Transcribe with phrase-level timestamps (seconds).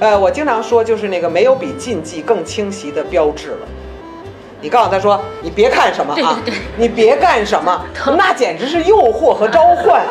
[0.00, 3.68] 呃，我经常说，就是那个没有比禁忌更清晰的标志了。
[4.60, 6.38] 你告诉他说，你别看什么啊，
[6.76, 7.84] 你别干什么，
[8.16, 10.02] 那简直是诱惑和召唤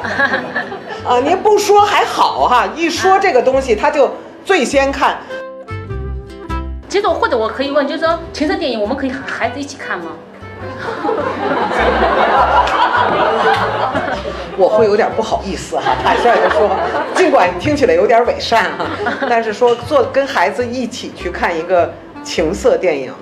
[1.05, 1.19] 啊！
[1.23, 4.09] 您不说还好哈，一说这个东西，他就
[4.45, 5.17] 最先看。
[6.89, 10.11] 其实或者我可以问，就是说情色电影，我们可以和孩子一起看吗？
[14.57, 16.69] 我会有点不好意思哈，坦率的说，
[17.15, 18.87] 尽管听起来有点伪善哈，
[19.29, 21.93] 但是说做跟孩子一起去看一个
[22.23, 23.13] 情色电影，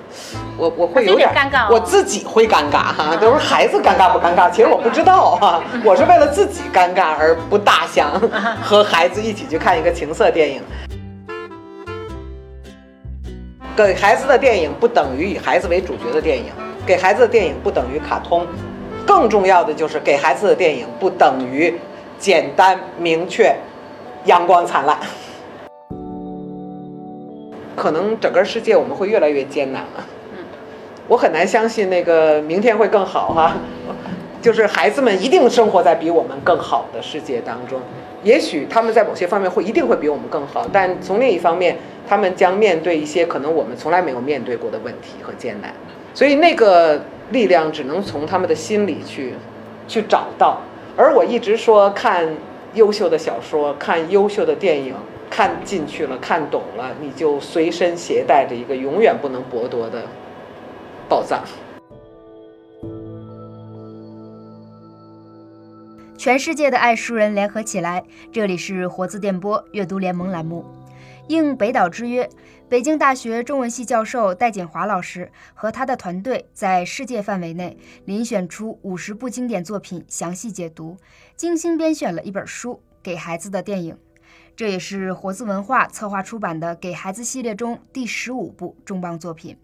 [0.57, 8.09] 我我会有点尴尬，我自己会尴尬哈，都是孩子尴尬不尴尬，其实我不知道哈， 我是为了自己尴尬而不大想
[8.63, 10.61] 和孩子一起去看一个情色电影。
[13.75, 16.45] 给孩子的电影不等于以孩子为主角的电影。
[16.85, 18.45] 给孩子的电影不等于卡通，
[19.05, 21.73] 更重要的就是给孩子的电影不等于
[22.17, 23.55] 简单明确、
[24.25, 24.97] 阳光灿烂。
[27.75, 30.05] 可能整个世界我们会越来越艰难了。
[31.07, 33.53] 我很难相信那个明天会更好哈。
[34.41, 37.79] 就是孩子们一定生活在比我们更好的世界当中。
[38.23, 41.75] 也许他们在某些方面会一定会比我们更好，但从另一方面，
[42.07, 45.73] 他们将面对一些可能我们从来没有面对过的问题和艰难。
[46.13, 49.33] 所以那个力量只能从他们的心里去，
[49.87, 50.61] 去找到。
[50.97, 52.35] 而我一直说，看
[52.73, 54.95] 优秀的小说，看优秀的电影，
[55.29, 60.03] 看进去了，看懂了，你就随身携带着一个永远不能剥夺的
[61.09, 61.43] 宝藏。
[66.17, 70.65] 全世界的爱书人联合起来，这里是活字电波阅读联盟栏目。
[71.27, 72.29] 应北岛之约，
[72.67, 80.97] 北京大学中文系教授戴锦华老师和他的团队在世界范围内遴选出五十部经典作品，详细解读，
[81.35, 83.93] 精心编选了一本书《给孩子的电影》，
[84.55, 89.55] 这也是活字文化策划出版的《给孩子》系列中第十五部重磅作品。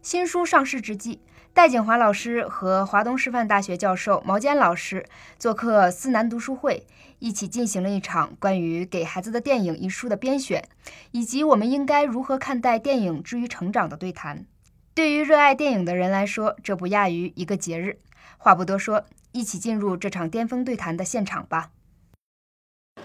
[0.00, 1.20] 新书上市之际。
[1.54, 5.04] 戴景华老师和华东师范大学教授毛坚老师
[5.40, 6.86] 做客思南读书会，
[7.18, 10.68] 一起进行了一场关于《给孩子的电影》一书的编选，
[11.10, 14.46] 以及我们应该如何看待电影之于成长的对谈。
[14.94, 17.98] 对于热爱电影的人来说，这不亚于一个节日。
[18.36, 21.70] 话不多说，一起进入这场巅峰对谈的现场吧。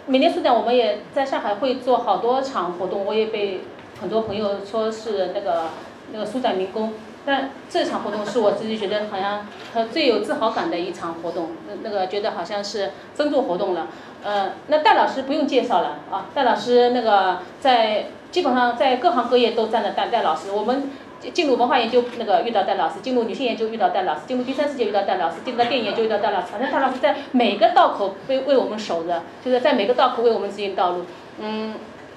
[0.05, 3.61] 每年书展，我们也在上海会做好多场活动，我也被
[3.99, 5.69] 很多朋友说是那个
[6.11, 6.93] 那个书展民工。
[7.25, 13.87] 但这场活动是我自己觉得好像和最有自豪感的一场活动，那那个觉得好像是真做活动了。
[14.23, 20.51] 呃，那戴老师不用介绍了啊，戴老师那个在基本上在各行各业都占了戴戴老师。
[20.51, 20.89] 我们
[21.33, 26.47] 进入文化研究那个遇到戴老师，进入女性研究遇到戴老师，进入第三世界遇到戴老师，进入到电影研究遇到戴老师。
[26.51, 31.05] 反正戴老师在每个道口为为我们守着，就是在每个道口为我们指引道路。
[31.39, 31.75] 嗯，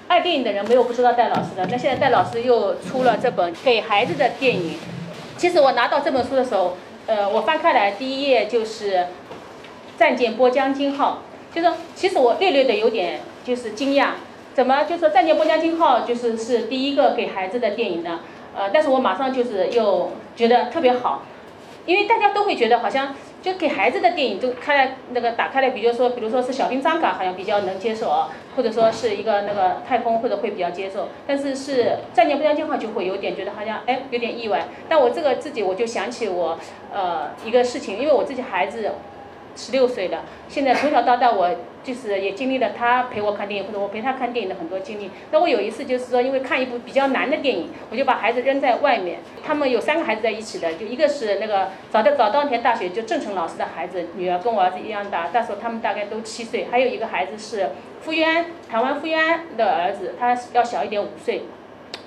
[0.09, 1.65] 爱电影的人没有不知道戴老师的。
[1.69, 4.77] 那现在戴老师又出了这本给孩子的电影。
[5.37, 6.75] 其实我拿到这本书的时候，
[7.05, 8.93] 呃，我翻开来第一页就是
[9.97, 11.21] 《战舰波将金号》，
[11.55, 14.09] 就是其实我略略的有点就是惊讶，
[14.53, 18.21] 怎么就说《战舰波将金号》就是是第一个给孩子的电影呢？
[18.55, 21.23] 呃，但是我马上就是又觉得特别好，
[21.85, 23.15] 因为大家都会觉得好像。
[23.41, 31.09] 就给孩子的电影，就开那个打开来，比如说，比如说是小兵张嘎，好像比较能接受啊，或者说是一个那个太空，或者会比较接受。
[31.25, 34.65] 但是是战舰不将军号就会有点觉得好像哎有点意外。
[34.89, 36.57] 但我这个自己我就想起我
[36.93, 38.91] 呃一个事情，因为我自己孩子。
[39.59, 41.49] 十六岁了，现在从小到大我
[41.87, 45.09] 就是也经历了他陪我看电影或者我陪他看电影的很多经历。
[45.31, 49.19] 那我有一次就是说，因为看一部比较难的电影，我就把孩子扔在外面。
[49.41, 56.67] 他们有三个孩子在一起的，就一个是那个早在早稻田大学就郑成老师的孩子，女儿跟我儿子一样大，那时候他们大概都七岁。
[56.69, 57.69] 还有一个孩子是
[58.01, 61.43] 傅园安，台湾傅园安的儿子，他要小一点五岁。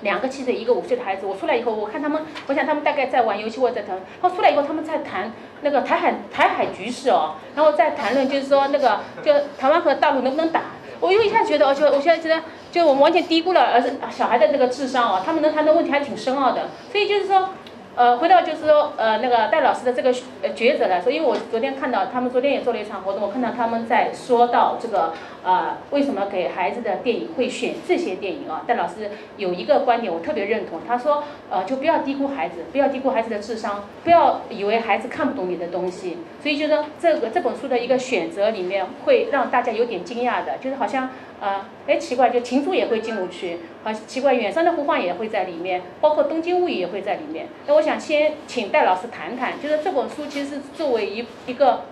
[0.01, 3.95] 两个七岁，一个五岁的孩子，我出来以后，我看他们，我想他们大概在玩游戏或者在谈。
[4.21, 5.31] 然后出来以后，他们在谈
[5.61, 10.61] 那个台海台海局势哦，然后再谈论就是说那个就台湾和大陆能不能打。
[10.99, 16.69] 我又一下觉得，我就我现在觉得，就我们完全低估了儿子小孩的这个智商哦，他们能谈的问题还挺深奥的。
[16.91, 17.49] 所以就是说。
[17.93, 20.13] 呃，回到就是说，呃，那个戴老师的这个
[20.55, 25.11] 抉择来说，因为我昨天看到他们昨天也做了一场活动，我看到他们在说到这个
[25.43, 28.63] 呃，为什么给孩子的电影会选这些电影啊？
[28.67, 36.17] 戴老师有一个观点我特别认同，他说，呃，就不要低估孩子，不要低估孩子的智商，不要以为孩子看不懂你的东西。
[36.41, 41.09] 所以就说这个这本书的一个选择里面会让大家有点惊讶的，就是好像。
[41.41, 47.47] 啊，哎，奇怪，就情书也会进入去，好奇怪，远山的呼唤也会在里面，包括东京物语也会在里面。
[47.65, 51.85] 那我想先请戴老师谈谈，就是这本书其实是作为一一个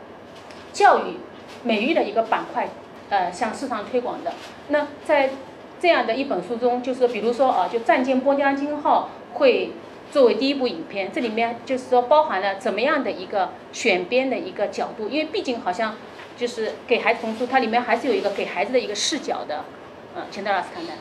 [0.71, 1.15] 教育
[1.63, 2.69] 美育的一个板块，
[3.09, 4.33] 呃，向市场推广的。
[4.67, 5.31] 那在
[5.79, 9.09] 这样的一本书中，就是比如说啊，就《战舰波江金号》
[9.39, 9.71] 会
[10.11, 15.95] 作为第一部影片，这里面就是说包含了怎么样的一个选编的一个角度，因为毕竟好像
[16.37, 19.63] 就是给孩子童书，它里面还是有一个给孩子的一个视角的。
[20.15, 20.95] 嗯，请戴老师看看。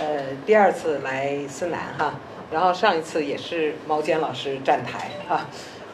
[0.00, 2.14] 呃，第二次来思南哈，
[2.50, 5.46] 然后上一次也是毛尖老师站台哈。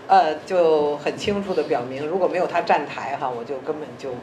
[0.08, 4.14] 呃，就很清楚的表明，如果没有他站台哈，我就根本就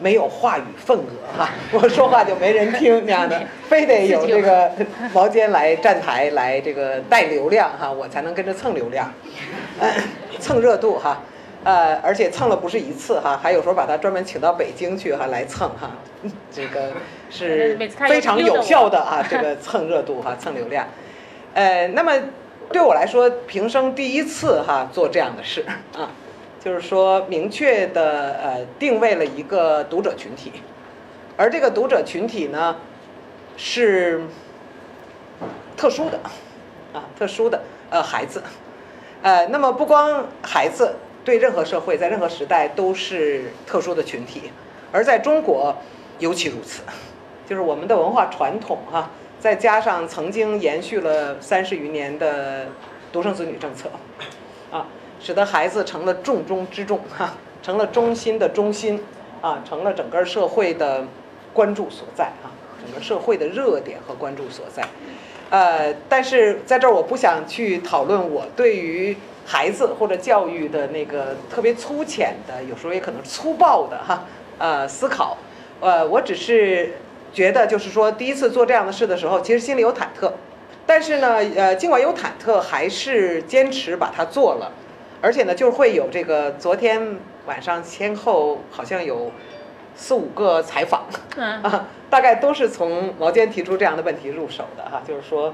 [0.00, 3.38] 没有话语份额哈， 我说话就没人听那样的，
[3.68, 4.70] 非得有这个
[5.12, 9.12] 毛尖来站台来这个带流量哈，我才能跟着蹭流量，
[10.40, 11.20] 蹭热度哈，
[11.62, 15.90] 呃，而且蹭了不是一次哈，还有时候把他专门请到北京去哈来蹭哈，
[16.50, 16.92] 这个
[17.28, 17.76] 是
[18.08, 20.86] 非常有效的啊，这个蹭热度哈，蹭流量，
[21.52, 22.12] 呃，那么。
[22.72, 25.64] 对我来说，平生第一次哈做这样的事
[25.96, 26.10] 啊，
[26.62, 30.52] 就是说明确的呃定位了一个读者群体，
[31.36, 32.76] 而这个读者群体呢
[33.56, 34.22] 是
[35.76, 36.18] 特殊的
[36.92, 38.42] 啊，特殊的呃孩子，
[39.22, 44.50] 呃，那么不光孩子对任何社会在任何时代都是特殊的群体，
[44.92, 45.76] 而在中国
[46.18, 46.82] 尤其如此，
[47.48, 49.10] 就是我们的文化传统哈。
[49.46, 52.66] 再加上曾经延续了三十余年的
[53.12, 53.88] 独生子女政策，
[54.72, 54.88] 啊，
[55.20, 59.00] 使得孩子成了重中之重，哈，成了中心的中心，
[59.40, 61.04] 啊，成了整个社会的
[61.52, 62.50] 关注所在，啊，
[62.84, 64.82] 整个社会的热点和关注所在。
[65.50, 74.24] 呃，但是在这儿我不想去讨论我对于孩子或者教育的那个特别粗浅的，有时候也可能粗暴的哈，
[74.58, 75.38] 呃，思考，
[75.78, 76.94] 呃，我只是。
[77.36, 80.32] 觉得就是说，第一次做这样的事的时候，其实心里有忐忑，
[80.86, 84.72] 但是呢，呃，尽管有忐忑，还是坚持把它做了，
[85.20, 89.30] 而且呢，就会有这个昨天晚上先后好像有
[89.94, 91.04] 四五个采访，
[91.36, 95.52] 啊，大概都是从毛尖提出这样的问题入手的哈，就是说，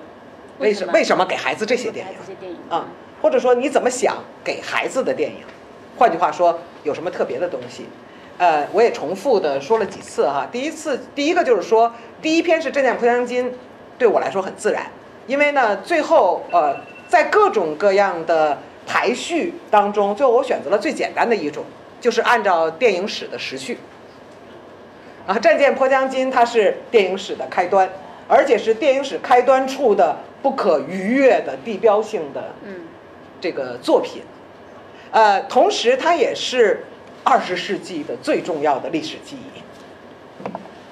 [0.58, 2.14] 为什为什么给孩子这些电影
[2.70, 2.86] 啊？
[3.20, 5.38] 或者说你怎么想给孩子的电影？
[5.96, 7.86] 换句话说，有什么特别的东西？
[8.42, 10.48] 呃，我也重复的说了几次哈。
[10.50, 13.46] 第一次，第一个就是说，第一篇是《战舰破江津》，
[13.96, 14.84] 对我来说很自然，
[15.28, 21.64] 因为呢，最后呃，在各种各样的排序当中，最后我选择了最简单的一种，
[22.00, 23.78] 就是按照电影史的时序。
[25.24, 27.88] 啊，《战舰破江金》它是电影史的开端，
[28.26, 32.52] 而且是电影史开端处的不可逾越的地标性的
[33.40, 34.22] 这个作品。
[35.12, 36.86] 呃，同时它也是。
[37.24, 39.62] 二十世纪的最重要的历史记忆。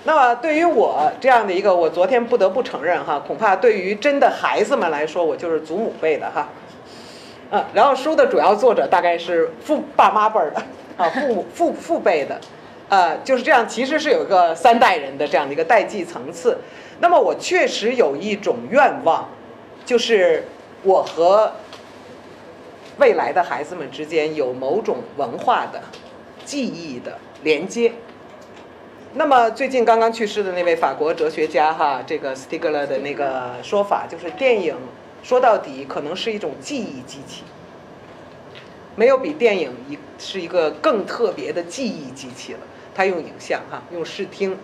[0.04, 6.48] 那么对于我这样的一个，我昨天不得不承认哈，恐怕对于真的孩子们来说，我就是祖母辈的哈。
[7.50, 10.62] 嗯，然后书的主要作者大概是父爸妈辈儿的
[10.96, 12.40] 啊，父母父父辈的，
[12.88, 16.56] 呃，就是这样，其实是有一个三代人的这样的一个代际层次。
[17.00, 19.28] 那么我确实有一种愿望，
[19.84, 20.44] 就是
[20.82, 21.52] 我和
[22.98, 25.80] 未来的孩子们之间有某种文化的。
[26.50, 27.92] 记忆的连接。
[29.14, 34.74] 那么最近刚刚去世的那位法国哲学家哈，这个斯蒂格勒的那个说法就是，电影
[35.22, 37.44] 说到底可能是一种记忆机器。
[38.96, 42.58] 没有比电影一是一个更特别的记忆机器了。
[42.96, 44.58] 他用影像哈，用视听，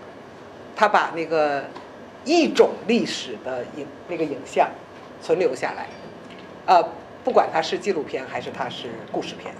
[0.75, 1.67] 他把那个
[2.25, 4.69] 一种历史的影那个影像
[5.23, 5.87] 存留下来。
[6.67, 6.83] 呃，
[7.23, 9.55] 不管它是纪录片还是它是故事片。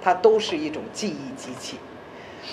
[0.00, 1.76] 它都是一种记忆机器，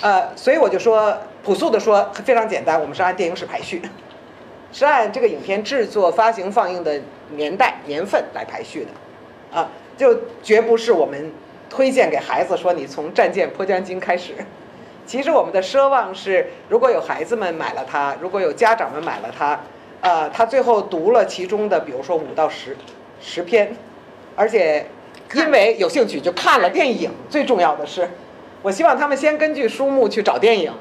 [0.02, 3.82] 呃，所以我就说，朴素的说，非常简单，我们是按电影史排序，
[4.74, 7.00] 是按这个影片制作、发行、放映的
[7.30, 11.32] 年代、年份来排序的，啊，就绝不是我们
[11.70, 14.34] 推荐给孩子说你从《战舰破江津》开始。
[15.06, 19.60] 其实我们的奢望是，如果有孩子们买了它，如果有家长们买了它，
[20.02, 22.76] 呃，他最后读了其中的，比如说五到十
[23.22, 23.76] 十篇，
[24.36, 24.88] 而且。
[25.34, 28.10] 因为有兴趣就看了电影，最重要的是，
[28.62, 30.72] 我希望他们先根据书目去找电影，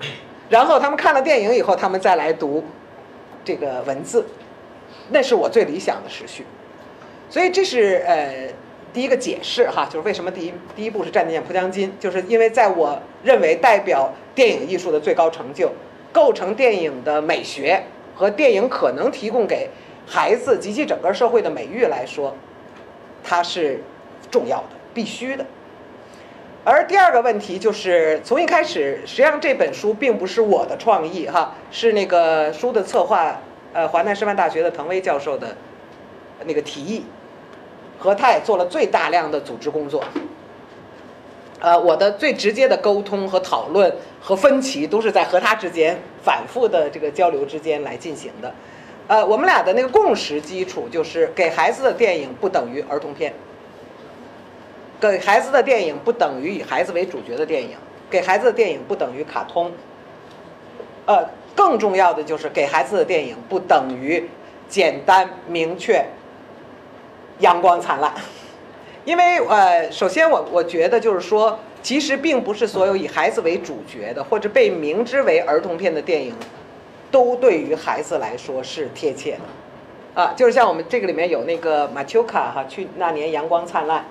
[0.48, 2.64] 然后他们看了电影以后，他们再来读
[3.44, 4.26] 这个文字，
[5.10, 6.44] 那是我最理想的时序。
[7.28, 8.48] 所以这是呃
[8.92, 15.70] 第一个解释哈，就是为什么第一第一部是《战舰破江津》，就是因为在我认为代表电影艺术的最高成就，
[16.10, 17.84] 构成电影的美学
[18.16, 19.68] 和电影可能提供给
[20.06, 22.34] 孩子及其整个社会的美誉来说，
[23.22, 23.84] 它是。
[24.30, 25.44] 重要的，必须的。
[26.62, 33.40] 而第二个问题就是，从一开始，实际上这本书并不是我的创意，哈，是那个书的策划，
[33.72, 35.56] 呃，华南师范大学的滕威教授的
[36.44, 37.04] 那个提议，
[37.98, 40.04] 和他也做了最大量的组织工作。
[41.60, 48.54] 呃，我的最直接的沟通和讨论和分歧都是在和他之间反复的这个交流之间来进行的。
[49.08, 53.34] 呃，我们俩的那个共识基础就是给孩子的电影不等于儿童片，
[55.00, 57.76] 给孩子的电影不等于以孩子为主角的电影，
[58.10, 59.72] 给孩子的电影不等于卡通。
[61.06, 64.28] 呃，更重要的就是给孩子的电影不等于
[64.68, 66.04] 简单明确、
[67.38, 68.12] 阳光灿烂。
[69.06, 76.34] 因为呃，首先我我觉得就是说，其实并不是所有以孩子为主角的或者被明知为儿童片的电影。
[77.12, 84.04] 都对于孩子来说是贴切的，啊，就是像我们这个里面有那个马丘卡哈，去那年阳光灿烂，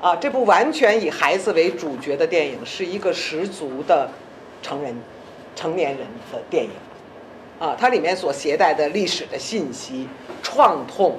[0.00, 4.10] 啊，这部完全以孩子为主角的电影是一个十足的
[4.62, 4.94] 成人、
[5.56, 6.70] 成年人的电影，
[7.58, 10.06] 啊，它里面所携带的历史的信息、
[10.42, 11.16] 创痛，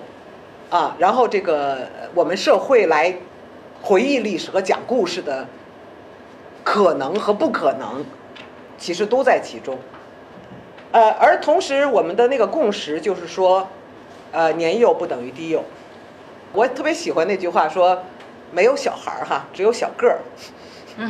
[0.70, 3.16] 啊，然后这个我们社会来
[3.82, 5.48] 回忆历史和讲故事的
[6.64, 8.06] 可能和不可能，
[8.78, 9.80] 其实都在其中。
[10.92, 13.68] 呃，而同时，我们的那个共识就是说，
[14.32, 15.64] 呃，年幼不等于低幼。
[16.54, 18.04] 我特别喜欢那句话，说
[18.52, 20.20] 没有小孩儿哈，只有小个儿。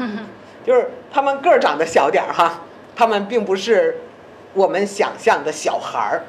[0.66, 2.62] 就是他们个儿长得小点儿哈，
[2.96, 4.00] 他们并不是
[4.54, 6.24] 我们想象的小孩儿。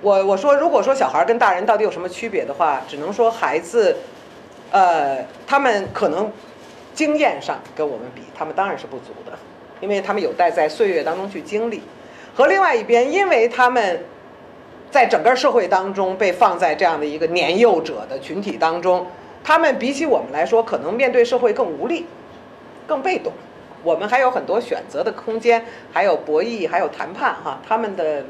[0.00, 3.96] 我我说，如果说小孩儿跟大人到底有什么区别的话，只能说孩子，
[4.70, 6.30] 呃，他们可能
[6.92, 9.32] 经验上跟我们比，他们当然是不足的，
[9.80, 11.82] 因为他们有待在岁月当中去经历。
[12.36, 14.04] 和另外一边，因为他们
[14.90, 19.06] 在整个社会当中被放在这样的一个年幼者的群体当中，
[19.44, 22.06] 他们比起我们来说，可能面对社会更无力、
[22.86, 23.32] 更被动。
[23.82, 28.24] 我们还有很多选择的空间，还有博弈，还有谈判，哈，他们的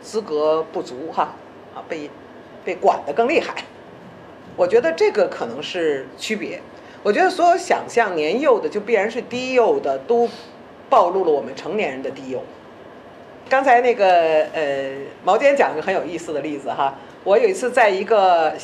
[0.00, 1.34] 资格不足，哈，
[1.74, 2.08] 啊，被
[2.64, 3.64] 被管得更厉害。
[4.56, 6.60] 我觉得这个可能是区别。
[7.02, 10.28] 我觉得所有想象年幼的就必然是低幼的，都
[10.88, 12.40] 暴露了我们成年人的低幼。
[13.48, 14.92] 刚才那个呃，
[15.24, 16.94] 毛尖讲一个很有意思的例子哈。
[17.24, 18.54] 我有一次在一个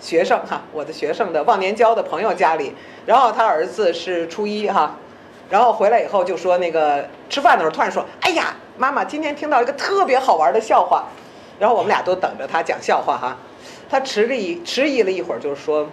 [0.00, 2.74] 学生哈，我的学生的忘年交的朋友家里，
[3.06, 4.96] 然后他儿子是初一哈，
[5.50, 11.04] 然后回来以后就说那个吃饭的时候突然说，哎呀，妈妈今天听到一个特别好玩的笑话，
[11.58, 13.36] 然后我们俩都等着他讲笑话哈。
[13.90, 15.86] 他迟疑迟疑了一会儿，就是说，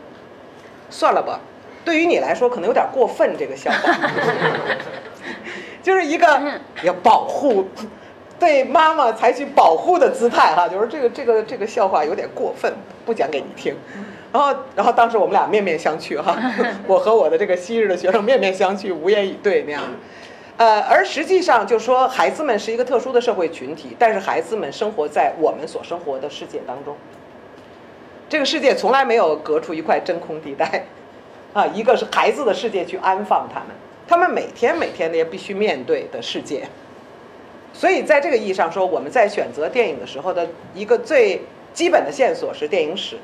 [0.90, 1.40] 算了吧，
[1.84, 3.94] 对于你来说可能有点过分这个笑话，
[5.84, 6.40] 就是一个
[6.84, 7.68] 要保护。
[8.40, 12.72] 对妈妈采取保护的姿态哈，就是这个这个这个笑话有点过分，
[13.06, 13.76] 不讲给你听。
[14.32, 16.38] 然后然后当时我们俩面面相觑哈，
[16.86, 19.82] 我和我的这个昔日的学生面面相觑，无言以对那样。
[20.58, 26.96] 呃，而实际上就说孩子们是一个特殊的社会群体，但是孩子们生活在我们所生活的世界当中。
[28.28, 30.86] 这个世界从来没有隔出一块真空地带，
[31.54, 33.70] 啊，一个是孩子的世界去安放他们，
[34.08, 36.68] 他们每天每天的也必须面对的世界。
[37.74, 41.42] 所以，在这个意义上说，我们在选择电影的时候的一个最
[41.74, 43.18] 基本的线索是电影史，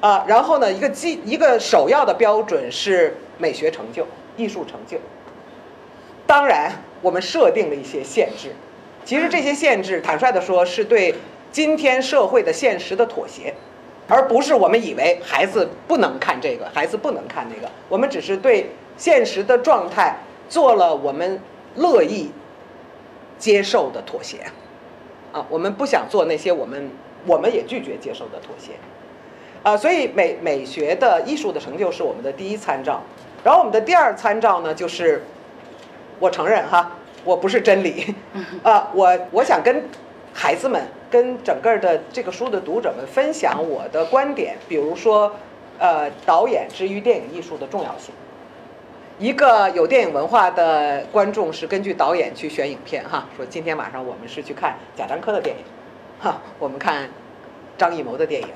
[0.00, 4.98] 啊，然后呢，一个基一个首要的标准是美学成就、艺术成就。
[6.26, 8.54] 当然，我们设定了一些限制，
[9.06, 11.14] 其实这些限制，坦率的说，是对
[11.50, 13.54] 今天社会的现实的妥协，
[14.06, 17.70] 而不是我们以为孩子不能看这个，孩子不能看那个。
[17.88, 18.66] 我们只是对
[18.98, 20.18] 现实的状态
[20.50, 21.40] 做了我们
[21.76, 22.30] 乐意。
[23.42, 24.36] 接受的妥协，
[25.32, 26.88] 啊，我们不想做那些我们
[27.26, 28.74] 我们也拒绝接受的妥协，
[29.64, 33.02] 啊，所以美美学的艺术的成就是我们的第一参照，
[33.42, 35.24] 然后我们的第二参照呢，就是
[36.20, 36.92] 我承认哈，
[37.24, 38.14] 我不是真理，
[38.62, 39.82] 啊，我我想跟
[40.32, 40.80] 孩子们
[41.10, 45.34] 跟整个的这个书的读者们分享我的观点，比如说，
[45.80, 48.14] 呃，导演之于电影艺术的重要性。
[49.18, 55.62] 一个有电影文化的观众是根据导演去选影片哈，说今天晚上我们是去看贾樟柯的电影，
[56.20, 57.08] 哈，我们看
[57.78, 58.48] 张艺谋的电影，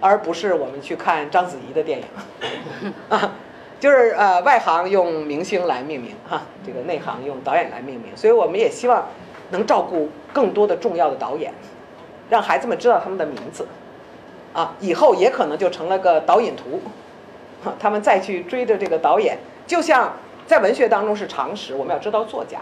[0.00, 3.32] 而不是我们去看章子怡的电影， 啊，
[3.80, 9.08] 就是呃外行用明星来命名哈，这个内行用导演来命名，所以我们也希望
[9.50, 11.52] 能照顾更多的重要的导演，
[12.30, 13.66] 让孩子们知道他们的名字，
[14.52, 16.80] 啊，以后也可能就成了个导演图，
[17.80, 19.38] 他们再去追着这个导演。
[19.68, 20.14] 就像
[20.46, 22.58] 在文学当中是常识，我们要知道作家，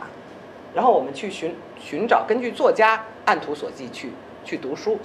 [0.75, 4.11] 然后我们去寻寻找根据作家按图索骥去
[4.45, 4.99] 去读书，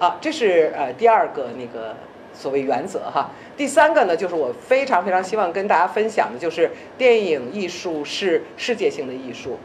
[0.00, 1.94] 啊，这是呃第二个那个
[2.34, 3.30] 所谓原则哈。
[3.56, 9.56] 第三个呢，就是我非常非常希望跟大家分享的，就是电影艺术是世界性的艺术，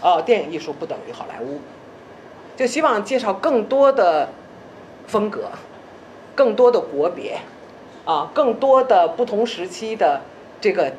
[0.00, 1.60] 哦，电影艺术不等于好莱坞，
[2.56, 4.30] 就希望介绍更多的
[5.06, 5.50] 风格，
[6.34, 7.36] 更多的国别，
[8.06, 10.22] 啊，更多的不同时期的
[10.58, 10.94] 这个。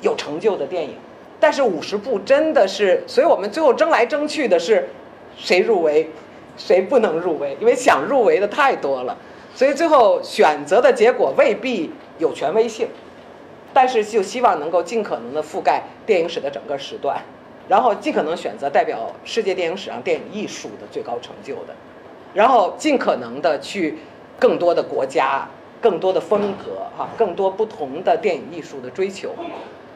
[0.00, 0.94] 有成就的电影。
[1.40, 4.88] 但是五十部真的是，所以我们最后争来争去的是
[5.36, 6.08] 谁入围，
[6.56, 9.16] 谁不能入围，因为想入围的太多了，
[9.54, 12.88] 所以最后选择的结果未必有权威性。
[13.74, 17.20] 但是就希望能够尽可能的覆盖电影史的整个时段，
[17.68, 21.74] 然后尽可能选择代表世界电影史上电影艺术的最高成就的，
[22.32, 23.98] 然后尽可能的去
[24.38, 25.48] 更多的国家、
[25.80, 29.34] 更多的风格哈、更多不同的电影艺术的追求。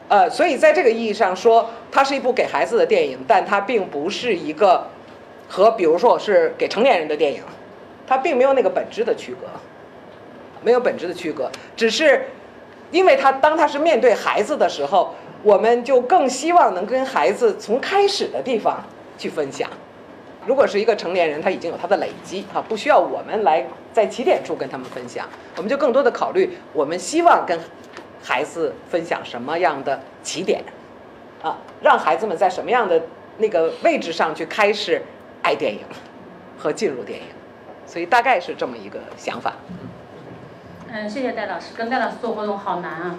[0.09, 4.85] 呃，所以在这个意义上说，它是一部给孩子的电影，但它并不是一个
[5.47, 7.41] 和比如说我是给成年人的电影，
[8.05, 9.47] 它并没有那个本质的区隔，
[10.61, 12.25] 没有本质的区隔，只是。
[12.91, 15.13] 因为他当他是面对孩子的时候，
[15.43, 18.83] 我们就更希望能跟孩子从开始的地方
[19.15, 19.69] 去分享。
[20.47, 23.63] 如果是一个成年人，他已经有他的累积，哈，不需要我们来
[23.93, 27.59] 在起点处跟他们分享，我们就更多的考虑我们希望跟
[28.29, 30.63] 孩子分享什么样的起点，
[31.41, 33.01] 啊，让孩子们在什么样的
[33.39, 35.01] 那个位置上去开始
[35.41, 35.79] 爱电影
[36.55, 37.25] 和进入电影，
[37.87, 39.53] 所以大概是这么一个想法。
[40.89, 41.73] 嗯，谢谢戴老师。
[41.75, 43.15] 跟戴老师做活动好难啊，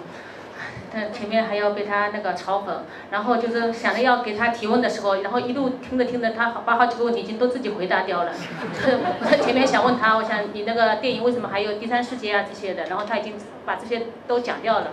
[0.93, 8.33] 但前面还要被他那个嘲讽，然后就是想着要给他提问的时候，然后一路听着听着，他把好几个问题已经都自己回答掉了。
[8.33, 14.87] 是我在前面想问他，我想你那个电影为什么还有第三世界啊这些的，然后他已经把这些都讲掉了。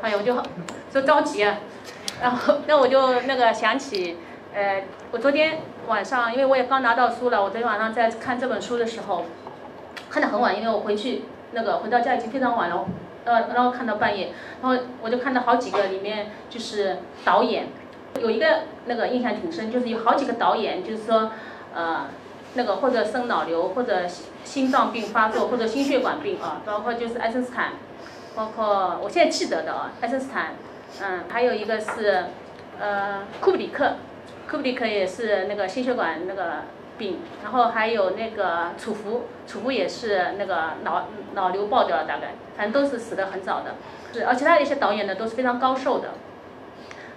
[0.00, 0.34] 哎呀，我就
[0.90, 1.58] 说着急啊，
[2.20, 4.16] 然后那我就那个想起，
[4.54, 9.26] 呃，我昨天晚上因为我也刚拿到书了，我昨天晚上在看这本书的时候，
[10.08, 11.24] 看得很晚，因为我回去。
[11.54, 12.86] 那个回到家已经非常晚了，
[13.24, 17.66] 呃，然后看到半夜，然后我就看到好几个里面就是导演，
[18.20, 21.30] 有一个那个印象挺深，就是有好几个导演，就是说，
[21.74, 22.06] 呃，
[22.54, 24.06] 那个或者生脑瘤，或者
[24.44, 27.72] 心脏病发作，或者心血管病啊，包括就是爱森斯坦，
[28.34, 30.54] 包括我现在记得的啊，爱森斯坦，
[31.00, 32.24] 嗯，还有一个是，
[32.80, 33.96] 呃，库布里克，
[34.50, 36.62] 库布里克也是那个心血管那个。
[36.98, 43.74] 病，然后还有那个楚服，楚服也是那个脑脑瘤爆掉了，大概，反正都是死的很早的，
[44.12, 46.10] 是，而其他的一些导演呢都是非常高寿的，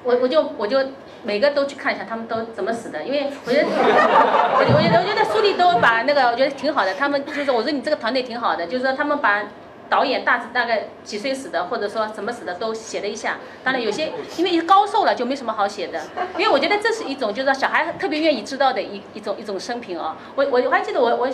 [0.03, 0.79] 我我就我就
[1.23, 9.43] 每个都去看一下他们都怎么死的，因为我觉得， 我觉得我觉得书里都把那个我觉得挺好的，他们就是我说你这个团队挺好的，就是说他们把。
[9.87, 13.37] 导演大致大概几岁死的，或者说什么死的都写了一下。
[13.63, 16.01] 当然有些因为高寿了就没什么好写的。
[16.39, 20.15] 因为我觉得这是一种就是说小孩特别愿意知道的一一种一种生平哦。
[20.33, 21.29] 我我我还记得我我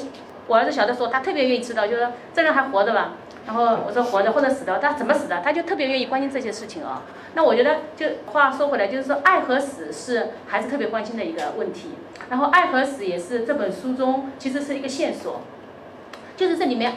[0.47, 3.13] 我儿子小的时候他特别愿意知道，就是说这人还活着吧？
[3.45, 5.41] 然后我说活着或者死掉，他怎么死的？
[5.43, 7.03] 他就特别愿意关心这些事情啊。
[7.33, 11.91] 那我觉得就话说回来，就是说爱和死是孩子特别关心的一个问题。
[12.29, 15.41] 然后爱和死也是这本书中其实是一个线索，
[16.35, 16.93] 就是这里面。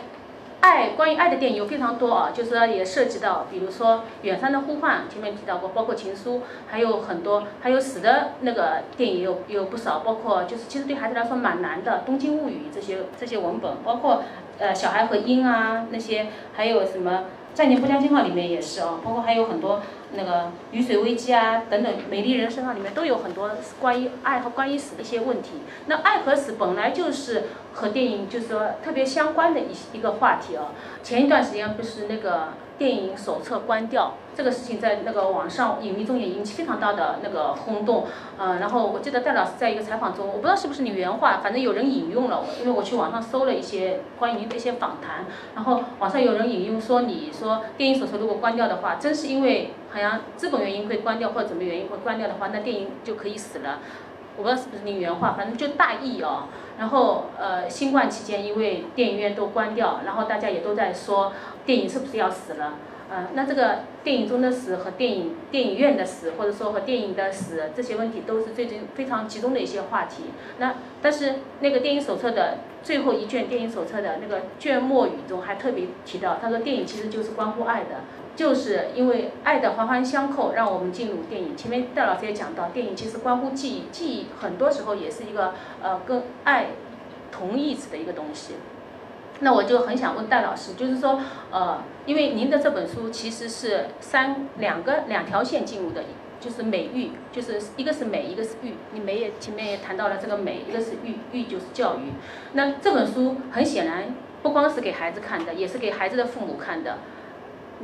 [0.64, 14.22] 爱，关于爱的电影有非常多啊，就是说也涉及到，比如说《远山的呼唤》，前面提到过，包括《情书》，还有很多，还有死的那个电影有有不少，包括就是其实对孩子来说蛮难的，《东京物语》这些这些文本，包括
[14.58, 17.10] 呃小孩和鹰啊那些，还有什么。
[17.56, 19.80] 《在你不相信号》里面也是哦，包括还有很多
[20.16, 23.50] 那个雨水危机啊等等，《美丽人生》上里面都有很多
[23.80, 25.50] 关于爱和关于死的一些问题。
[25.86, 30.68] 那爱和死本来就是和电影就是说特别相关的一一个话题哦。
[31.02, 32.48] 前一段时间不是那个。
[32.76, 53.78] 电影手册关掉这个事情在那个网上影迷中也引起非常大的那个轰动，呃，然后我记得戴老师在一个采访中，我不知道是不是你原话，反正有人引用了，因为我去网上搜了一些关于这些访谈，然后网上有人引用说你说电影手册如果关掉的话，真是因为好像资本原因会关掉或者怎么原因会关掉的话，那电影就可以死了。
[54.36, 56.48] 我不知道是不是你原话，反正就大意哦。
[56.76, 61.32] 然后呃，新冠期间因为电影院都关掉，然后大家也都在说
[61.64, 62.74] 电影是不是要死了？
[63.08, 70.24] 呃，那这个电影中的死和电影电影院的死，或者说和电影的死这些问题，都是最近非常集中的一些话题。
[70.58, 78.00] 那但是那个电影手册的最后一卷电影手册的那个卷末语中还特别提到，他说电影其实就是关乎爱的。
[78.36, 81.56] 就是因为爱的环环相扣，让我们进入电影。
[81.56, 86.70] 前面戴老师也讲到，电影其实关乎记忆，记忆很多时候也是一个呃跟爱
[87.30, 88.54] 同义词的一个东西。
[89.40, 91.20] 那我就很想问戴老师，就是说
[91.50, 96.02] 呃，因为您的这本书其实是三两个两条线进入的，
[96.40, 98.74] 就是美育，就是一个是美，一个是育。
[98.92, 102.12] 你美也前面也谈到了这个美，一个是育，育就是教育。
[102.52, 106.98] 那这本书很显然不光是给孩子看的，也是给孩子的父母看的。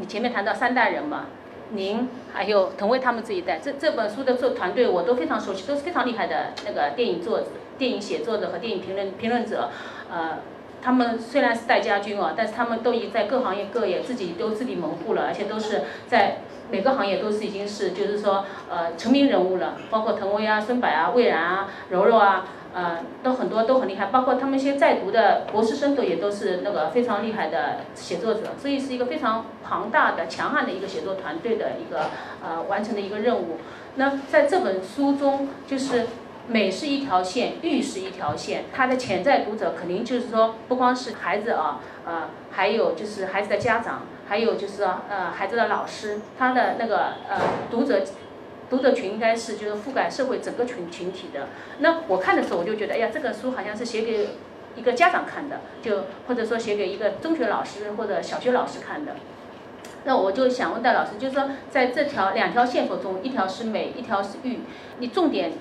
[0.01, 1.27] 你前面谈到三代人嘛，
[1.73, 7.43] 您还有滕威他们这一代，这这本书的做团队我都非常熟悉，都是非常厉害的那个电影作、
[7.77, 9.69] 电影写作者和电影评论评论者，
[10.11, 10.39] 呃，
[10.81, 16.39] 他们虽然是带家军哦，但是他们都已在各行业各业自己都自立门户了，而且都是在
[16.71, 32.11] 每个行业都是已经是就是说呃成名人物了，包括滕威啊、孙柏啊、魏然啊、柔柔啊，呃都很多都很厉害，包括他们一些在读的博士生都也都是那个非常厉害的写作者，所以是一个非常庞大的、强悍的一个写作团队的一个
[32.45, 33.59] 呃完成的一个任务。
[33.97, 36.07] 那在这本书中，就是
[36.47, 44.03] 美是一条线，玉是一条线，它的潜在读者肯定就是说不光是孩子啊，呃，还有就是孩子的家长。
[44.31, 47.37] 还有就是呃孩子的老师，他的那个呃
[47.69, 48.01] 读者
[48.71, 51.49] 读者群应该是就是覆盖社会整个群群体的。
[51.81, 54.29] 那我看的时候我就觉得，哎呀，这个书好像是写给
[54.77, 59.17] 一个家长看的，就或者说写给一个中学老师或者小学老师看的。
[60.05, 64.61] 那我就想问戴老师，就是说在这条两条线索中，一条是美，一条是欲，
[65.01, 65.53] 你重点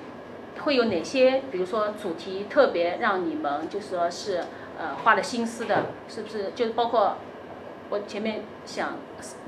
[0.61, 1.41] 会有哪些？
[1.51, 4.43] 比如说主题特别让你们就说是
[4.77, 6.51] 呃花了心思的，是不是？
[6.53, 7.17] 就是包括。
[7.89, 8.97] 我前面想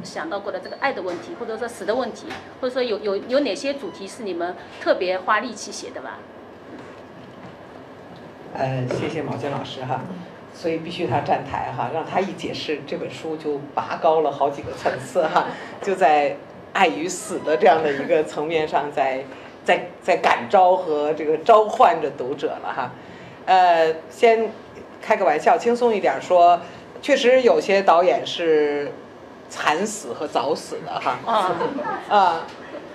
[0.04, 2.26] 想到过的这个爱的问题，或者说死的问题，
[2.60, 6.18] 或者说有有有哪些主题是你们特别花力气写的吧？
[8.56, 10.02] 呃，谢谢毛尖老师哈，
[10.56, 15.46] 所以必须他站台哈，让他一解释这本书就拔高了好几个层次哈，
[15.80, 16.38] 就在
[16.74, 19.24] 爱与死的这样的一个层面上，在
[19.64, 22.92] 在在感召和这个召唤着读者了哈。
[23.46, 24.50] 呃，先
[25.00, 26.60] 开个玩笑，轻松一点说。
[27.02, 28.92] 确实有些导演是
[29.50, 31.52] 惨死和早死的哈啊
[32.10, 32.46] 啊，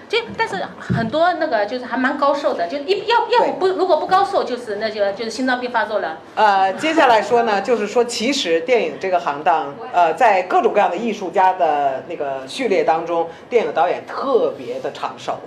[0.09, 6.19] 就但是很多那个就是还蛮高寿的，就一要要不不如果不高寿就是那就就是心脏病发作了。
[6.37, 15.39] 呃，接下来说呢，就是说其实电影这个行当，呃，在各种各样的艺术家的那个序列当中，电影导演特别的长寿。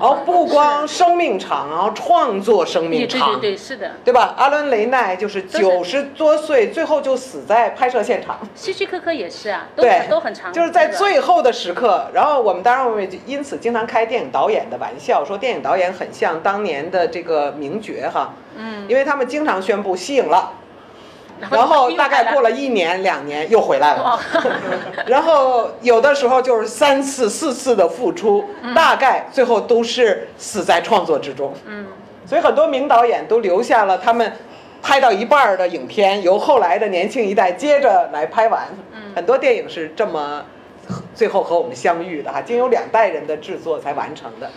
[0.00, 4.34] 哦，不光生命长，然后创作生命长，对对对，是的，对吧？
[4.36, 8.38] 阿伦·雷奈就是九十多岁，最后就死在拍摄现场。
[8.54, 12.08] 希区柯克也是啊，对，都很长，就是在最后的时刻。
[12.14, 20.52] 然后我们当然我们也因此经常开电影导演的玩笑，说电影导演很像当年的这个名角哈，嗯，因为他们经常宣布息影了。
[21.50, 24.20] 然后大概过了一年两年又回来了，
[25.06, 31.52] 然后有的时候就是三次四次的付出，大概最后都是死在创作之中。
[31.66, 31.86] 嗯，
[32.26, 34.32] 所以很多名导演都留下了他们
[34.80, 38.68] 拍到一半的影片，由后来的年轻一代接着来拍完。
[38.92, 40.44] 嗯，很多电影是这么
[41.14, 44.48] 最后和我们相遇的哈，经由两代人的制作才完成的。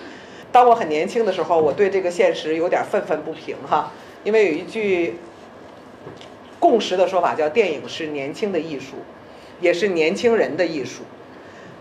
[0.52, 3.92] 当我很年轻的时候，我对这个现实有点愤愤不平哈，
[4.24, 5.20] 因为有一句。
[6.66, 8.96] 共识的说法叫电影是年轻的艺术，
[9.62, 11.04] 也是年轻人的艺术。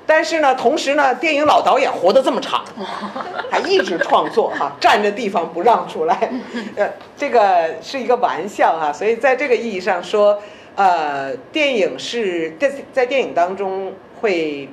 [0.07, 2.63] 但是呢，同时呢，电影老导演活得这么长，
[3.51, 6.31] 还一直创作哈，占着地方不让出来。
[6.77, 8.93] 呃，这个是一个玩笑哈。
[8.93, 10.39] 所以在这个意义上说，
[10.77, 14.69] 呃，电影是在在电影当中会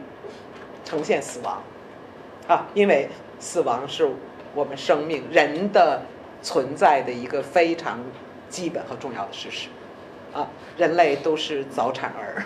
[0.84, 1.64] 呈现死亡
[2.50, 3.08] 啊，因为
[3.40, 4.12] 死亡是
[4.54, 6.02] 我们生命人的
[6.44, 7.98] 存在的一个非常
[8.50, 9.70] 基本和重要的事实。
[10.34, 12.44] 啊，人类都是早产儿，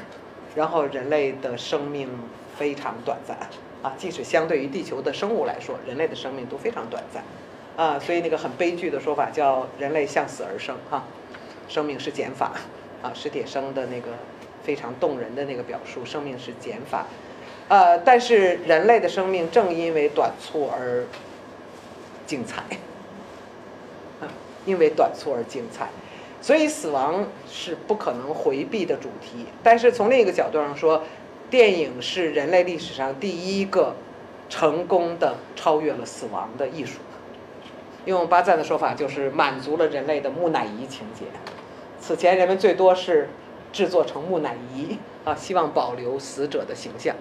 [0.55, 2.09] 然后人类的生命
[2.57, 3.37] 非常短暂
[3.83, 7.23] 啊，即使相对于地球的生物来说，人类的生命都非常短暂
[7.77, 11.03] 啊，所以那个很悲剧的说法叫“人类向死而生”哈，
[11.67, 12.53] 生命是减法
[13.03, 14.07] 啊，史铁生的那个
[14.63, 17.05] 非常动人的那个表述，生命是减法，
[17.67, 21.05] 呃，但是人类的生命正因为短促而
[22.25, 22.63] 精彩，
[24.65, 25.89] 因为短促而精彩。
[26.45, 31.01] 所以死亡是不可能回避的主题，但是从另一个角度上说，
[31.49, 33.95] 电影是人类历史上第一个
[34.47, 36.99] 成功的超越了死亡的艺术。
[38.05, 41.25] 用巴赞的说法，就是满足了人类的木乃伊情节。
[41.99, 43.27] 此前人们最多是
[43.73, 47.15] 制作成木乃伊啊，希望保留死者的形象。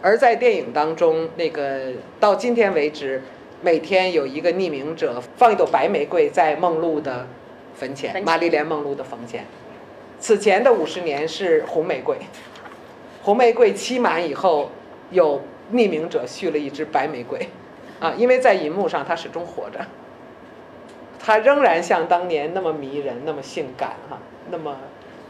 [0.00, 3.22] 而在电影当中，那个到今天为止，
[3.60, 7.26] 每天有一个匿名者放一朵白玫瑰在梦露的。
[7.74, 9.44] 坟前，玛丽莲梦露的坟前。
[10.18, 12.16] 此前的五十年是红玫瑰，
[13.22, 14.70] 红玫瑰期满以后，
[15.10, 17.48] 有匿名者续了一支白玫瑰，
[18.00, 19.84] 啊，因为在银幕上她始终活着，
[21.18, 24.18] 她仍然像当年那么迷人，那么性感，哈，
[24.50, 24.78] 那么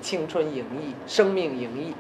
[0.00, 1.94] 青春盈溢，生命盈溢。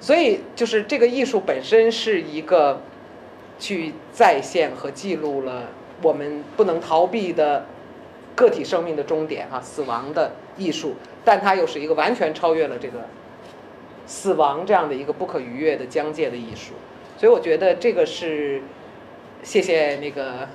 [0.00, 2.80] 所以，就是这个艺术本身是一个
[3.58, 5.68] 去再现和记录了
[6.02, 7.66] 我们不能逃避的。
[8.40, 13.00] 个体生命的终点，哈，死亡的艺术，但它又是一个完全超越了这个
[14.06, 16.72] 死亡这样的一个不可逾越的疆界的艺术，
[17.18, 18.62] 所以我觉得这个是
[19.42, 20.48] 谢谢那个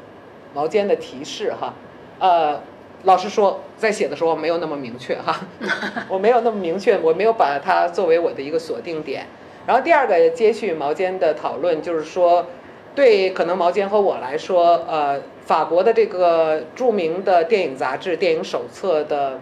[0.56, 1.76] 毛尖的提示，哈，
[2.18, 2.60] 呃，
[3.04, 5.42] 老实说，在写的时候没有那么明确，哈，
[6.10, 9.28] 我没有那么明确，我没有把它作为我的一个锁定点，
[9.68, 12.48] 然后第二个接续毛尖的讨论，就是说，
[12.96, 19.40] 对可能毛尖和我来说，呃，法国的这个著名的电影杂志《电影手册》的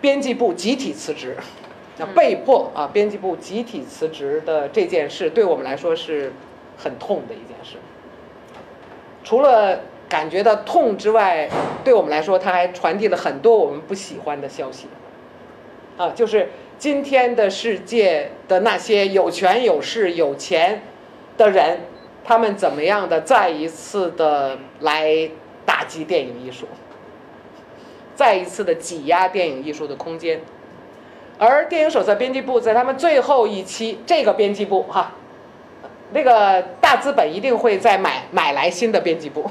[0.00, 1.34] 编辑部集体辞职，
[1.96, 6.32] 那被迫啊，编辑部集体辞职的这件事，对我们来说是
[6.76, 7.76] 很痛的一件事。
[9.24, 11.48] 除了感觉到痛之外，
[11.82, 14.86] 对我们来说，它还传递了很多我们不喜欢的消息。
[15.96, 20.82] 啊，就是今天的世界的那些有权有势有钱
[21.38, 21.80] 的人，
[22.22, 25.30] 他们怎么样的再一次的来
[25.66, 26.66] 打击电影艺术，
[28.14, 30.40] 再一次的挤压电影艺术的空间。
[31.38, 35.12] 而电影手册编辑部在他们最后一期，这个编辑部哈，
[36.12, 39.44] 那个大资本一定会再买买来新的编辑部。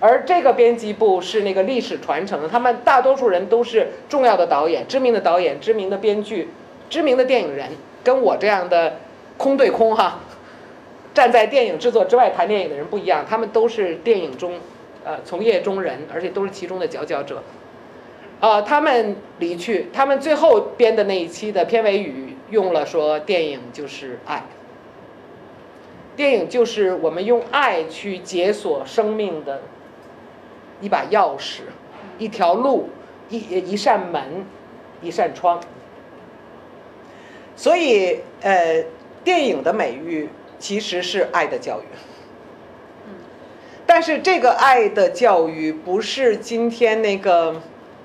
[0.00, 6.48] 而这个编辑部是那个历史传承的，他们大多数人都是重要的导演、知名的导演、知名的编剧、
[6.88, 7.68] 知名的电影人，
[8.02, 8.96] 跟我这样的
[9.36, 10.20] 空对空哈，
[11.14, 14.54] 站在电影制作之外谈电影的人不一样，他们都是电影中
[15.08, 17.42] 呃从业中人，而且都是其中的佼佼者。
[18.40, 24.44] 啊，他们离去，他们最后编的那一期的片尾语用了说：“电影就是爱，
[26.14, 29.62] 电影就是我们用爱去解锁生命的。”
[30.80, 31.62] 一把钥匙，
[32.18, 32.90] 一条路，
[33.28, 33.38] 一
[33.72, 34.46] 一扇门，
[35.02, 35.60] 一扇窗。
[37.56, 38.84] 所以，呃，
[39.24, 40.28] 电影的美誉
[40.60, 41.84] 其实是爱的教育。
[43.90, 47.58] 但是这个爱的教育不是今天那个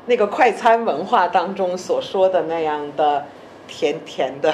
[0.05, 3.25] 那个快餐文化当中所说的那样的
[3.67, 4.49] 甜甜的，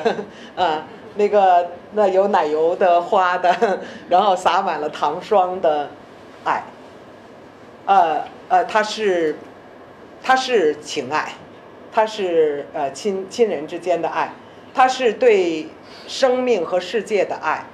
[0.55, 0.87] 啊，
[1.17, 5.91] 那个那有奶油的花的， 然后撒满了糖霜的
[6.43, 6.63] 爱。
[7.85, 9.37] 呃呃，它是，
[10.23, 11.33] 它是情爱，
[11.91, 14.33] 它是呃亲亲人之间的爱，
[14.73, 15.69] 它是对
[16.07, 17.65] 生命和世界的爱。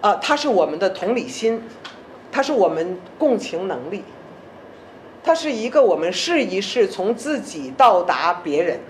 [0.00, 1.62] 呃，它是我们的同理心，
[2.34, 4.02] 它是我们共情能力，
[5.22, 8.80] 它是一个我们试一试从自己到达别人，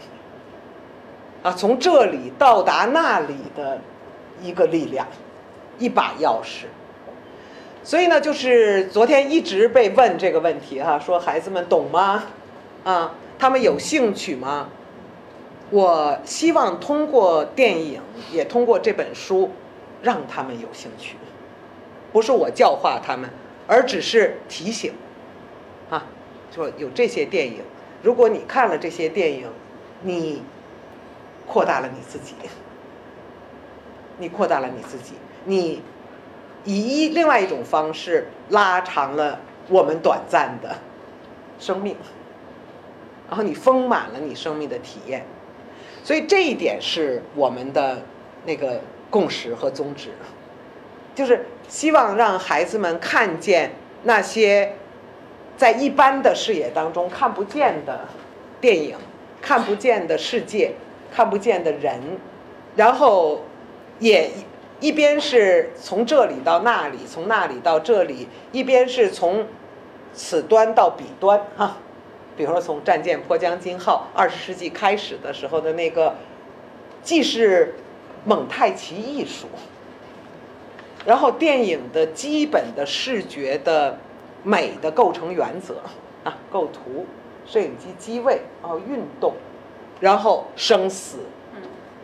[1.42, 3.78] 啊，从这里到达那里的
[4.40, 5.06] 一个力量，
[5.78, 6.64] 一把钥匙。
[7.82, 12.24] 所以呢，就是昨天一直被问这个问题哈，说孩子们懂吗？
[12.82, 14.70] 啊，他们有兴趣吗？
[15.68, 18.00] 我希望通过电影，
[18.32, 19.50] 也通过这本书，
[20.00, 21.16] 让他们有兴趣。
[22.14, 23.28] 不是我教化他们，
[23.66, 24.94] 而只是提醒，
[25.90, 26.06] 啊，
[26.54, 27.60] 说有这些电影，
[28.04, 29.50] 如果你看了这些电影，
[30.02, 30.42] 你
[31.44, 32.34] 扩大了你自己，
[34.18, 35.82] 你扩大了你自己，你。
[36.66, 40.76] 以一另外一种方式拉长了我们短暂的
[41.58, 41.94] 生命，
[43.28, 45.26] 然后你丰满了你生命的体验，
[46.02, 48.00] 所以这一点是我们的
[48.46, 50.12] 那个共识和宗旨，
[51.14, 53.72] 就是希望让孩子们看见
[54.02, 54.74] 那些
[55.56, 58.08] 在一般的视野当中看不见的
[58.60, 58.96] 电影、
[59.40, 60.72] 看不见的世界、
[61.12, 62.00] 看不见的人，
[62.76, 63.44] 然后
[63.98, 64.30] 也。
[64.80, 69.46] 一边是从这里到那里，从那里到这里；一边是从
[70.12, 71.78] 此端到彼端， 哈。
[72.36, 76.16] 比如说，从战舰“迫江金号”二十世纪开始的时候的那个，
[77.02, 77.76] 既是
[78.24, 79.46] 蒙太奇艺术，
[81.04, 83.98] 然后电影的基本的视觉的
[84.42, 85.76] 美的构成原则
[86.24, 87.06] 啊，构图、
[87.46, 89.34] 摄影机机位，然后运动，
[90.00, 91.18] 然后生死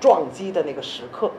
[0.01, 1.31] 撞击的那个时刻。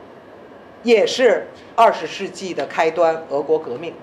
[0.84, 1.46] 也是
[1.76, 3.94] 二十世纪的开端，俄国革命，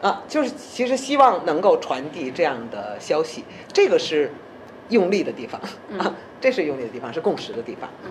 [0.00, 4.32] 啊，就是其实希望能够传递这样的消息，这个是
[4.88, 5.60] 用力的地方
[5.98, 7.90] 啊，这是用力的地方，是共识的地方。
[8.06, 8.10] 嗯，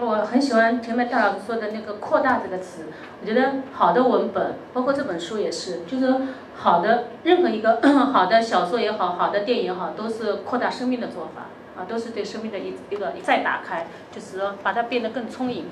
[0.00, 2.86] 我很喜欢前面戴老师说的那个“扩大”这个词，
[3.20, 6.12] 我觉得好的文本，包括这本书也是，就是
[6.56, 7.80] 好的任何一个
[8.12, 11.46] 好的小说也好，好的电影也好，都是扩大生命的做法
[11.80, 15.66] 啊，都是对生命的一一个再打开，就是说把它变得更充盈。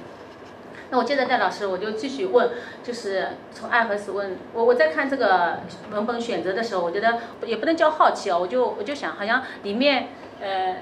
[0.91, 2.51] 那我接着戴老师，我就继续问，
[2.85, 10.09] 就是从爱和死问我，我在看这个文本选择的时候，我觉得也不能叫好奇哦，我就我就想，好像里面
[10.41, 10.77] 呃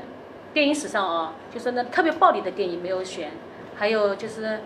[0.52, 3.30] 电影史上啊，就是那特别暴力的电影没有选，
[3.76, 4.60] 还有就是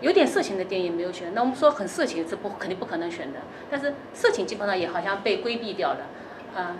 [0.00, 1.34] 有点色情的电影没有选。
[1.34, 3.40] 那我们说很色情是不肯定不可能选的，
[3.70, 6.06] 但是色情基本上也好像被规避掉了
[6.56, 6.76] 啊。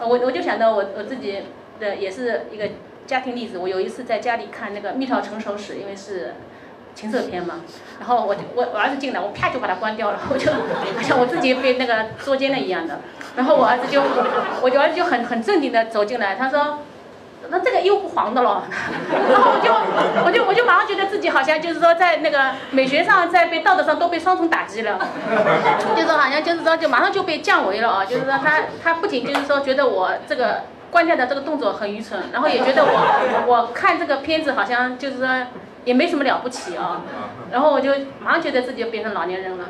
[0.00, 1.42] 我我就想到我我自己
[1.78, 2.68] 的也是一个
[3.06, 6.34] 家庭例子，我有一次在家里看那个《蜜桃成熟史》，因为是。
[6.92, 7.60] 情色片嘛，
[8.00, 12.98] 然后我我我儿子进来，我啪就把它关掉了，我就好像我自己被那个捉奸了一样的。
[13.36, 16.80] 然后我儿子就，我儿子就很很镇定的走进来，他说，
[17.50, 18.62] 那这个又不黄的了，
[19.30, 19.72] 然后我就
[20.24, 24.98] 我就我就马上觉得自己好像就是说在那个美学上，在被道德上都被双重打击了，
[25.96, 35.28] 就是好像就是说就马上就被降维了啊，就是说他他不仅就是说觉得我这个关键的这个动作很愚蠢，然后也觉得我 我看这个片子好像就是说
[35.84, 37.02] 也没什么了不起啊，
[37.50, 39.64] 然后我就马上觉得自己变成老年人了。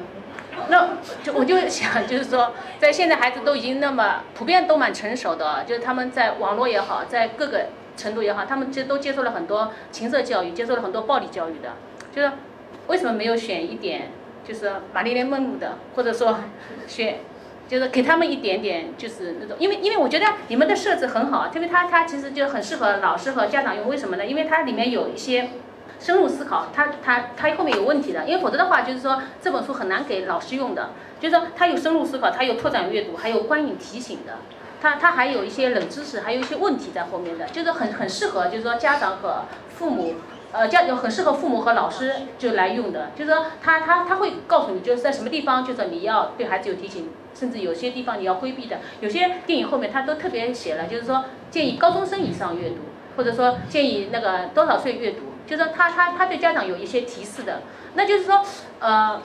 [0.70, 0.90] 那
[1.22, 11.72] 就我就想，就是说，在现在孩子都已经那么普遍都蛮成熟的，就是他们在网络也好，在各个程度也好，他们其实都接受了很多情色教育，接受了很多暴力教育的。
[12.14, 12.32] 就是
[12.86, 14.10] 为什么没有选一点，
[14.46, 16.38] 就是玛丽莲梦露的，或者说
[16.86, 17.16] 选，
[17.68, 23.88] 就是给他们一点点，就是那种，因为因为我觉得你们的设置很好，特别它它其实就很适合老师和家长用。
[23.88, 24.24] 为什么呢？
[24.24, 25.50] 因为它里面有一些。
[26.00, 30.90] 深入思考，它它它后面有问题的，因为否则的话，就是说这本书很难给老师用的。
[31.20, 34.38] 就是说它有深入思考，它有拓展阅读，还有观影提醒的，
[34.80, 40.14] 它它还有一些冷知识，还有一些问题在后面的，就是很很适合，就是说家长和父母，
[40.50, 43.10] 呃，家很适合父母和老师就来用的。
[43.14, 48.78] 就是说他他他会告诉你，就是在什么地方，就是你要对孩子有提醒，甚至有些地方你要规避的。
[49.00, 52.76] 有些电影后面他都特别写了，就是说建议高中生以上阅读，
[53.18, 55.29] 或者说建议那个多少岁阅读。
[55.50, 57.62] 就是说，他他他对家长有一些提示的，
[57.94, 58.40] 那就是说，
[58.78, 59.20] 呃，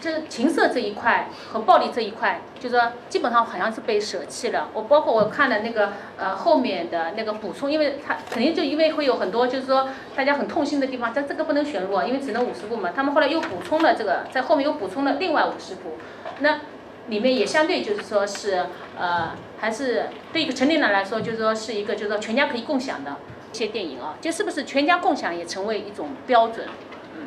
[0.00, 4.70] 这情色这一块和暴力这一块，就是说基本上好像是被舍弃了。
[4.72, 12.92] 我包括我看的那个呃后面的那个补充，因为他肯定就因为会有很多就是说大家很痛心的地方，但这个不能选入啊，因为只能五十步嘛。
[12.96, 15.98] 他们后来又补充了这个，在后面又补充了另外五十步，
[16.40, 16.60] 那
[17.08, 18.66] 里面也相对就是说是
[18.98, 23.16] 呃还是对一个成年人来说，就是说是一个就是说全家可以共享的。
[23.56, 26.66] 一些电影啊，就是不是全家共享也成为一种标准？
[27.14, 27.24] 嗯，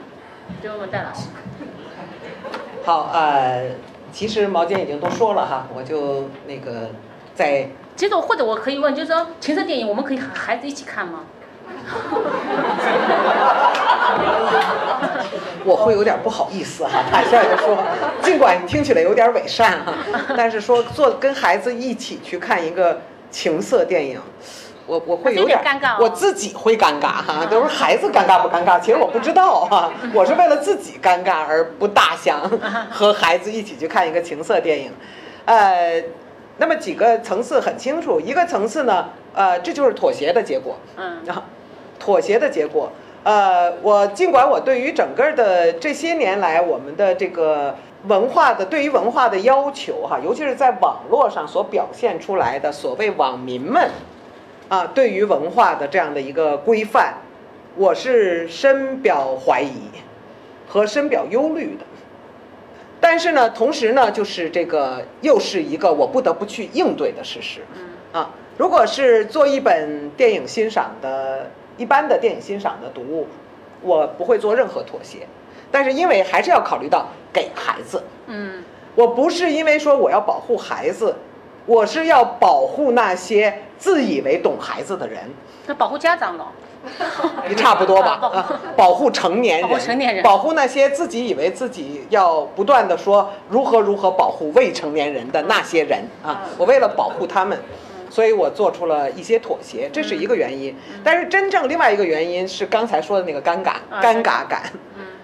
[0.62, 1.30] 就问问戴老师。
[2.86, 3.72] 好，呃，
[4.12, 6.92] 其实毛尖已经都说了哈，我就那个
[7.34, 7.68] 在。
[7.96, 11.22] 其实或者我可以问，就是说情色电影，我们可以和孩子一起看吗？
[15.66, 17.76] 我会有点不好意思哈，坦率的说，
[18.22, 19.92] 尽管听起来有点伪善哈，
[20.38, 24.22] 但是说做跟孩子一起去看一个情色电影。
[24.90, 28.80] 我我会有点尴尬，我自己会尴尬哈，都是孩子尴尬不尴尬？
[28.80, 32.42] 其实我不知道哈，我是为了自己尴尬而不大想
[32.90, 34.92] 和孩子一起去看一个情色电影，
[35.46, 36.04] 呃，
[36.58, 41.44] 那么几个层次很清楚，一个层次呢，呃，这就是妥协的结果，嗯，啊
[42.00, 42.92] 妥协的结果，
[43.24, 47.76] 呃，我尽管我对于整个的这些年来我们的这个
[48.08, 53.92] 文化的对于文化的要求哈，尤其是在网络上所表现出来的所谓网民们。
[54.70, 57.16] 啊，对于文化的这样的一个规范，
[57.76, 59.90] 我是深表怀疑
[60.68, 61.86] 和深表忧虑的。
[63.02, 67.62] 但是呢，同时呢，就是这个又是一个我不得不去应对的事实。
[68.12, 73.28] 啊，如果是做一本电影欣赏的一般的电影欣赏的读物，
[73.82, 75.28] 我不会做任何妥协。
[75.72, 81.16] 但是因为还是要考虑到给孩子，嗯，我不是因为说我要保护孩子。
[81.66, 85.24] 我是要保护那些自以为懂孩子的人，
[85.66, 86.46] 那保护家长了，
[87.48, 88.20] 也 差不多吧。
[88.36, 96.42] 啊，保护成年人，保护成年人，保护那些自己以为自己要不断的说如何如何保护未成年人的那些人啊。
[96.58, 97.58] 我为了保护他们，
[98.10, 100.76] 所以我做出了一些妥协，这是一个原因。
[101.02, 104.64] 但是真正另外一个原因是刚才说的那个尴尬尴尬感。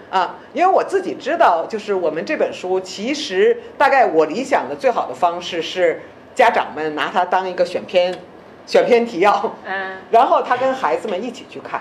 [0.08, 6.00] 啊，因为我自己知道，就是我们这本书其实大概我理想的最好的方式是。
[6.36, 8.14] 家长们拿它当一个选片，
[8.66, 11.80] 选片提要，嗯， 然后他跟孩子们一起去看，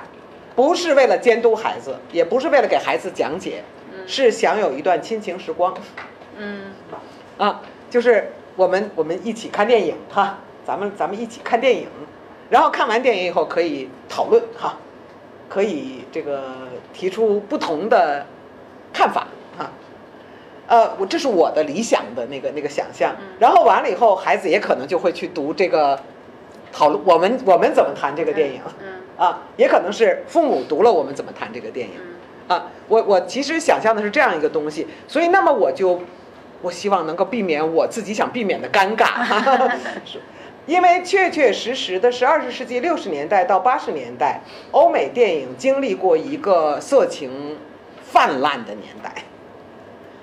[0.56, 3.63] 不是为了监督孩子，也不是为了给孩子讲解，
[4.08, 5.74] 是想有一段亲情时光，
[6.38, 6.74] 嗯，
[7.38, 11.88] 啊，就是我们我们一起看电影哈，咱们咱们一起看电影，
[12.50, 14.78] 然后看完电影以后可以讨论哈，
[15.50, 18.26] 可以这个提出不同的
[18.93, 19.71] 看法哈。
[20.67, 26.00] 呃，我这是我的理想的那个那个想象，然后完了以后，孩子也可能就会去读这个
[26.76, 28.60] 讨论我们我们怎么谈这个电影，
[29.18, 31.93] 啊，也可能是父母读了我们怎么谈这个电影，
[32.49, 36.02] 啊，我我其实想象的是这样一个东西，所以那么我就
[36.62, 39.26] 我希望能够避免我自己想避免的尴尬，
[40.04, 40.20] 是，
[40.66, 44.41] 因为确确实实的是二十世纪六十年代到八十年代，
[44.72, 47.58] 欧美电影经历过一个色情
[48.04, 49.14] 泛滥的年代。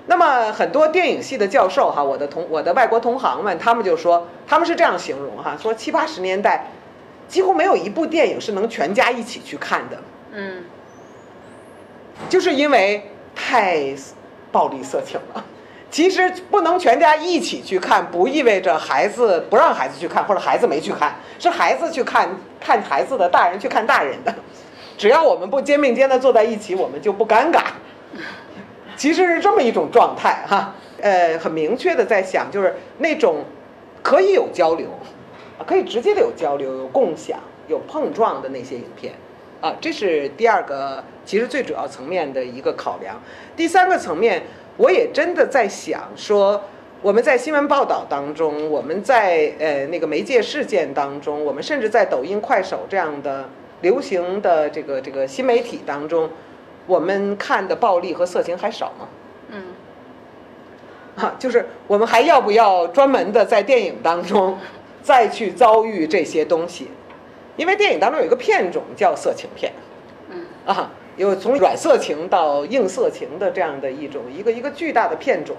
[0.05, 6.67] 那么很多电影系的教授哈，我的同我的外国同行们，他们就说他们是这样形容哈，说七八十年代
[7.29, 9.97] 几乎没有一部电影是能全家一起去看的，
[10.33, 10.65] 嗯，
[12.27, 13.95] 就是因为太
[14.51, 15.45] 暴力色情了，
[15.89, 22.29] 其实不能全家一起去看，不意味着孩子不让孩子去看，或者孩子没去看，是孩子去看
[22.59, 24.35] 看孩子的，大人去看大人的。
[24.97, 27.61] 只要我们不肩并肩的坐在一起，我们就不尴尬。
[28.95, 33.43] 其实是这么一种状态哈，呃，很明确的在想，就是那种
[34.01, 34.87] 可以有交流，
[35.65, 39.13] 可以直接的有交流、有共享、有碰撞的那些影片，
[39.61, 43.21] 啊，这是第二个，其实最主要层面的一个考量。
[43.55, 44.43] 第三个层面，
[44.77, 46.61] 我也真的在想说，
[47.01, 53.49] 我们在新闻报道当中，我们在呃那个媒介事件当中，我们甚至在抖音、快手这样的
[53.81, 56.29] 流行的这个这个新媒体当中。
[56.85, 59.07] 我们看的暴力和色情还少吗？
[59.49, 59.63] 嗯，
[61.15, 64.57] 啊，就是我们还要不要专门的在电影当中
[65.01, 66.89] 再去遭遇这些东西？
[67.55, 69.71] 因为电影当中有一个片种叫色情片，
[70.29, 75.55] 嗯，啊，有从软色情到硬色情的这样的一种一个一个巨大的片种。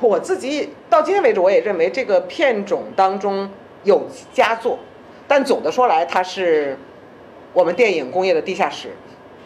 [0.00, 3.48] 我自己到今天为止，我也认为这个片种当中
[3.84, 4.80] 有佳作，
[5.28, 6.76] 但总的说来，它是
[7.52, 8.90] 我们电影工业的地下室。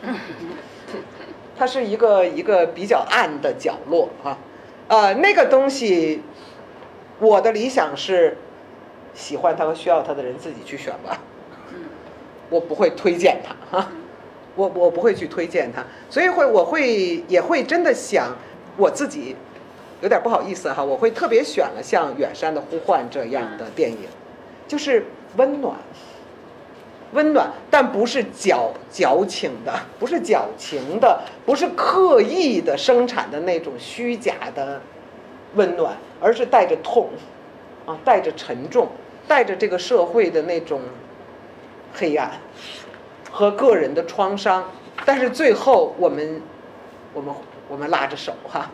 [1.59, 4.39] 它是一个一个比较暗的角落啊，
[4.89, 6.23] 呃，那个东西，
[7.19, 8.37] 我的理想是
[9.15, 11.19] 喜欢它和需要它的人自己去选吧，
[12.51, 13.89] 我不会推荐它哈，
[14.55, 18.37] 我我不会去推荐它，所以会我会也会真的想
[18.77, 19.35] 我自己
[20.03, 24.01] 有点不好意思哈，我会特别选了像《远山的呼唤》这样的电影，
[24.69, 25.75] 就是温暖。
[27.13, 34.81] 温暖，但不是矫矫情的，不是矫情的，不是刻意的生产的那种虚假的
[35.55, 37.09] 温暖，而是带着痛，
[37.87, 38.89] 啊，带着沉重，
[39.29, 40.81] 带着这个社会的那种
[41.95, 42.33] 黑暗
[43.31, 44.71] 和个人的创伤。
[45.05, 46.43] 但是最后，我们，
[47.15, 47.35] 我们，
[47.69, 48.71] 我们拉着手哈，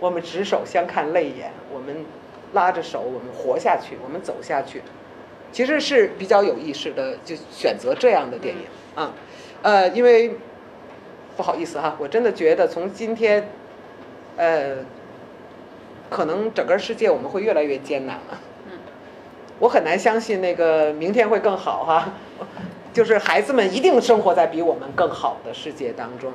[0.00, 2.04] 我们执手相看泪眼，我们
[2.52, 4.82] 拉着手，我们活下去，我们走下去。
[5.54, 8.62] 其实是比较有意识的，就选择这样的电影
[8.96, 9.14] 啊，
[9.62, 10.32] 呃，因为
[11.36, 13.48] 不好意思哈，我真的觉得从今天，
[14.36, 14.78] 呃，
[16.10, 18.40] 可能整个世界我们会越来越艰难了。
[19.60, 22.14] 我很难相信那个明天会更好哈，
[22.92, 26.32] 就是孩子们一定生活在比我们更好的世界当中，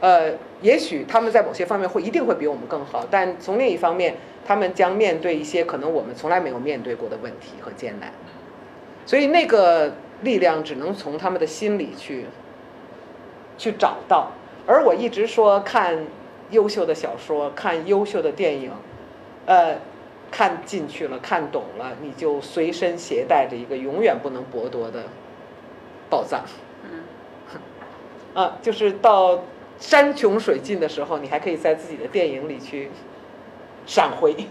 [0.00, 4.16] 呃，也许他们在某些方面会一定会比我们更好，但从另一方面，
[4.46, 8.10] 他们将面对一些可能我们从来没有面对过的问题和艰难。
[9.04, 9.92] 所以那个
[10.22, 12.26] 力量只能从他们的心里去
[13.58, 14.30] 去找到，
[14.66, 16.06] 而我一直说看
[16.50, 18.70] 优秀的小说，看优秀的电影，
[19.46, 19.76] 呃，
[20.30, 25.04] 看进去了，看懂了，你就随身携带着一个永远不能剥夺的
[26.08, 26.44] 宝藏。
[26.84, 27.02] 嗯。
[28.40, 29.42] 啊，就是到
[29.78, 32.90] 山穷水尽的时候，你还可以在自己的电影里去
[33.84, 34.46] 闪回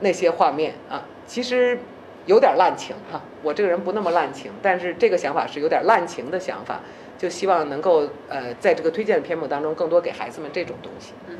[0.00, 1.78] 那些画面啊，其实。
[2.26, 6.80] 有点滥情哈，我这个人不那么滥情，但是这个想法是有点滥情的想法，
[7.18, 11.12] 就希望能够呃，在这个推荐的篇目当中，更多给孩子们这种东西。
[11.28, 11.36] 嗯，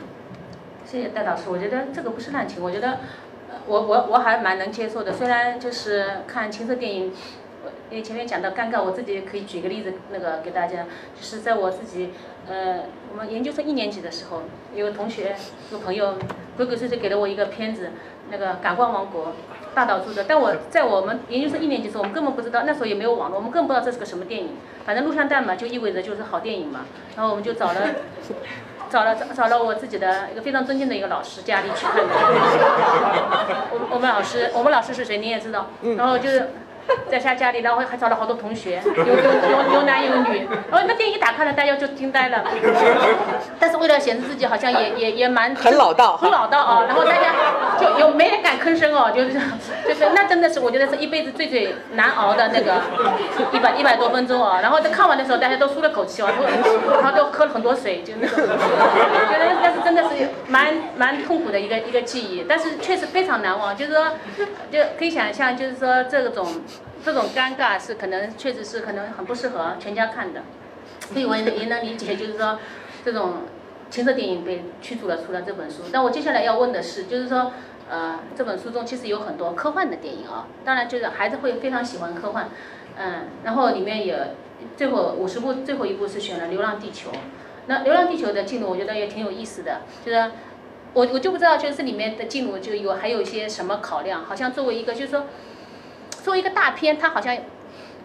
[0.84, 2.98] 谢谢戴老师，我觉得这个不是滥情，我觉得
[3.66, 5.12] 我我我还蛮能接受的。
[5.12, 7.12] 虽然就是看情色电影，
[7.90, 12.10] 因为前面讲到尴尬，我自己可以举个例子，那个给大家，就是在我自己
[12.48, 14.42] 呃，我们研究生一年级的时候，
[14.74, 15.36] 有个同学，
[15.70, 16.16] 有朋友
[16.56, 17.90] 鬼鬼祟祟给了我一个片子，
[18.32, 19.26] 那个《感官王国》。
[19.74, 24.50] 大岛渚的，但我在我们研究生一年级时候，我们根本不知道，那时候也没有网络，我们更不知道这是个什么电影。
[24.84, 26.80] 反正录像带嘛，就意味着就是好电影嘛。
[27.16, 27.80] 然后我们就找了，
[28.90, 32.02] 找了找找了我自己的一个非常尊敬的一个老师家里去看的。
[33.72, 35.68] 我我们老师，我们老师是谁你也知道。
[35.96, 36.50] 然后就是。
[37.10, 42.44] 在下家里，然后还找了好多同学，有有有有男有女，然后那电影打开了，大家就惊呆了。
[43.58, 47.34] 但是为了显示自己好像也也也蛮很老道，很老道啊，然后大家
[47.78, 49.32] 就有没人敢吭声哦，就是
[49.86, 52.80] 就是那真的是我觉得是一辈子最最难熬的那个
[53.52, 54.60] 一百一百多分钟啊。
[54.60, 60.08] 然后在看完的时候，大家都舒了口气哦，都然后都喝了很多水，就那种， 觉得那是真的是
[60.48, 64.06] 蛮蛮痛苦的一个一个记忆，但是确实非常难忘，就是说
[64.70, 66.46] 就可以想象，就是说这种。
[67.04, 70.42] 这种尴尬是可能确实是可能很不适合全家看的，
[71.12, 72.58] 所以我也也能理解，就是说
[73.04, 73.42] 这种
[73.90, 75.82] 情色电影被驱逐了出了这本书。
[75.92, 77.52] 但我接下来要问的是，就是说
[77.90, 82.48] 呃这本书中其实有很多科幻的电影啊，当然就是孩子会非常喜欢科幻，
[82.96, 84.34] 嗯，然后里面也
[84.76, 87.10] 最后五十部最后一部是选了《流浪地球》，
[87.66, 90.30] 那《流浪地球》的进度我觉得也挺有意思的，就是
[90.92, 95.26] 我我就不知道就是里面的进度就有还有一些什么考量，好像作为一个就是说。
[96.22, 97.36] 作为一个大片，它好像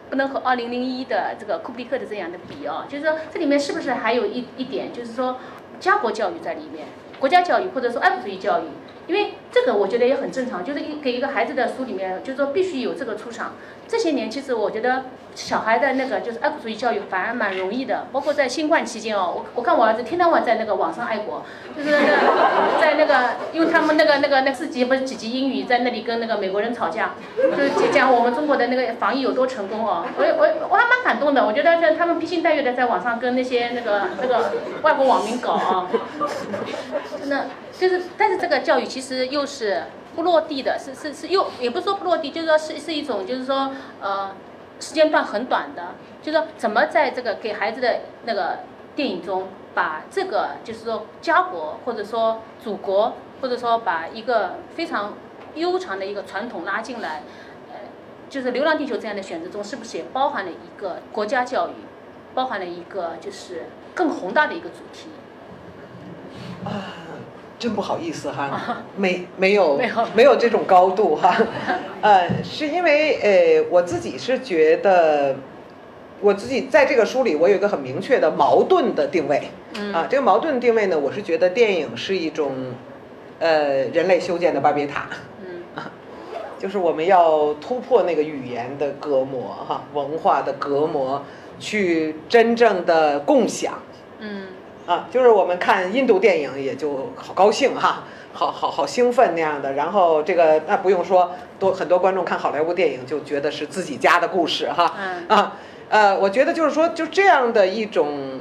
[0.09, 5.38] 不能和《二零零一》的这个库布里克的这样的比哦，就是说这里面是不是还有一一点，就是说
[5.80, 6.88] 家国教育在里面，
[7.20, 8.63] 国家教育或者说爱国主义教育。
[9.08, 13.53] 因为这个我觉得也很正常，就是一给一个孩子的书里面，就是说必须有这个出场。
[13.88, 34.51] 这些年其实我觉得小孩的那个就是爱国主义教育反而蛮容易的，包括在新冠期间哦，我我看我儿子天天晚在那个网上爱国，就是那在那个因为他们那个那个那四级不是几级英语在那里跟那个美国人吵架，就是讲我们中国的那个防疫有多成功哦，我我我还蛮感动的，我觉得这他们披星戴月的在网上跟那些那个那个
[34.82, 35.88] 外国网民搞啊，
[37.18, 37.45] 真的。
[37.80, 39.84] 就是，但是这个教育其实又是
[40.15, 43.71] 不落地的，是是是又也不是说不落地，就是说是是一种，就是说
[44.01, 44.32] 呃
[44.80, 45.89] 时间段很短的，
[46.23, 48.59] 就是说怎么在这个给孩子的那个
[48.95, 55.13] 电影中，把这个就是说家国或者说祖国，或者说把一个非常
[55.53, 57.21] 悠长的一个传统拉进来，
[57.69, 57.75] 呃，
[58.28, 61.73] 就是《流浪地球》这样的选择中，是不是也包含了一个国家教育，
[62.34, 65.09] 包含了一个就是更宏大的一个主题？
[66.65, 67.05] 啊。
[67.60, 69.80] 真不好意思哈， 没没有
[70.14, 70.36] 没有。
[70.36, 71.36] 这种高度哈，
[72.01, 75.36] 呃，是因为呃我自己是觉得，
[76.22, 79.49] 我自己在这个书里我有一个很明确的矛盾的定位，
[79.93, 82.51] 啊，这个矛盾定位呢，我是觉得电影是一种，
[83.39, 85.08] 呃，人类修建的巴别塔，
[85.43, 85.64] 嗯，
[86.60, 91.24] 就是我们要突破那个语言的隔膜哈，文化的隔膜，
[91.60, 93.97] 去真正的共享，嗯。
[94.88, 99.74] 啊，就是我们看印度电影也就好高兴哈，好好好兴奋那样的。
[99.74, 104.96] 然后这个那不用说，多很多观众看好莱坞电影就觉得是自己家的故事哈。
[105.28, 105.58] 啊，
[105.90, 108.40] 呃，我觉得就是说就这样的一种，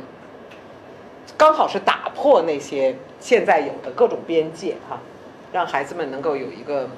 [1.37, 5.01] 刚好是打破那些现在有的各种边界哈，
[5.51, 6.89] 让孩子们能够有一个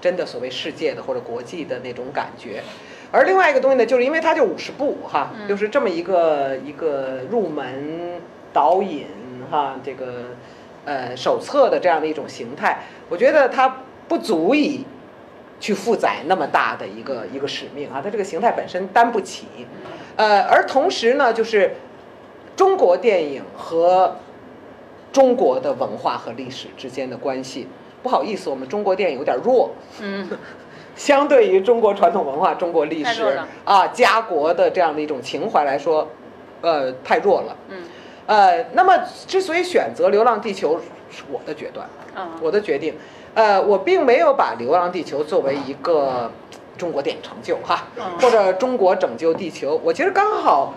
[0.00, 2.62] 真的所谓世界的或者国际的那种感觉。
[3.12, 8.18] 而另外一个东西呢，就是因为它就五十步哈，就是这么一个一个入门。
[8.52, 9.06] 导引
[9.50, 10.24] 哈，这个
[10.84, 14.84] 呃手册的这样的一种形态，我觉得它不足以
[15.60, 19.46] 去负载那么大的一个一个使命啊，它这个形态本身担不起。
[20.16, 21.74] 呃，而同时呢，就是
[22.56, 24.16] 中国电影和
[25.12, 27.68] 中国的文化和历史之间的关系，
[28.02, 29.70] 不好意思，我们中国电影有点弱。
[30.00, 30.28] 嗯，
[30.96, 36.08] 相对于中国传统文化、中国历史啊家国的这样的一种情怀来说，
[36.62, 37.56] 呃，太弱了。
[37.68, 37.82] 嗯。
[38.28, 38.94] 呃，那么
[39.26, 40.76] 之所以选择《流浪地球》
[41.10, 41.88] 是我的决断，
[42.42, 42.94] 我的决定，
[43.32, 46.30] 呃，我并没有把《流浪地球》作为一个
[46.76, 47.86] 中国电影成就哈，
[48.20, 49.80] 或者中国拯救地球。
[49.82, 50.74] 我其实刚好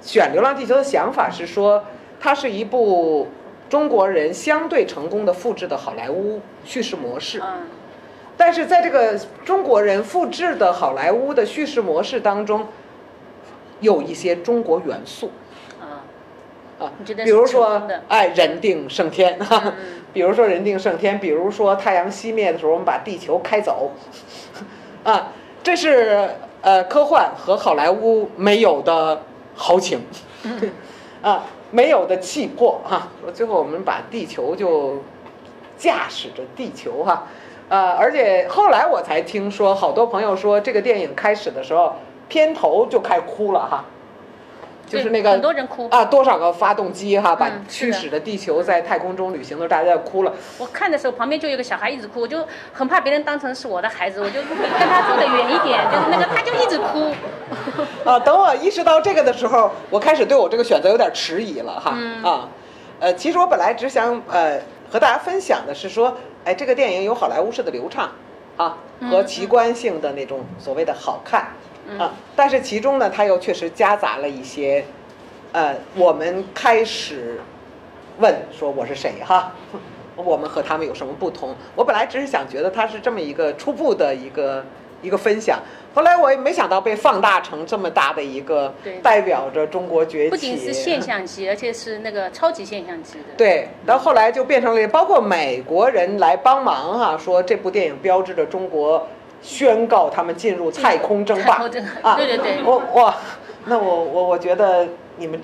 [0.00, 1.82] 选《流浪地球》的想法是说，
[2.20, 3.26] 它是一部
[3.68, 7.42] 中国人相对成功的复制的好莱坞叙事模式，
[8.36, 12.68] 但是在这个中国人复制的好莱坞的叙事模式当中，
[13.80, 15.32] 有一些中国元素。
[16.78, 16.90] 啊，
[17.24, 19.74] 比如说，哎，人定胜天哈，
[20.12, 23.92] 比如说人定胜天，比如说太阳熄灭的时候，我们把地球开走，
[25.04, 25.28] 啊，
[25.62, 26.30] 这是
[26.62, 29.22] 呃科幻和好莱坞没有的
[29.54, 30.00] 豪情，
[31.22, 33.08] 啊，没有的气魄哈。
[33.32, 35.02] 最后我们把地球就
[35.76, 37.28] 驾驶着地球哈，
[37.68, 41.94] 呃，而且后来我才听说，好多朋友说这个电影开始的时候，
[42.28, 43.84] 片头就开哭了哈。
[44.86, 50.32] 就是那个很多人哭啊，多少个发动机哈，把驱使的地球在太空中旅行的时候，大家都哭了。
[50.58, 54.56] 我看的时候，旁边就有个小孩一直哭，我就很怕别人当成是我的孩子，我就跟
[54.88, 57.12] 他坐得远一点，就是那个他就一直哭。
[58.08, 61.96] 啊，等我意识到这个的时候，我开始对我这个选择有点迟疑了哈。
[62.22, 62.48] 啊，
[63.00, 64.60] 呃，其实我本来只想呃
[64.90, 68.12] 和大家分享的是说，哎，这个电影有好莱坞式的流畅
[68.56, 68.76] 啊
[69.10, 71.48] 和奇观性的那种所谓的好看。
[71.98, 74.84] 啊，但是其中呢，它又确实夹杂了一些，
[75.52, 77.38] 呃，我们开始
[78.18, 79.52] 问说我是谁哈，
[80.16, 81.54] 我们和他们有什么不同？
[81.76, 84.64] 我本来只是想觉得它是这么一个初步的一个
[85.02, 85.60] 一个分享，
[85.94, 88.72] 后来我也没想到被放大成这么大的一个
[89.02, 93.34] 代表着中国崛起，不仅是现象级，而且是那个超级现象级的。
[93.36, 99.06] 对，到后来就变成了包括美国人来帮忙哈，说这部电影标志着中国。
[99.44, 101.56] 宣告他们进入太空争霸。
[102.02, 102.16] 啊！
[102.16, 103.14] 对对对，我哇，
[103.66, 104.88] 那我我我觉得
[105.18, 105.38] 你们，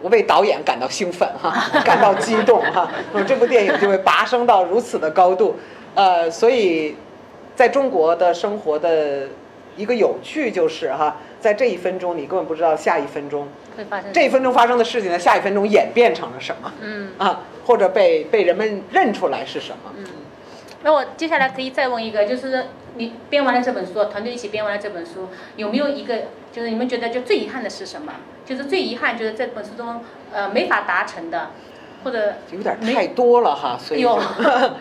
[0.00, 1.54] 我为导演感到兴奋哈，
[1.84, 5.56] 感到激动哈，那么这部电影就会拔升到如此的高度，
[5.94, 6.96] 呃，所以
[7.54, 9.28] 在中国的生活的
[9.76, 13.46] 一个有趣就是哈，在这一分钟你根本不知道下一分钟
[13.76, 17.10] 会发生这一分钟发生的事情呢下一分钟演变成了什么，嗯。
[17.18, 20.04] 啊，或者被被人们认出来是什么，嗯。
[20.82, 22.66] 那我接下来可以再问一个，就是
[22.96, 26.16] 你编完了这本书，团队一起编完了这本书，有没有一个，
[26.52, 28.12] 就是你们觉得就最遗憾的是什么？
[28.44, 30.02] 就是最遗憾，就是这本书中
[30.32, 31.50] 呃没法达成的。
[32.02, 34.18] 或者有点太多了哈，所以有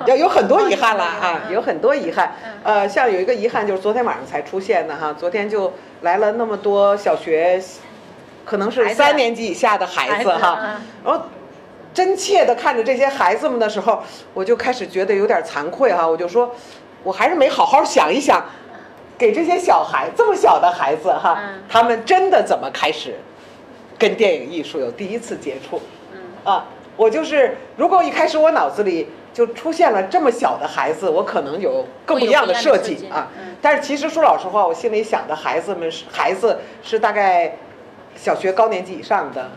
[0.05, 2.33] 要 有很多遗憾了啊，有很多遗憾。
[2.63, 7.61] 呃，像有一个遗憾就是昨天晚上才出现的哈，昨天就来了那么多小学，
[8.45, 11.23] 可能是三年级以下的孩子哈，然后
[11.99, 14.01] 真切的看着这些孩子们的时候，
[14.33, 16.55] 我就开始觉得有点惭愧哈，我就说，
[17.03, 18.41] 我还是没好好想一想，
[19.17, 21.37] 给这些小孩这么小的孩子哈，
[21.67, 23.15] 他们真的怎么开始
[23.97, 25.81] 跟电影艺术有第一次接触？
[26.45, 26.67] 啊。
[26.95, 33.27] 我就是，如果一开始我脑子里就出现了这么小的孩子，我可能有更不一样的设计啊。
[33.61, 37.57] 但是其实说老实话，我心里想的孩子们是孩子是大概
[38.15, 39.49] 小学高年级以上的，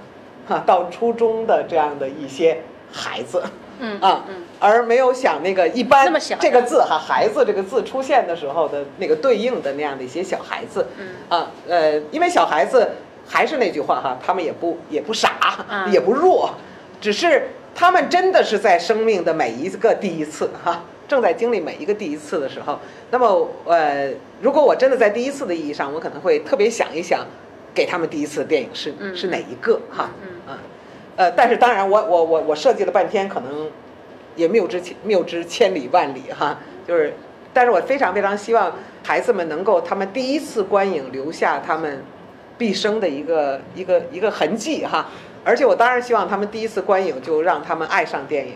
[0.53, 2.59] 哈，到初中的这样的一些
[2.93, 3.43] 孩子，
[3.81, 4.25] 嗯啊，
[4.61, 12.91] 而没有想那个一般这个字哈，孩子这个字出现的时候的那个对应的那样的一些小孩子，嗯啊呃，因为小孩子
[13.27, 16.51] 还是那句话哈，他们也不也不傻，也不弱。
[17.01, 22.79] 只是他们真的是在生命的每一个第一次哈，正在经历每一个第一次的时候。
[23.11, 24.09] 那么，呃，
[24.41, 27.27] 如果我真的在第一次的意义上，我可能会特别想一想，
[27.75, 30.11] 给他们第一次的电影是是哪一个哈？
[30.23, 30.59] 嗯
[31.15, 33.71] 呃，但是当然，我我我我设计了半天，可能
[34.35, 36.59] 也谬之谬之千里万里哈。
[36.89, 37.13] 就是，
[37.53, 38.73] 但是我非常非常希望
[39.05, 42.03] 孩子们能够他们第一次观影留下他们
[42.57, 45.09] 毕生的一个一个一个痕迹哈。
[45.45, 48.55] 而且我当然希望他们第一次观影就让他们爱上电影，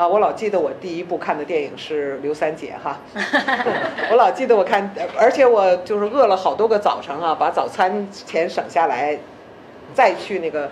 [0.00, 2.98] 啊，我老记得我第一部看的电影是刘三姐哈，
[4.10, 9.18] 我老记得我看，而且我就是饿了好多个早晨啊，把早餐钱省下来，
[9.92, 10.70] 再去那个，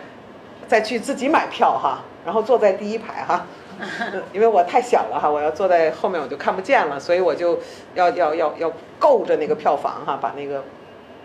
[0.66, 3.44] 再去自己买票哈，然后坐在第一排哈，
[4.32, 7.58] 因为我太小了哈，我要坐在后面我就看不见了，所以我就
[7.92, 10.64] 要要要要够着那个票房哈，把那个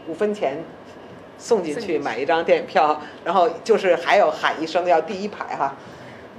[0.08, 0.58] 五分钱。
[1.36, 5.74] 送进去买一张电影票，然后就是还有喊一声要第一排哈，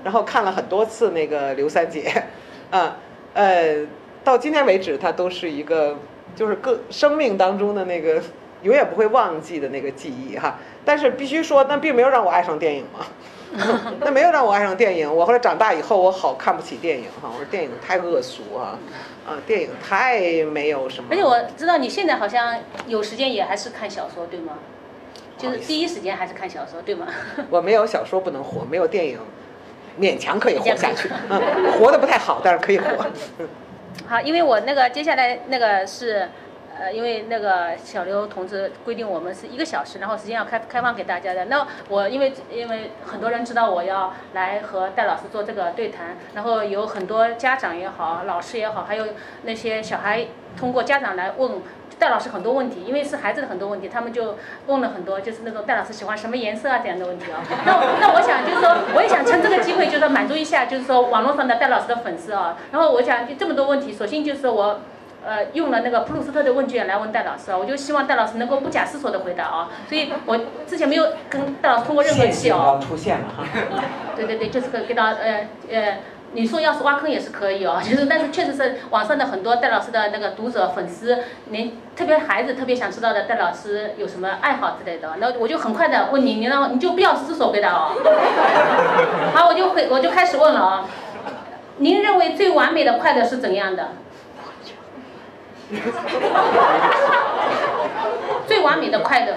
[0.04, 2.12] 然后看了很多次那个刘三姐，
[2.70, 2.98] 啊
[3.32, 3.84] 呃，
[4.22, 5.96] 到今天为止，它都是一个
[6.36, 8.22] 就是个生命当中的那个
[8.62, 10.58] 永远不会忘记的那个记忆哈。
[10.84, 13.06] 但是必须说，那并没有让我爱上电影嘛，
[13.98, 15.12] 那没有让我爱上电影。
[15.12, 18.78] 我后来长大以后，我好看不起电影哈，我说电影太恶俗啊，
[19.26, 21.08] 啊，电影太没有什么。
[21.10, 24.58] 而且我知道你现在好像有时间也还是看小说对吗？
[25.36, 27.08] 就是第一时间还是看小说，对吗？
[27.50, 29.18] 我没有小说不能活，没有电影，
[29.98, 31.10] 勉强可以活下去。
[31.28, 33.06] 嗯，活的不太好，但是可以活。
[34.06, 36.28] 好，因为我那个接下来那个是，
[36.78, 41.44] 呃，因为那个小刘同志规定我们是一个小时，然后时间要开开放给大家的。
[41.46, 49.06] 那我因为因为很多人知道我要来和戴老师做这个对谈，然后有很多家长也好，老师也好，还有
[49.42, 50.26] 那些小孩
[50.58, 51.62] 通过家长来问。
[52.04, 54.36] 戴老师很多问题，因为是孩子的很多问题，他们就
[54.66, 57.40] 问了很多，就是那种戴老师喜欢什么颜色啊这样的问题啊。
[57.64, 62.58] 那那我想就是说，我也想趁这个机会，就是说满足一下，就是说网络上的戴老师的粉丝啊。
[62.72, 64.80] 然后我想就这么多问题，索性就是我，
[65.24, 69.70] 呃，用了那个普鲁斯特的问卷来问戴老师啊，我就希望戴老师能够不假思索的回答啊。
[69.88, 72.78] 所以我之前没有跟戴老师通过任何气哦。
[72.86, 73.44] 出现了哈。
[74.14, 75.96] 对对对，就是给给到呃呃。
[76.34, 87.92] 你说要是挖坑也是可以哦， 就是但是确实是网上的很多戴老师的那个读者粉丝，您特别孩子特别想知道的戴老师有什么爱好之类的，那我就很快的问你，你让你就不要思索回答哦。
[89.32, 90.86] 好，我就回我就开始问了啊，
[91.78, 93.88] 您认为最完美的快乐是怎样的？
[98.46, 99.34] 最完美的快乐？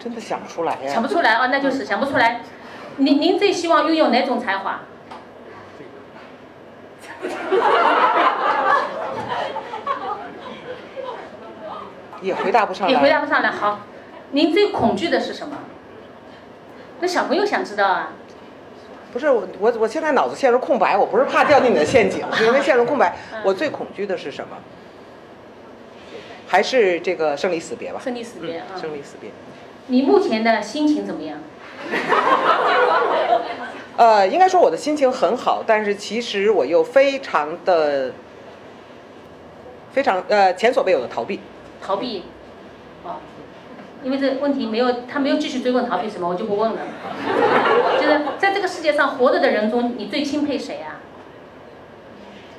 [0.00, 0.92] 真的想不出来呀。
[0.92, 2.40] 想不出来啊，那就是想不出来。
[2.98, 4.80] 您您最希望拥有哪种才华？
[12.20, 12.92] 也回答不上来。
[12.92, 13.50] 也回答不上来。
[13.50, 13.80] 好，
[14.32, 15.56] 您最恐惧的是什么？
[17.00, 18.10] 那小朋友想知道啊。
[19.12, 23.16] 不是我我我现在脑子陷入空白，我不是怕掉进你的陷阱， 是因为陷入空白。
[23.44, 24.56] 我最恐惧的是什么？
[26.48, 28.00] 还是这个生离死别吧。
[28.02, 28.66] 生离死别啊。
[28.76, 29.30] 生离死别。
[29.86, 31.38] 你目前的心情怎么样？
[33.96, 38.12] 呃，应该说我的心情很好，但是其实我又非常的、
[39.92, 41.40] 非常呃前所未有的逃避。
[41.82, 42.24] 逃避，
[43.04, 43.16] 哦，
[44.04, 46.78] 因为这问题没有，他没有继续追问逃避什么，我就不问了。
[48.00, 51.00] 就是在这个世界上活着的人中，你最钦佩谁啊？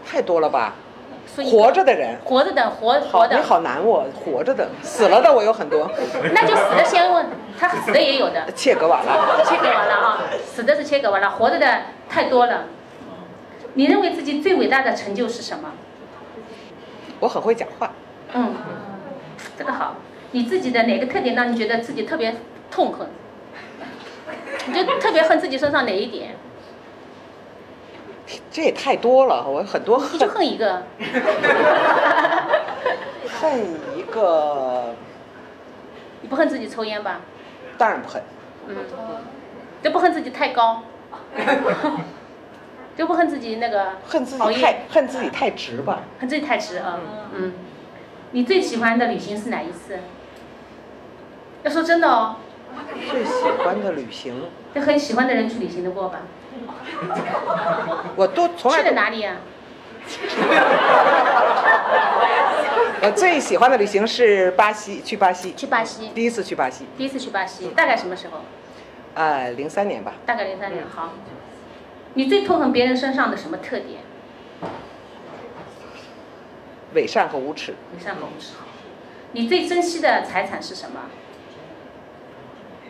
[0.06, 0.76] 太多了吧。
[1.46, 5.90] 活着的人，活着的活活的，你好难我活着的，死了的我有很多。
[6.34, 7.28] 那就死的先问，
[7.58, 8.52] 他死的也有的。
[8.56, 9.44] 切割完了。
[9.46, 12.66] 切割完了啊，死的是切割完了，活着的太多了。
[13.76, 15.72] 你认为自己最伟大的成就是什么？
[17.20, 17.92] 我很会讲话。
[18.34, 18.56] 嗯，
[19.58, 19.96] 这个好。
[20.32, 22.36] 你自己的哪个特点让你觉得自己特别
[22.70, 23.08] 痛恨？
[24.68, 26.36] 你就特别恨自己身上哪一点？
[28.52, 30.84] 这也太多了，我很多恨就恨恨一个。
[33.40, 33.60] 恨
[33.96, 34.94] 一个，
[36.22, 37.22] 你不恨自己抽烟吧？
[37.78, 38.22] 当然不恨，
[38.68, 38.76] 嗯，
[39.82, 40.84] 就不恨自己太高，
[42.98, 46.02] 就不恨自己那个恨自熬夜己太恨自己太直吧。
[46.20, 47.00] 恨自己太直啊。
[47.34, 47.54] 嗯，
[48.32, 50.00] 你最喜欢的旅行是哪一次？
[51.64, 52.36] 要说真的哦，
[53.10, 56.20] 最喜欢的旅行，跟很喜欢的人去旅行的过吧？
[58.16, 59.38] 我都从来去哪里呀、
[63.02, 68.40] 我 最喜欢的旅行是巴西，去巴西，去巴西，第一次去巴西，第一次去巴西，大概什么时候？
[69.16, 70.14] 呃，零三年吧。
[70.26, 70.84] 大概零三年。
[70.88, 71.14] 好，
[72.14, 74.02] 你最痛恨别人身上的什么特点？
[76.94, 78.54] 伪善和无耻，伪善和无耻。
[79.34, 81.02] 你最珍惜的财产是什么？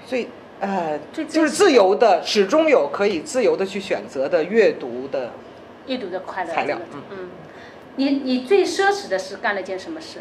[0.06, 0.30] 最
[0.60, 5.32] 呃就是自由的，始终有可以自由的去选择的阅读的
[5.88, 6.52] 阅读的快乐。
[6.52, 7.30] 材料嗯嗯。
[7.96, 10.20] 你你最奢侈的是干了件什么事？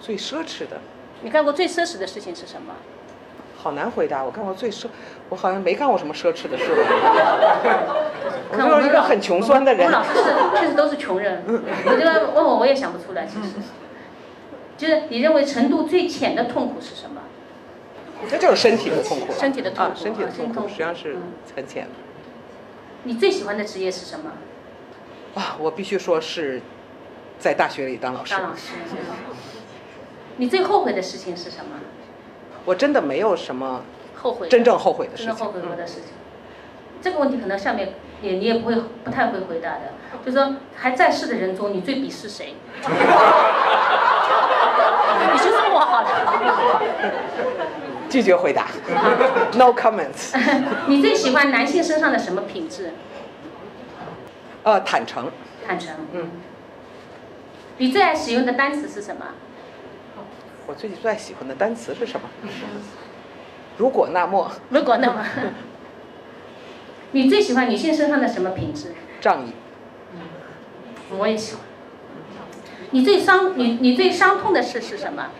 [0.00, 0.80] 最奢侈的，
[1.22, 2.74] 你干过最奢侈的事情是什么？
[3.56, 4.24] 好难回答。
[4.24, 4.86] 我干过最奢，
[5.28, 6.82] 我好像没干过什么奢侈的事吧。
[8.50, 9.92] 我看就是一个很穷酸的人我们。
[9.92, 13.54] 老师是确实都是穷人，你这个问我我也想不出来，其实。
[14.76, 17.22] 就是你认为程度最浅的痛苦是什么？
[18.30, 19.32] 这就是身体的痛苦。
[19.32, 21.22] 身体的痛苦啊，身体的痛苦实际上是嗯
[21.56, 21.90] 很浅的。
[23.04, 24.30] 你最喜欢的职业是什么？
[25.34, 26.60] 啊，我必须说是
[27.38, 28.42] 在大学里当老师当。
[28.42, 28.72] 老师。
[30.36, 31.80] 你最后悔的事情是什么？
[32.64, 33.82] 我真的没有什么
[34.16, 34.48] 后悔。
[34.48, 35.52] 真正后悔的事情真正后。
[35.52, 36.04] 悔过的事情。
[37.02, 39.92] 这个问题可能下面也你也不会不太会回答的，
[40.24, 42.54] 就是说还在世的人中，你最鄙视谁？
[45.32, 46.08] 你就说我好了。
[48.12, 48.66] 拒绝回答，
[49.56, 50.36] no comments。
[50.86, 52.92] 你最喜欢男性身上的什么品质？
[54.64, 55.30] 呃，坦诚，
[55.66, 55.94] 坦诚。
[56.12, 56.30] 嗯。
[57.78, 59.24] 你最爱使用的单词是什么？
[60.66, 62.28] 我最最爱喜欢的单词是什么？
[63.78, 65.24] 如果那么如果那么，
[67.12, 68.92] 你最喜欢女性身上的什么品质？
[69.22, 69.52] 仗义，
[71.16, 71.62] 我也喜欢。
[72.90, 75.30] 你最伤你你最伤痛的事是什么？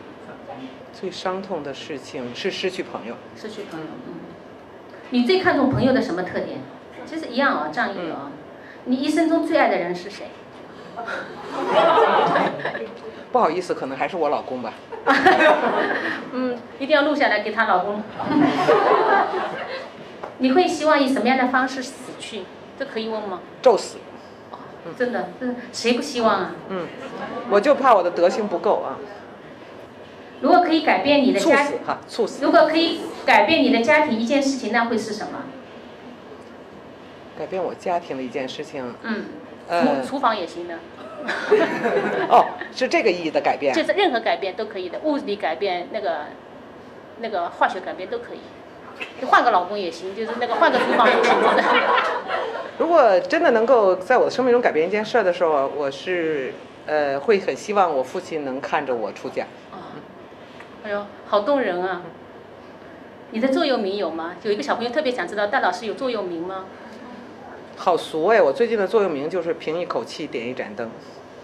[1.03, 3.17] 最伤痛的事情是失去朋友。
[3.37, 3.87] 失去朋友。
[4.07, 4.15] 嗯。
[5.11, 6.61] 你最看重朋友的什么特点？
[7.05, 8.31] 其实一样啊，仗义啊。
[8.85, 10.29] 你一生中最爱的人是谁？
[13.33, 14.75] 不好意思，可能还是我老公吧。
[16.31, 18.01] 嗯，一定要录下来给她老公。
[20.39, 22.45] 你会希望以什么样的方式死去？
[22.79, 23.41] 这可以问吗？
[23.61, 23.99] 咒死。
[24.97, 26.55] 真的，真的，谁不希望啊？
[26.69, 26.87] 嗯，
[27.51, 28.95] 我就怕我的德行不够啊。
[30.43, 32.45] 如果可以改变你的家庭，哈，猝死。
[32.45, 35.45] 如果可以改变你的家庭一件事情，那会是什么？
[37.39, 38.95] 改变我家庭的一件事情。
[39.03, 39.25] 嗯，
[39.69, 40.75] 呃厨厨房也行的，
[42.29, 43.73] 哦，是这个意义的改变。
[43.73, 46.27] 就是任何改变都可以的，物理改变、那个
[47.21, 48.41] 那个化学改变都可以。
[49.21, 51.35] 就换个老公也行，就是那个换个厨房也行，
[52.79, 56.53] 如果真的能够在我的生命中改变一件事儿的时候，我是
[56.87, 59.47] 呃会很希望我父亲能看着我出家。
[60.85, 62.03] 哎呦，好动人啊！
[63.31, 64.35] 你的座右铭有吗？
[64.43, 66.67] 有一个小朋友特别想知道，戴老师有座右铭吗？
[67.77, 68.43] 好俗哎！
[68.43, 70.91] 我最近的座右铭就是凭一口气点一盏灯，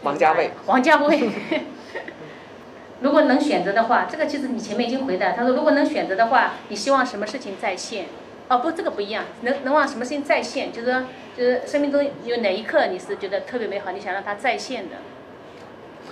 [0.03, 0.51] 王家卫。
[0.67, 1.31] 王家卫。
[3.01, 5.31] 如果能选择的话，这个其实你前面已经回答。
[5.33, 8.07] 他说，如果能选择的话，你希望什么事情再现？
[8.49, 9.25] 哦，不，这个不一样。
[9.43, 10.73] 能能往什么事情再现？
[10.73, 11.05] 就是说，
[11.37, 14.97] 就是生命中有哪一刻你是觉得特别美好，你想让它再现的？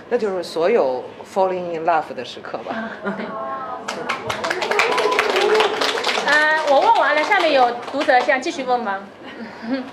[0.09, 2.91] 那就是所有 falling in love 的时刻吧。
[3.05, 3.27] 啊，对。
[6.27, 9.07] 啊，我问完了，下面有读者想继续问吗？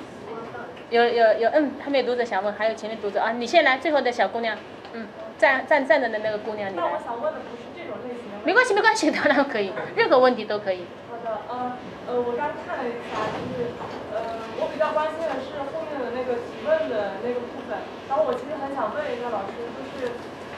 [0.89, 4.55] 有有有，嗯，还没有读者想问，还有前面读者啊，你先来，最后的小姑娘，
[4.93, 5.07] 嗯，
[5.39, 6.99] 站站站着的那个姑娘，你来我。
[7.03, 8.37] 想问的不是这种类型的。
[8.45, 10.85] 没关系，没关系，当然可以，任何问题都可以。
[11.09, 11.73] 好的，呃
[12.07, 13.73] 呃，我刚看了一下，就是
[14.13, 14.21] 呃，
[14.59, 15.92] 我比较关心的是后面
[16.65, 17.77] 问的那个部分。
[18.09, 20.11] 然后我其实很想问一下老师，就是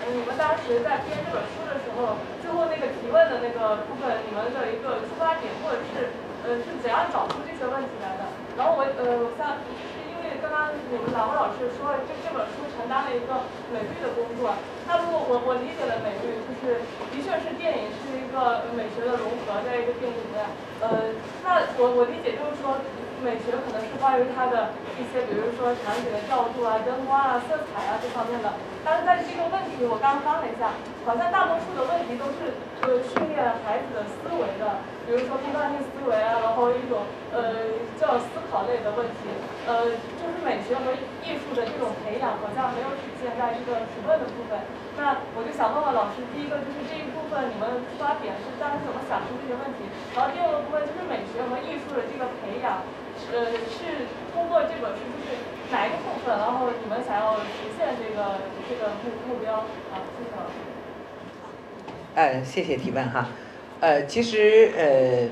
[0.06, 6.14] 嗯，你们当时在编这本书的时候，最后那个提问的那个部分，你们的一个出发点，或者是
[6.46, 8.30] 呃是怎样找出这些问题来的？
[8.56, 14.56] 然后我呃，像是因为刚刚你们两位老师说，这这本书承担了一个美育的工作。
[14.88, 20.46] 那如果我我理解的美育，就是的确是电影是一个美学的融合，在一个电影里面，
[20.80, 21.12] 呃，
[21.44, 22.78] 那我我理解就是说，
[23.24, 28.54] 美学可能是关于它的一些，比如说场景的调度啊、灯光啊、色彩啊这方面的。
[28.86, 32.54] 但是在这个问题，我刚刚翻了一下，好像大多数的问题都是
[32.86, 34.86] 呃训练孩子的思维的。
[35.06, 39.30] 比如说批判性思维啊，然后一种呃叫思考类的问题，
[39.66, 44.58] 呃，就是美学和艺术的这种培养好像没有体现在这个提问的部分。
[44.98, 49.86] 那我就想问问老师，第一个就是这一部分你们出发点是当时怎么想出这些问题？
[50.14, 52.82] 然后第二个部分就是美学和艺术的这个培养，
[53.36, 55.36] 呃，是通过这本书就是
[55.70, 59.56] 哪一个部分，然后你们想要实现这个这个目目标？
[59.56, 60.54] 好，谢谢老师。
[62.16, 63.28] 呃，谢谢提问哈。
[63.82, 65.28] 呃，其实呃，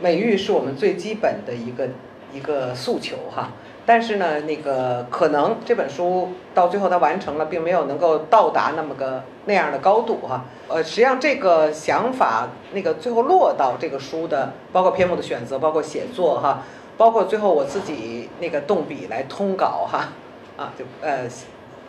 [0.00, 1.88] 美育是我们最基本的一个
[2.30, 3.52] 一个诉求哈。
[3.86, 10.44] 但是呢，那个可能这本书到最后它完成了，并没有能够到达那么个那样的高度哈。
[10.66, 16.64] 呃，实际上这个想法，那个最后落到这个书的，包括篇目的选择，包括写作哈，
[16.96, 20.08] 包括最后我自己那个动笔来通稿哈，
[20.56, 21.28] 啊，就呃。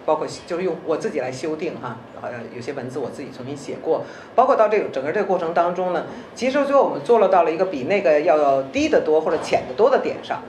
[0.06, 4.06] 包括就是用我自己来修订哈，好像有些文字我自己重新写过，
[4.36, 10.44] 包括到这个整个这个过程当中呢，其实最后我们做了到了一个比那个要低得多或者浅得多的点上，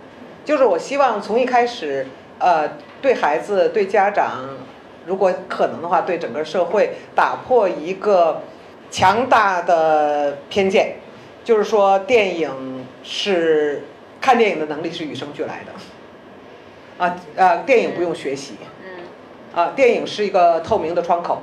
[0.45, 2.07] 就是我希望从一开始，
[2.39, 2.71] 呃，
[3.03, 4.45] 对孩子对家长，
[5.07, 8.43] 如果可能的话，对整个社会打破一个
[8.93, 10.99] 强大的偏见，
[11.43, 13.83] 就是说电影是
[14.21, 18.55] 看电影的能力是与生俱来的，啊啊，电影不用学习。
[19.55, 21.43] 啊，电影是一个透明的窗口，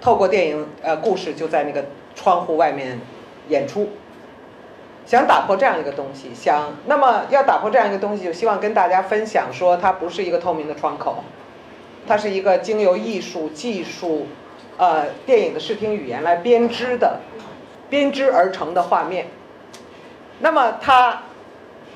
[0.00, 1.84] 透过电影，呃，故事就在那个
[2.14, 3.00] 窗户外面
[3.48, 3.90] 演出。
[5.04, 11.24] 想打破这样一个东西，想那么要打破这样一个东西，就希望跟大家分享说，它不是一个透明的窗口，
[12.06, 14.28] 它是一个经由艺术技术，
[14.78, 17.20] 呃，电影的视听语言来编织的，
[17.90, 19.26] 编织而成的画面。
[20.38, 21.24] 那么它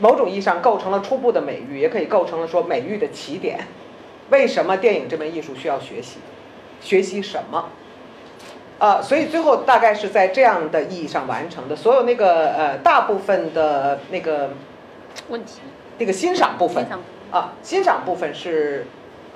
[0.00, 3.60] 某种意义上构成了初步的美育，也可以构成了说美育的起点。
[4.30, 6.18] 为什么电影这门艺术需要学习？
[6.80, 7.70] 学习什么？
[8.78, 11.74] 啊，所以最后大概是在这样的意义上完成的。
[11.74, 14.50] 所有那个呃大部分的那个
[15.28, 15.60] 问题，
[15.98, 16.86] 那个欣赏部分
[17.32, 18.86] 啊，欣赏部分是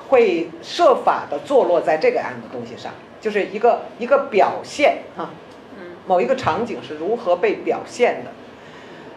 [0.08, 5.30] 会设法的坐落在这个样的东西上，就是一个一个表现哈，
[6.06, 8.30] 某一个场景是如何被表现的。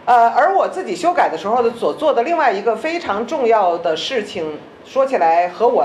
[0.06, 5.84] 呃，而我自己修改的时候的所做的另外一个非常重要的事情，说起来和我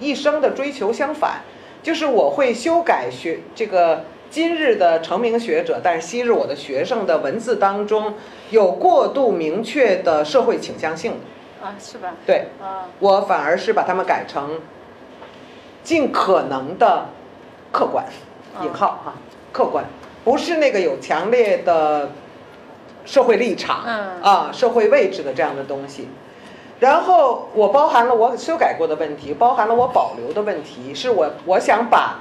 [0.00, 1.42] 一生的追求相反，
[1.80, 8.14] 就是我会修改学这个今日的成名学者，但是昔日我的学生的文字当中
[8.50, 11.20] 有过度明确的社会倾向性
[11.62, 12.14] 啊，是吧？
[12.26, 14.60] 对，啊，我反而是把它们改成
[15.84, 17.06] 尽可能的
[17.70, 18.04] 客观，
[18.62, 19.14] 引号哈，
[19.52, 19.84] 客观，
[20.24, 22.10] 不是那个有强烈的。
[23.04, 23.84] 社会立场，
[24.22, 26.08] 啊，社会位置的这样的东西，
[26.80, 32.20] 然后我包含了我修改过的问题，包含了我保留的问题，是我我想把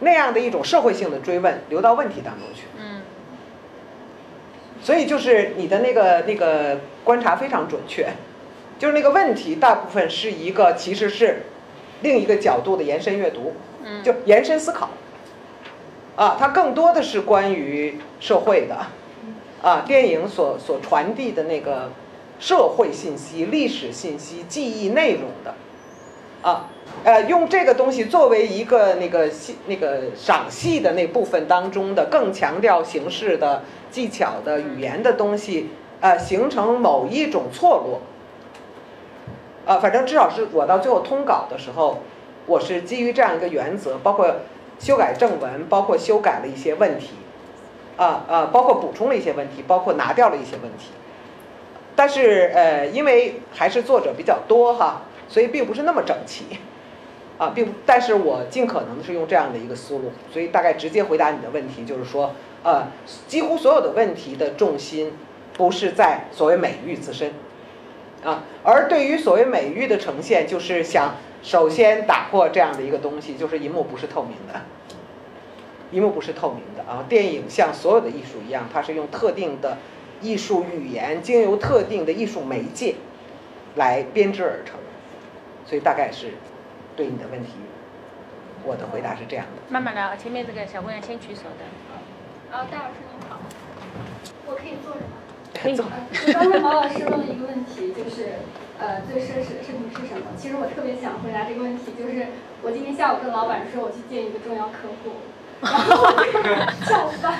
[0.00, 2.62] 那样的一种社会性的追问留到问题当中去。
[2.78, 3.02] 嗯，
[4.82, 8.08] 所以就是你的那个那个观察非常准确，
[8.78, 11.42] 就是那个问题大部分是一个其实是
[12.02, 13.54] 另一个角度的延伸阅读，
[13.84, 14.90] 嗯就延伸思考，
[16.16, 18.76] 啊，它更多的是关于社会的。
[19.62, 21.90] 啊，电影所所传递的那个
[22.38, 25.54] 社会信息、历史信息、记忆内容的，
[26.40, 26.70] 啊，
[27.04, 35.68] 呃，用这个东西作为一个那个戏、那个赏戏的那部分当中的更强调形式的技巧的语言的东西，
[36.00, 38.00] 呃，形成某一种错落。
[39.66, 41.98] 啊，反正至少是我到最后通稿的时候，
[42.46, 44.36] 我是基于这样一个原则，包括
[44.78, 47.10] 修改正文，包括修改了一些问题。
[48.00, 50.86] 啊啊，包括补充了一些问题，包括拿掉了一些问题，
[51.94, 56.46] 但是呃，因为还是作者比较多哈，所以并不是那么整齐，
[57.36, 62.32] 啊，并但是我尽可能是用这样的一个思路，所以大概直接回答你的问题，就是说，
[62.62, 62.86] 呃，
[63.28, 65.12] 几乎所有的问题的重心
[65.52, 67.34] 不是在所谓美育自身，
[68.24, 74.58] 啊，而对于所谓美育的呈现，就是想首先打破这样的一个东西，就是银幕不是透明的。
[75.92, 77.04] 荧幕不是透明的啊！
[77.08, 79.78] 电影像所有的艺术一样，它是用特定的
[80.20, 82.94] 艺术语言，经由特定的艺术媒介
[83.74, 84.78] 来编织而成。
[85.66, 86.32] 所以大概是
[86.96, 87.52] 对你的问题，
[88.64, 89.62] 我的回答是这样的。
[89.68, 92.56] 慢慢来啊，前面这个小姑娘先举手的。
[92.56, 93.40] 啊，戴老师您好，
[94.46, 95.18] 我可以坐着吗？
[95.54, 95.86] 可以坐。
[96.32, 98.38] 刚才毛老师问了一个问题，就是
[98.78, 100.34] 呃，最奢侈的事情是什么？
[100.36, 102.26] 其实我特别想回答这个问题，就是
[102.62, 105.22] 我今天下午跟老板说，我去见一个重要客户。
[105.62, 106.12] 然后
[106.86, 107.34] 叫饭，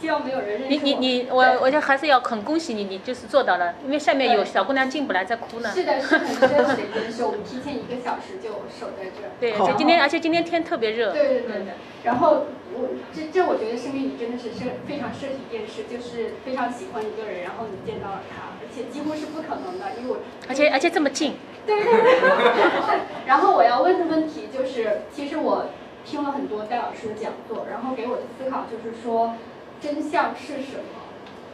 [0.00, 5.70] 希望没有人认识你你你，我我就还是要很恭喜你，你就是做到了，因为下面有小姑娘进不来在哭呢。
[5.74, 7.24] 是的，是很真实的一件事。
[7.24, 9.30] 我们提前一个小时就守在这儿。
[9.40, 11.12] 对，好就今天，而且今天天特别热。
[11.12, 11.72] 对对对对。
[12.04, 20.18] 然后我这这我觉得生命里真的是是非常设计一件事，就是非常喜欢一个人，然后你见到了他，而且几乎是不可能的，因为我
[20.48, 21.36] 而且而且这么近，
[21.66, 23.00] 对对对。
[23.26, 25.66] 然后我要问的问题就是，其实我
[26.04, 29.34] 听了很多戴老师的讲座，然后给我的思考就是说，
[29.80, 31.00] 真相是什么？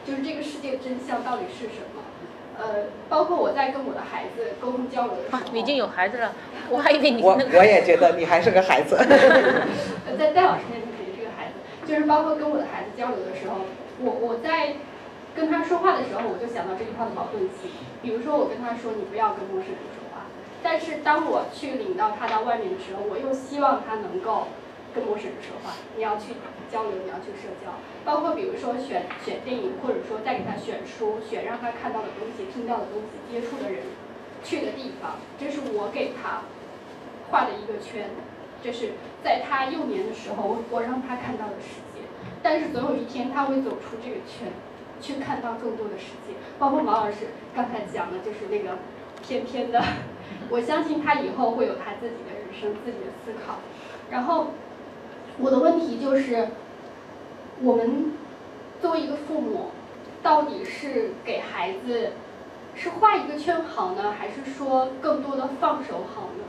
[0.06, 2.02] 就是这个世界真相到底是什么？
[2.58, 6.32] 呃，包括我在跟我的孩子沟通交流的时候，，啊你已经有孩子了，
[6.70, 7.58] 我还以为你我那个。
[7.58, 8.96] 我也觉得你还是个孩子。
[10.08, 11.52] 呃，在戴老师面前肯定是个孩子，
[11.86, 13.66] 就是包括跟我的孩子交流的时候，
[14.00, 14.76] 我我在
[15.34, 17.68] 跟他说话的时候，我就想到这句话的矛盾性。
[18.00, 20.05] 比如说，我跟他说你不要跟陌生人说话，
[20.62, 24.48] 但是当我去领到他到外面的时候，我又希望他能够
[24.94, 25.74] 跟陌生人说话。
[25.96, 26.34] 你要去
[26.70, 27.72] 交流，你要去社交，
[28.04, 33.82] 包括比如说选选电影，或者说再给他选书，选让他看到的东西、听到的东西、接触的人、
[34.42, 36.42] 去的地方，这是我给他
[37.30, 38.10] 画的一个圈。
[38.62, 38.92] 这是
[39.22, 42.00] 在他幼年的时候，我我让他看到的世界。
[42.42, 44.50] 但是总有一天他会走出这个圈，
[45.00, 46.34] 去看到更多的世界。
[46.58, 48.78] 包括毛老师刚才讲的，就是那个
[49.22, 49.80] 偏偏的，
[50.48, 53.56] 我相信他以后会有他自己的人生、自己的思考。
[54.10, 54.52] 然后
[55.38, 56.48] 我的问题就是，
[57.62, 58.12] 我们
[58.80, 59.70] 作为一个父母，
[60.22, 62.12] 到底是给孩子
[62.74, 66.44] 是画一个圈好呢，还是说更多的放手好呢？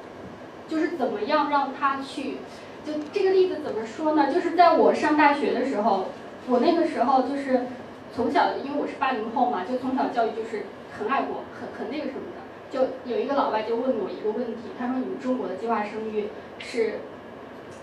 [0.68, 2.38] 就是怎么样让他去，
[2.86, 4.32] 就这个例子怎么说呢？
[4.32, 6.10] 就是在我上大学的时候，
[6.48, 7.66] 我那个时候就是
[8.14, 10.66] 从小，因为我是八零后嘛，就从小教育就是
[10.98, 12.22] 很爱国，很很那个什么。
[12.70, 17.00] 就有一个老外就问我一个问题，他说你们中国的计划生育是，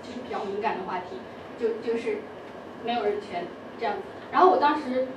[0.03, 1.16] 就是比较敏感的话题，
[1.59, 2.18] 就就是
[2.85, 3.47] 没有人权
[3.78, 4.03] 这样子。
[4.30, 5.09] 然后我当时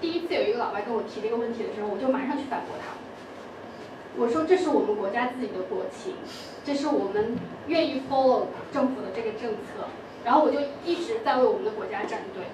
[0.00, 2.94] 第一次有一个老外跟我提这个问题的时候，我就马上去反驳他。
[4.16, 6.14] 我说这是我们国家自己的国情，
[6.64, 9.88] 这是我们愿意 follow 政府的这个政策，
[10.24, 12.44] 然后我就一直在为我们的国家站队。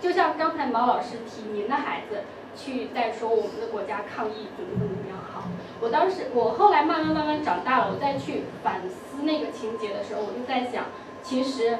[0.00, 2.22] 就像刚才毛老师提您的孩子
[2.56, 5.44] 去在说我们的国家抗疫怎么怎么样好，
[5.80, 10.84] 我当时我后来慢慢慢慢长大了，我再去反思那个情节的时候，我就在想，
[11.22, 11.78] 其实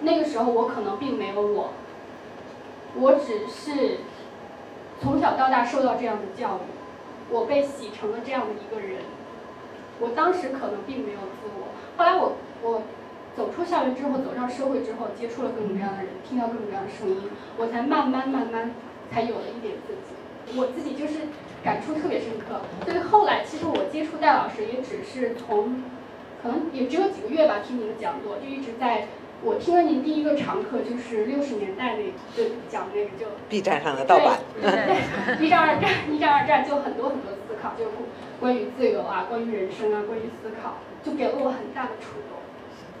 [0.00, 1.70] 那个时候我可能并没有我，
[2.96, 3.98] 我只是
[5.00, 6.76] 从小到大受到这样的教育。
[7.28, 8.98] 我被洗成了这样的一个人，
[9.98, 11.74] 我当时可能并没有自我。
[11.96, 12.82] 后来我我
[13.36, 17.22] 走出校园之后，走上社会之后，接触了各种各样的人，听到各种各样的声音，
[17.58, 18.70] 我才慢慢慢慢
[19.10, 20.15] 才有了一点自己。
[20.54, 21.14] 我自己就是
[21.64, 22.60] 感触特别深刻。
[22.84, 25.82] 所以后来其实我接触戴老师也只是从，
[26.42, 29.08] 可能也只有几个月吧，听您的讲座就一直在。
[29.42, 34.38] 我听了您第一个常课就是六十年代那就讲那个就 B 站上的盗版。
[34.62, 37.84] 对，一战二战，一战二战就很多很多思考，就
[38.40, 42.38] 关于自由啊，关于人生啊，关于思考，就给了我很大的触动。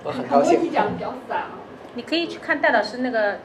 [0.04, 0.70] 我很高兴很多题。
[0.70, 1.52] 讲的比较散啊。
[1.94, 3.38] 你可以去看戴老师那个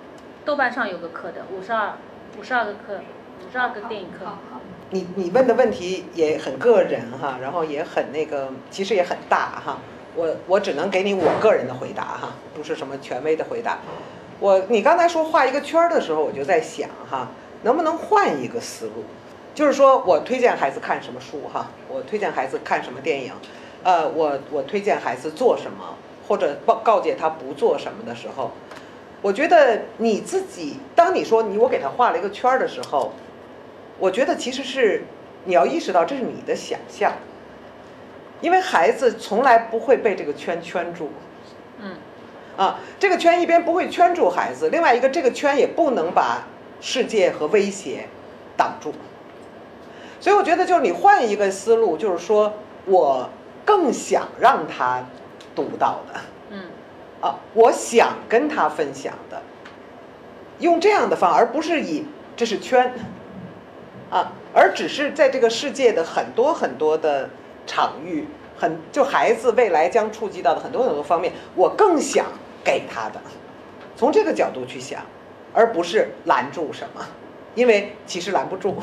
[0.43, 1.93] 豆瓣上有个课的，五十二
[2.37, 3.20] 五十二个课，五
[3.51, 4.25] 十二个电影课。
[4.89, 9.77] 你你问的问题也很个人哈，然后也很那个，其实也很大哈。
[10.15, 13.79] 我我只能给你我个人的回答哈，不是什么权威的回答。
[14.41, 17.29] 我你刚才说画一个圈儿的时候，我就在想哈，
[17.63, 19.05] 能不能换一个思路？
[19.55, 23.31] 就是说我推荐孩子看什么书哈，我推荐孩子看什么电影，
[23.83, 25.95] 呃，我我推荐孩子做什么，
[26.27, 28.51] 或者告告诫他不做什么的时候，
[29.21, 33.13] 我觉得你自己，当你说你我给他画了一个圈儿的时候，
[34.01, 35.03] 我觉得其实是
[35.45, 37.13] 你要意识到这是你的想象，
[38.41, 41.09] 因为孩子从来不会被这个圈圈住。
[41.79, 41.95] 嗯。
[42.57, 46.43] 啊，这个圈一边不会圈住孩子，另外一个这个圈也不能把
[46.81, 48.07] 世界和威胁
[48.57, 48.93] 挡住。
[50.19, 52.53] 所以我觉得就是你换一个思路，就是说
[52.85, 53.27] 我
[53.65, 55.03] 更想让他
[55.55, 56.63] 读到的，嗯，
[57.21, 59.41] 啊，我想跟他分享的，
[60.59, 62.93] 用这样的方，而不是以这是圈，
[64.11, 67.29] 啊，而只是在这个世界的很多很多的
[67.65, 72.25] 场域，很就孩子未来将触及到的很多很多方面，我更想
[72.63, 73.21] 给他的，
[73.95, 75.01] 从这个角度去想，
[75.53, 77.05] 而不是拦住什么，
[77.55, 78.75] 因为其实拦不住，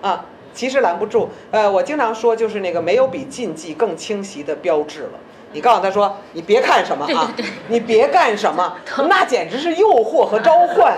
[0.00, 0.24] 啊，
[0.54, 1.28] 其实拦不住。
[1.50, 5.18] 呃，我经常说，就是那个没有比禁忌更清晰的标志了。
[5.52, 7.32] 你告诉他说，你别看什么啊，
[7.68, 8.76] 你别干什么，
[9.08, 10.94] 那简直是诱惑和召唤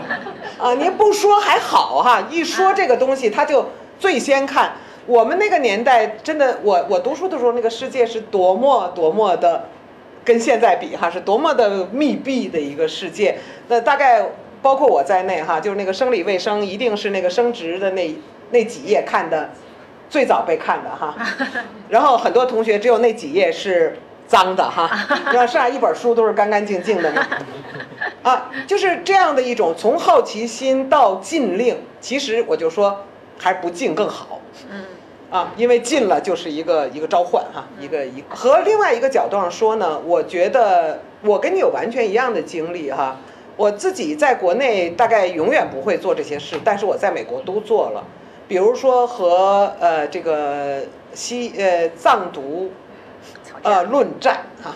[0.58, 0.74] 啊！
[0.74, 4.72] 您不说还好哈，一说这个东西他就最先看。
[5.06, 9.64] 我们那个年代真的，我我读书的时候，那个世界是多么多么的，
[10.24, 13.38] 跟现在比哈是多么的密闭的一个世界。
[13.68, 14.24] 那大概
[14.62, 18.14] 包括我在内哈，就是那个生理卫生一定是那个生殖的那
[18.50, 19.50] 那几页看的
[20.10, 21.14] 最早被看的哈，
[21.88, 23.96] 然后很多同学只有那几页是
[24.26, 24.90] 脏的哈，
[25.32, 27.26] 然后剩下一本书都是干干净净的呢。
[28.22, 33.04] 啊，就是这样的一种从好奇心到禁令，其实我就说
[33.38, 34.40] 还不禁更好。
[34.68, 34.84] 嗯。
[35.30, 43.16] 啊，因为禁了就是一个一个召唤哈，一个一和另外一个角度上说呢，我觉得我跟你有完全一样的经历哈。
[43.56, 48.02] 我自己在国内大概永远不会做这些事，但是我在美国都做了，
[48.50, 50.80] 比如说和呃这个
[51.14, 52.72] 西呃藏独
[53.62, 54.74] 呃论战啊，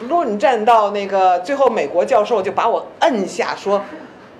[0.00, 3.80] 论战到那个最后美国教授就把我摁下说。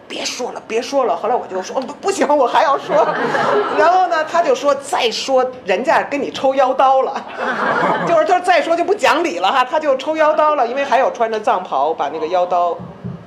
[0.09, 1.15] 别说了，别说了。
[1.15, 3.07] 后来我就说不不行，我还要说。
[3.79, 7.15] 然后呢，他就说再说人家跟你抽腰刀了，
[8.09, 12.77] 就是他再说就不讲理了哈，他就抽腰刀了，因为还有穿着藏袍把那个腰刀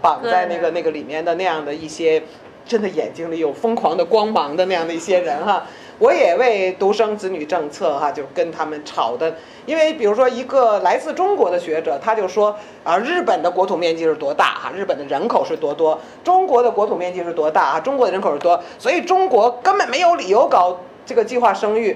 [0.02, 2.24] 绑在那个那个里面的那样的一些，
[2.66, 5.64] 真的眼睛里有疯狂的光芒的那样的一些人哈。
[6.00, 9.36] 我也为独生子女政策哈，就跟他们吵的。
[9.68, 14.72] 因为比如说一个来自中国的学者，他就说啊，日本的国土面积是多大哈？
[14.76, 16.00] 日本的人口是多多？
[16.24, 17.80] 中国的国土面积是多大啊？
[17.80, 18.60] 中国的人口是多？
[18.80, 21.96] 所以中国根本没有理由搞这个计划生育。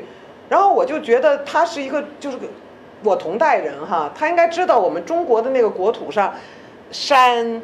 [0.49, 2.37] 然后我就觉得他是一个就是
[3.01, 6.31] 我同代人哈，他应该知道我们中国的那个国土上
[6.91, 7.59] 山、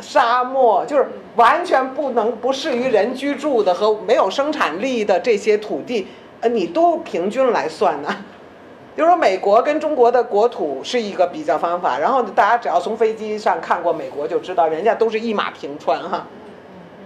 [0.00, 6.08] 沙漠，就是完全不能不适于人居住的和没有生产力的这些土地，
[6.40, 8.08] 呃，你都平均来算呢。
[8.96, 16.26] 比如说，美国跟中国的国土是一个比较方法，然后大家只要从飞机上看过美国，就知道人家都是一马平川哈，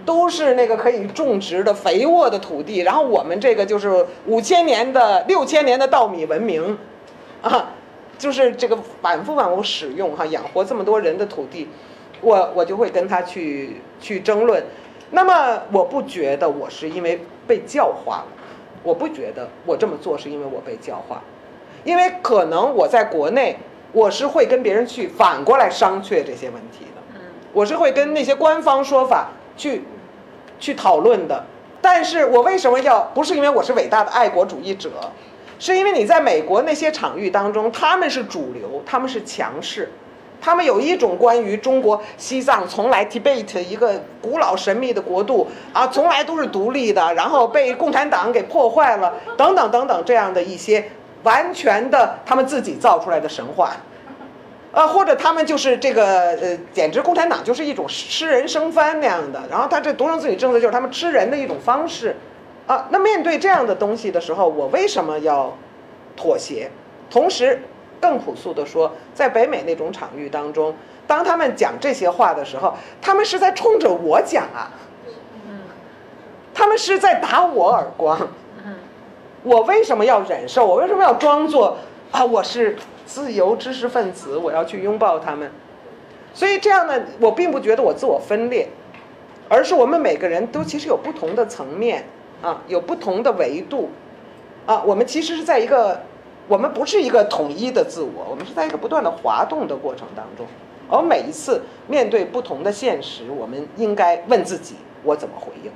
[0.03, 6.77] 都是那个可以种植的肥沃的土地，然后我们这个就是五千年的、六千年的稻米文明，
[7.41, 7.69] 啊，
[8.17, 11.69] 就是这个反复反复使用哈，养活这么多人的土地，
[12.21, 14.63] 我我就会跟他去去争论。
[15.11, 18.27] 那么我不觉得我是因为被教化了，
[18.83, 21.21] 我不觉得我这么做是因为我被教化。
[21.83, 23.57] 因为可能我在国内，
[23.91, 27.21] 我是会跟别人去反过来商榷这些问题的，
[27.53, 29.83] 我是会跟那些官方说法去
[30.59, 31.45] 去讨论的。
[31.81, 33.01] 但是我为什么要？
[33.13, 34.89] 不是因为我是伟大的爱国主义者，
[35.59, 39.91] 是因为你在美国那些场域当中，他们是主流，他们是强势，
[40.45, 50.87] 他们有一种关于中国西藏从来 Tibet 一个古老神秘的国度啊，从来都是独立的，然后被共产党给破坏了，等等等等这样的一些。
[51.23, 53.71] 完全的，他们自己造出来的神话，
[54.71, 56.05] 呃，或者他们就是这个，
[56.39, 59.41] 呃，简直共产党就是一种吃人生番那样的。
[59.49, 62.15] 然后他这独生子女政策就是他们吃人的一种方式，
[62.67, 65.51] 啊，那面对这样的东西的时候，我为什么要
[66.15, 66.69] 妥协？
[67.09, 67.59] 同时，
[68.01, 70.75] 更朴素的说，在北美那种场域当中，
[71.07, 74.71] 当他们讲这些话的时候，他们是在冲着我讲啊，
[76.53, 78.27] 他们是在打我耳光。
[79.43, 80.65] 我为什么要忍受？
[80.65, 81.77] 我为什么要装作
[82.09, 82.25] 啊？
[82.25, 82.75] 我是
[83.05, 85.51] 自由知识分子，我要去拥抱他们。
[86.33, 88.67] 所以这样呢，我并不觉得我自我分裂，
[89.47, 92.05] 而是我们每个人都其实有不同的层面
[92.41, 93.91] 啊，有不同的维度
[94.65, 94.81] 啊。
[94.83, 96.01] 我们其实是在一个，
[96.47, 100.45] 我们不是一个统一的自我，我们是在一个不断的滑动的过程当中。
[100.89, 105.71] 而每一次面对不同的现实，我们应该问自己：我怎么回应？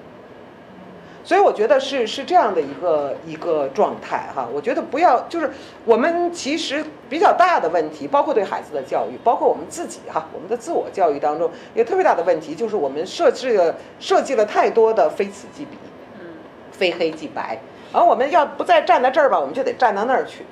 [1.22, 5.52] 所以我觉得是是这样的一个一个状态哈，我觉得不要就是
[5.86, 15.78] 我们其实比较大的问题，包括对孩子的教育，包括我们自己哈，我们的自我教育当中，一个特别大的问题就是我们设置了设计了太多的非此即彼，
[16.20, 16.28] 嗯，
[16.72, 17.60] 非黑即白，
[17.92, 20.46] 而我们要不再站在这儿吧，我们就得站到那儿去，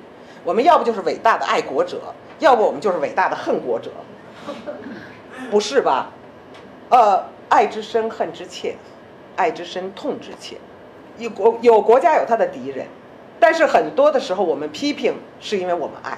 [0.48, 2.00] 我们要不就是伟大的爱国者，
[2.38, 3.90] 要不我们就是伟大的恨国者，
[5.50, 6.10] 不是吧？
[6.88, 8.74] 呃，爱之深，恨之切，
[9.36, 10.56] 爱之深，痛之切。
[11.18, 12.86] 有国有国家有他的敌人，
[13.38, 16.16] 但是很多的时候我们批评是因为我们爱，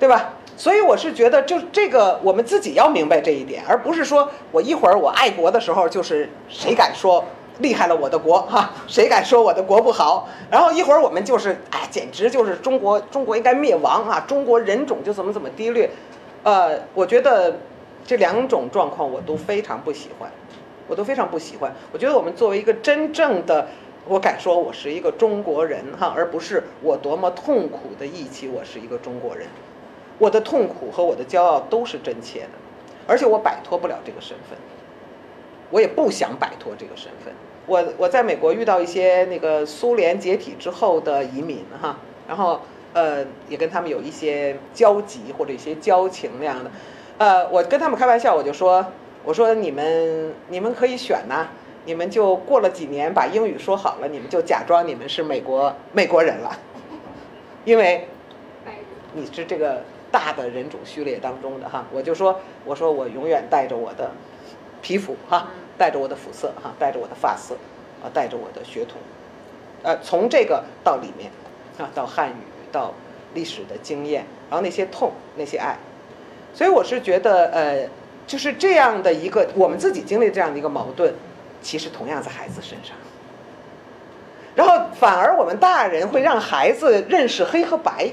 [0.00, 0.30] 对吧？
[0.56, 7.22] 所以我是觉得，就这个我们自己要明白这一点，而不是说我一会儿我爱国的时候，就是谁敢说
[7.58, 15.90] 厉害了我的国哈，谁敢说我的国不好，然后一会儿我们就是哎，简直就是中国中国应该灭亡啊，中国人种就怎么怎么低劣，
[16.42, 17.56] 呃，我觉得
[18.04, 20.30] 这两种状况我都非常不喜欢，
[20.88, 21.72] 我都非常不喜欢。
[21.92, 23.66] 我觉得我们作为一个真正的。
[24.06, 29.46] 我敢说，我是一个中国人哈，而不是我多么痛苦的忆起我是一个中国人。
[30.18, 32.50] 我的痛苦和我的骄傲都是真切的，
[33.06, 34.58] 而且我摆脱不了这个身份，
[35.74, 37.34] 我也不想摆脱这个身份。
[37.66, 41.98] 我我在美国遇到一些那个苏联解体之后的移民哈，
[42.28, 42.60] 然后
[42.92, 46.70] 呃也跟他们有一些交集或者一些交情那样的，
[47.18, 48.86] 呃我跟他们开玩笑，我就说
[49.24, 51.48] 我说你们你们可以选呐、
[51.86, 56.56] 你们就过了几年把英语说好了，你们就假装你们是美国美国人了，
[57.64, 58.06] 因为
[59.14, 59.82] 你是这个
[60.12, 64.12] 大的人种序列当中的哈，我就说我说我永远带着我的
[64.82, 67.54] 皮肤哈，带着我的肤色哈，带着我的发色
[68.02, 68.96] 啊，带着我的血统，
[69.82, 71.30] 呃，从这个到里面
[71.78, 72.34] 啊，到汉语
[72.70, 72.92] 到
[73.34, 75.76] 历史的经验，然后那些痛那些爱，
[76.52, 77.88] 所以我是觉得呃，
[78.26, 81.12] 就是这样的一个我们自己经历这样的一个矛盾，
[81.60, 82.96] 其实同样在孩子身上。
[84.54, 88.12] 然后反而我们大人会让孩子认识黑和白，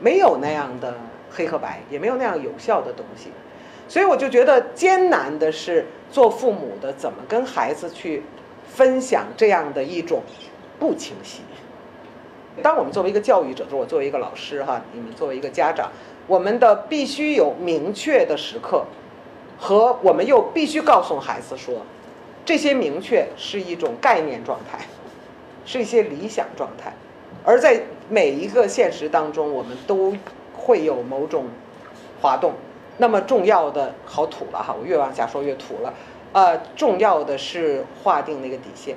[0.00, 0.94] 没有那样的
[1.30, 3.30] 黑和白，也没有那样有效的东西，
[3.88, 8.22] 所以我就觉得艰难的是做父母的怎么跟孩子去
[8.66, 10.22] 分享这样的一种
[10.78, 11.42] 不清晰。
[12.62, 15.90] 当我们作为一个教育者，就是我作为一个老师哈，你们作为一个家长，
[16.26, 18.84] 我们的必须有明确的时刻，
[19.58, 21.82] 和我们又必须告诉孩子说，
[22.44, 24.86] 这些明确是一种概念状态，
[25.64, 26.92] 是一些理想状态，
[27.44, 30.14] 而在每一个现实当中，我们都
[30.56, 31.46] 会有某种
[32.22, 32.54] 滑动。
[32.98, 35.92] 那么重要的，好土了哈，我越往下说越土了。
[36.32, 38.96] 呃，重要的是划定那个底线，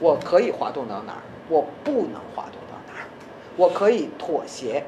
[0.00, 3.06] 我可以滑动到哪儿，我不能滑动到哪儿，
[3.56, 4.84] 我可以妥协，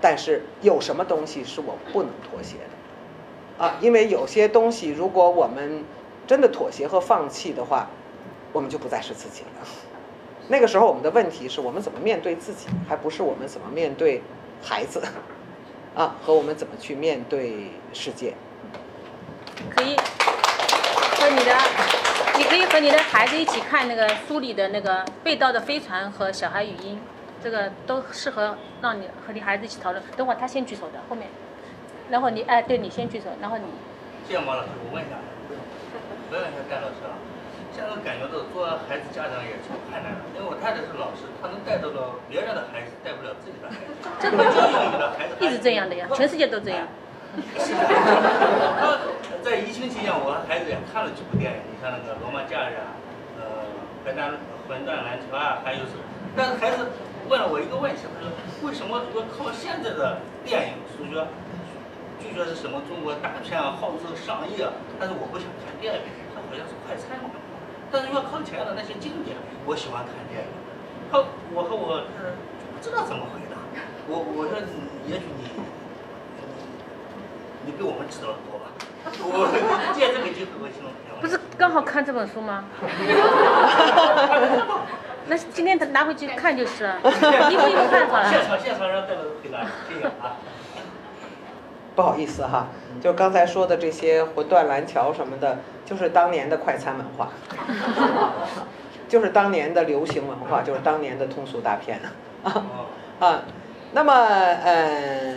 [0.00, 3.64] 但是有什么东西是我不能妥协的？
[3.64, 5.84] 啊，因为有些东西，如果我们
[6.26, 7.88] 真的妥协和放弃的话，
[8.52, 9.66] 我们就不再是自己了。
[10.48, 14.22] 那个时候，我们的问题是我们怎么面对自己，还不是我们怎么面对
[14.62, 15.02] 孩子，
[15.94, 18.34] 啊，和我们怎么去面对世界。
[19.70, 21.56] 可以和你的，
[22.36, 27.00] 你可以和你的孩子一起看那个书里的那个被盗的飞船和小孩语音，
[27.42, 30.02] 这个都适合让你和你孩子一起讨论。
[30.16, 31.28] 等会儿他先举手的，后面，
[32.10, 33.64] 然后你哎，对你先举手，然后你
[34.26, 35.16] 谢谢毛老师，我问一下，
[35.48, 37.14] 我问一下戴老师啊，
[37.74, 43.90] 现在感觉到做孩子家长也挺困难的，因为我太太是老师，她能带得了别人的孩子，带不了自己的孩子。
[44.22, 46.86] 这个教育你的孩子一直这样的呀，全世界都这样。
[47.34, 48.94] 他
[49.42, 52.94] 在疫情期间，我孩子也看了几部电影，你像那个《罗马假日》啊，
[53.42, 53.66] 呃，
[54.06, 54.38] 《混蛋
[54.70, 56.06] 混蛋篮球》啊，还有什么？
[56.38, 56.86] 但是孩子
[57.26, 58.30] 问了我一个问题，他说
[58.62, 60.78] 为什么我靠现在的电影？
[60.94, 61.26] 数学，
[62.22, 64.70] 据说是什么中国大片啊，号称上亿啊，
[65.02, 67.34] 但是我不想看电影，它好像是快餐嘛。
[67.90, 69.36] 但是要靠前的那些经典，
[69.66, 70.48] 我喜欢看电影。
[71.10, 71.18] 他
[71.52, 72.02] 我和我
[72.74, 73.56] 不知道怎么回答。
[74.08, 74.58] 我我说
[75.06, 75.44] 也许你
[77.66, 78.66] 你比我们知道的多吧？
[79.06, 82.64] 我借这个机会，我希望两位不是刚好看这本书吗？
[85.26, 88.28] 那今天他拿回去看就是了，一步一步看好了。
[88.28, 90.36] 现场现场让戴老师回答，谢谢啊。
[91.94, 92.66] 不好意思哈，
[93.00, 97.28] 就刚才说的这些魂断蓝桥什么的，就是当年的快餐文化，
[99.08, 102.00] 就是当年的流行文化，就是当年的通俗大片。
[102.42, 103.42] 啊 哦啊。
[103.92, 105.36] 那么呃，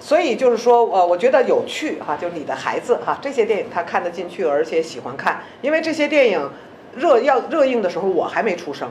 [0.00, 6.50] 所以就是说，呃，我觉得有趣哈，就是你的孩子哈，这些电影他看得进去，而且喜欢看，因为这些电影
[6.96, 8.88] 热要热映的时候我还没出生，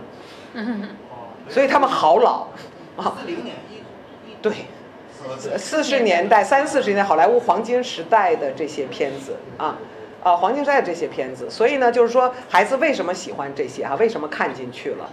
[0.53, 2.45] 哦， 所以他们好老。
[2.95, 3.77] 啊，零年一
[4.30, 4.35] 一。
[4.39, 4.53] 对。
[5.58, 9.78] 四十年代、三四十年代好莱坞黄金时代的这些片子啊，
[10.24, 13.95] 啊，黄金时代的这些片子，所以呢，就是说孩子为什么喜欢这些啊？
[13.99, 15.10] 为什么看进去了？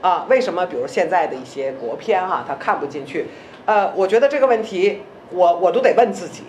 [0.00, 3.26] 啊，为什么比如现在的一些国片哈、他看不进去？
[3.64, 6.42] 呃，我觉得这个问题我我都得问自己，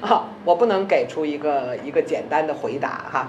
[0.00, 3.28] 啊，我不能给出一个一个简单的回答哈，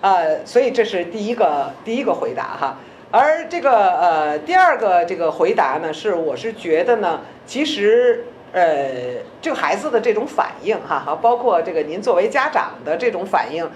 [0.00, 2.78] 呃，所以这是第一个第一个回答哈。
[3.12, 13.68] 而这个呃第二个这个回答呢，是我是觉得呢，其实呃这个孩子的这种反应哈，哈，包括这个您作为家长的这种反应，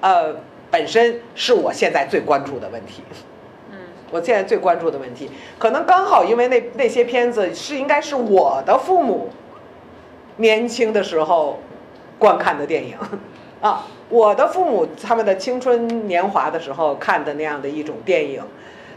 [0.00, 0.36] 呃，
[0.70, 3.02] 本身是我现在最关注的问题。
[3.70, 3.78] 嗯，
[4.10, 9.30] 我现在最关注的问题，可能刚好因为那那些片子是应该是我的父母
[10.36, 11.58] 年轻的时候
[12.18, 12.96] 观看的电影。
[13.60, 18.42] 啊，我的父母他们的青春年华的时候看的那样的一种电影，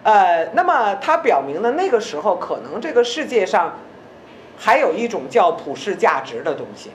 [0.03, 3.77] 呃，那么它表明了那个时候可能这个世界上
[4.57, 6.91] 还有一种叫普世价值的东西，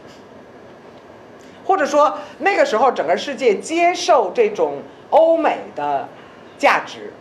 [1.64, 6.08] 或者说那个时候整个世界接受这种欧美的
[6.56, 7.12] 价值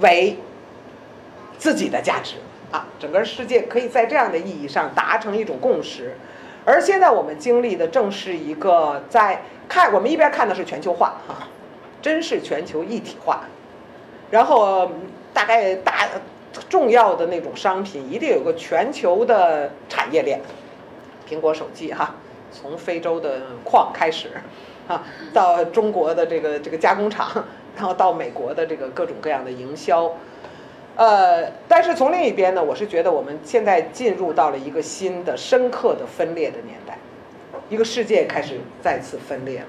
[0.00, 0.36] 为
[1.58, 2.36] 自己的价值
[2.72, 6.16] 啊，整个世界可以在这样的意义上达成一种共识。
[6.64, 11.48] 而现在我们经历的正是一个在看，我们一边看的是全球化啊，
[12.02, 13.44] 真是全球一体化，
[14.30, 14.90] 然后
[15.32, 16.06] 大概大
[16.68, 20.40] 重要的那种商品一定有个全球的产业链，
[21.28, 22.14] 苹果手机哈，
[22.50, 24.30] 从非洲的矿开始，
[24.86, 27.44] 啊，到中国的这个这个加工厂，
[27.76, 30.12] 然后到美国的这个各种各样的营销。
[30.96, 36.98] 呃，但是从另一边呢，我是觉得我们现在进入到了一个新的、深刻的分裂的年代，
[37.70, 39.66] 一个世界开始再次分裂了。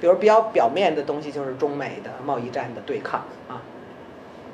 [0.00, 3.60] 比如比较表面的东西，就是中美的贸易战的对抗啊，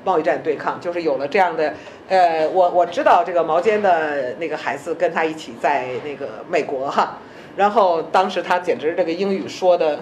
[0.04, 1.74] 贸易战对抗就是有了这样的。
[2.08, 7.18] 呃，我我知道这个毛尖的那个孩子跟他一起在那个美国哈，
[7.56, 10.00] 然后当时他简直这个英语说的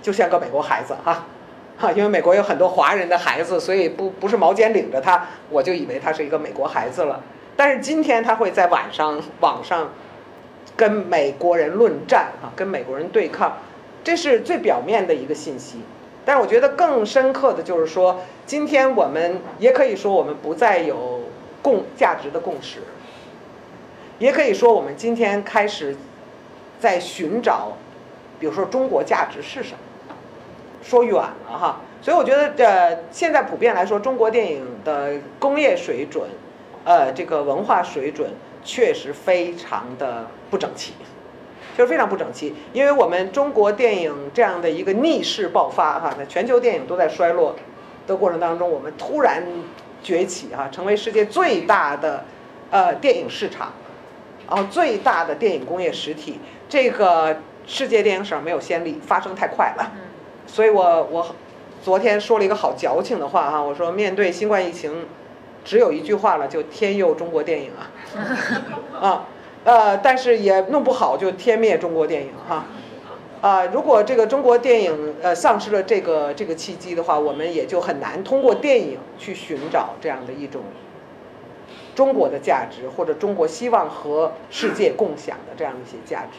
[0.00, 1.26] 就像个美国孩子哈。
[1.78, 7.22] 哈，因为美国有很多华人的孩子，所以不不是毛尖领着他，我就以为他是一个美国孩子了。
[7.56, 9.90] 但是今天他会在晚上网上
[10.76, 13.56] 跟美国人论战啊，跟美国人对抗，
[14.04, 15.80] 这是最表面的一个信息。
[16.24, 21.22] 但是我觉得更深刻的就是说，今天我们也可以说我们不再有
[21.62, 22.80] 共价值的共识，
[24.18, 25.96] 也可以说我们今天开始
[26.78, 27.72] 在寻找，
[28.38, 29.78] 比如说中国价值是什么。
[30.82, 36.26] 说远了哈，所以我觉得呃，现在普遍来说，中国电影的工业水准，
[36.84, 38.30] 呃，这个文化水准
[38.64, 40.94] 确实非常的不整齐，
[41.76, 42.54] 确实非常不整齐。
[42.72, 47.56] 因为我们中国电影这样的一个逆势爆发哈，在全球电影都在衰落
[48.06, 49.42] 的过程当中，我们突然
[50.02, 52.24] 崛起哈，成为世界最大的
[52.70, 53.72] 呃电影市场，
[54.48, 56.38] 然后最大的电影工业实体，
[56.68, 57.36] 这个
[57.66, 59.92] 世界电影史上没有先例，发生太快了。
[60.46, 61.34] 所以我我
[61.82, 65.06] 昨天说了一个好矫情的话哈，我说面对新冠疫情，
[65.64, 67.86] 只有一句话了，就天佑中国电影啊，
[69.00, 69.26] 啊
[69.64, 72.64] 呃，但是也弄不好就天灭中国电影哈，
[73.42, 80.62] 啊，如果这个中国电影呃丧失了这个这个契机的话，我们也就很难通过电影去寻找这样的一种
[81.94, 86.38] 中国的价值，或者中国希望和世界共享的这样一些价值。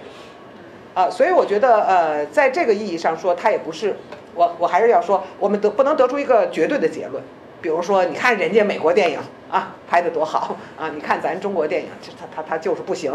[0.93, 3.95] 啊，所以我觉得，呃，在这个意义上说，它也不是
[4.35, 7.23] 我，我还是要说，我们得不能得出一个绝对的结论。
[7.61, 9.19] 比如说，你看人家美国电影
[9.49, 11.89] 啊，拍的多好啊，你看咱中国电影，
[12.19, 13.13] 它它它就是不行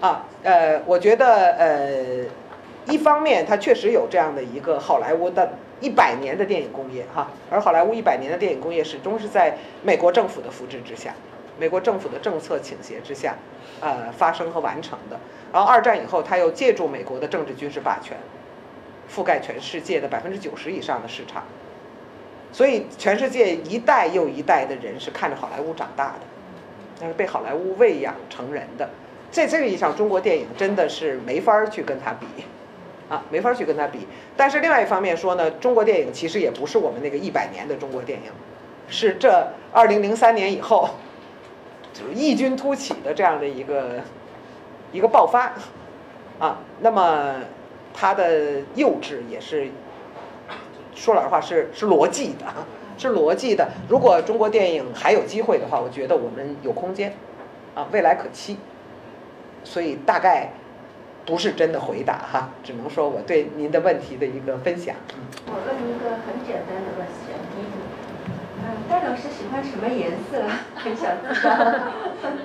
[0.00, 0.24] 啊。
[0.42, 2.24] 呃，我觉得，呃，
[2.86, 11.14] 一方面它确实有这样的一个好莱坞的一百年的电影工业哈，而好莱坞一百年的电影工业始终是在美国政府的扶持之下，
[11.58, 13.36] 美国政府的政策倾斜之下，
[13.80, 15.18] 呃，发生和完成的。
[15.52, 18.16] 然后二战以后，他又借助美国的政治军事霸权，
[19.08, 21.44] 覆盖全世界的百分之九十以上的市场，
[22.52, 26.20] 所以全世界一代又一代的人是看着好莱坞长大的，
[27.00, 28.88] 那是被好莱坞喂养成人的。
[29.30, 32.26] 在这个意义上，中国电影真的是没法去跟他比，
[33.08, 34.06] 啊，没法去跟他比。
[34.36, 38.30] 但是另外一方面说呢，中国电影其实也不是我们那个一百年的中国电影，
[38.88, 40.90] 是这二零零三年以后，
[41.92, 44.00] 就异军突起的这样的一个。
[44.92, 45.52] 一个爆发，
[46.38, 47.34] 啊，那么
[47.92, 49.68] 它的幼稚也是，
[50.96, 52.46] 说老实话是是逻辑的，
[52.98, 53.68] 是逻辑的。
[53.88, 57.14] 如果中国电影还有机会的话，我觉得我们有空间，
[57.76, 58.56] 啊，未来可期。
[59.62, 60.50] 所以大概
[61.24, 64.94] 不是真的回答哈，只能说我对您的问题的一个分享。
[65.46, 67.34] 我问一个很简单的问题，
[68.62, 70.42] 嗯，戴老师喜欢什么颜色？
[70.76, 71.74] 很想知道。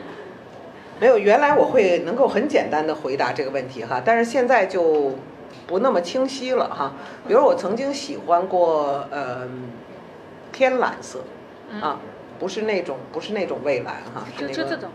[0.99, 5.15] 没有，原来我会能够很简单的回答这个问题哈，但是现在就
[5.72, 6.93] 不那么清晰了哈。
[7.27, 9.48] 比如我曾经喜欢过呃
[10.52, 11.22] 天蓝色，
[11.81, 11.98] 啊，
[12.38, 14.89] 不是那种不是那种蔚蓝哈，是那个，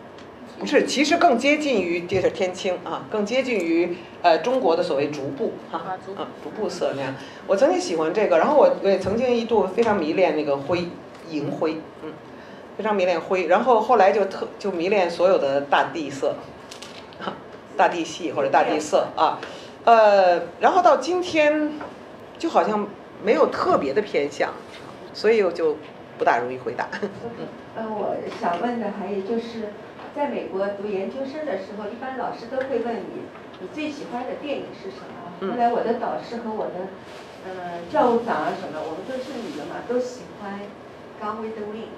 [0.60, 5.78] 不是，其实更接近于这是天青啊，更接近于呃中国的所谓竹布哈，
[6.16, 7.14] 啊竹布色那样。
[7.46, 10.84] 我曾经喜欢这个，然后我我也曾经一度非常迷恋那个灰
[11.30, 12.12] 银灰，嗯。
[12.76, 16.34] 非常迷恋灰，然后后来就特就迷恋所有的大地色，
[17.74, 19.40] 大地系或者大地色啊，
[19.86, 21.72] 呃，然后到今天，
[22.38, 22.88] 就好像
[23.22, 24.50] 没有特别的偏向，
[25.14, 25.76] 所以我就
[26.18, 26.88] 不大容易回答。
[27.78, 29.70] 嗯，我想问的还有就是，
[30.14, 33.30] 在美国读研究生的时候，一般老师都会问你，
[33.60, 35.52] 你最喜欢的电影是什么？
[35.52, 36.90] 后来我的导师和我的
[37.46, 40.58] 呃教务长啊什么，我们都是女的嘛，都喜欢
[41.22, 41.94] 《Gone with the Wind》。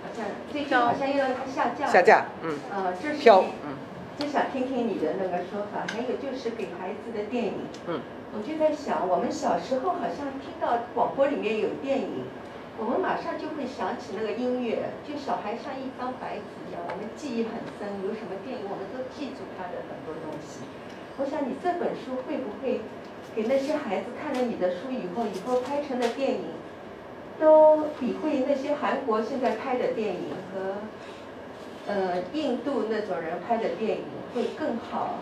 [0.00, 1.86] 好像最近好像又要下架。
[1.86, 2.56] 下架，嗯。
[2.72, 3.18] 呃，这是。
[3.18, 3.76] 飘，嗯。
[4.18, 5.86] 就想听听你的那个说法。
[5.88, 7.54] 还有就是给孩子的电影。
[7.86, 8.00] 嗯。
[8.34, 12.28] 我就在想，我们小时候好像听到广播里面有电影，
[12.76, 17.88] 我们马上就会想起那个音乐，就小孩像一张白纸一样，我们记忆很深。
[18.04, 20.60] 有什么电影，我们都记住他的很多东西。
[21.16, 22.84] 我想你这本书会不会
[23.34, 26.52] 给那些孩子看了你的书以后，以后拍成的电影？
[27.40, 30.84] 都比会那些韩国现在拍的电影和，
[31.88, 34.04] 呃，印度那种人拍的电影
[34.34, 35.16] 会更好，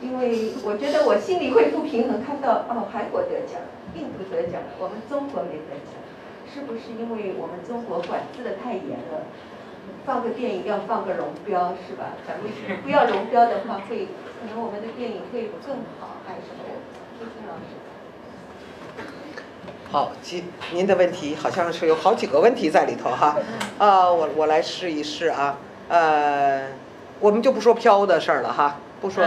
[0.00, 3.62] 因为我觉得我心里会不平衡，看到哦韩国得奖，
[3.94, 5.94] 印度得奖，我们中国没得奖，
[6.52, 9.22] 是不是因为我们中国管制的太严了？
[10.04, 12.14] 放个电影要放个龙标是吧？
[12.26, 12.50] 咱们
[12.82, 16.66] 不要龙标的话，会可能我们的电影会更好，还是什么？
[17.18, 17.78] 谢谢老师。
[19.90, 20.42] 好，其
[20.72, 23.36] 您的问题好像是有好几个问题在里头哈，
[23.78, 25.58] 啊，我我来试一试啊，
[25.92, 26.62] 呃，
[27.20, 29.22] 我们就不说飘的事儿了哈，不说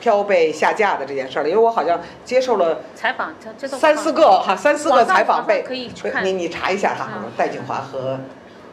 [0.00, 5.64] 飘被下架的这件事儿了，因为我好像接受了采访，三四个哈，三四个采访被
[6.24, 8.18] 你你查一下哈嗯，戴锦华和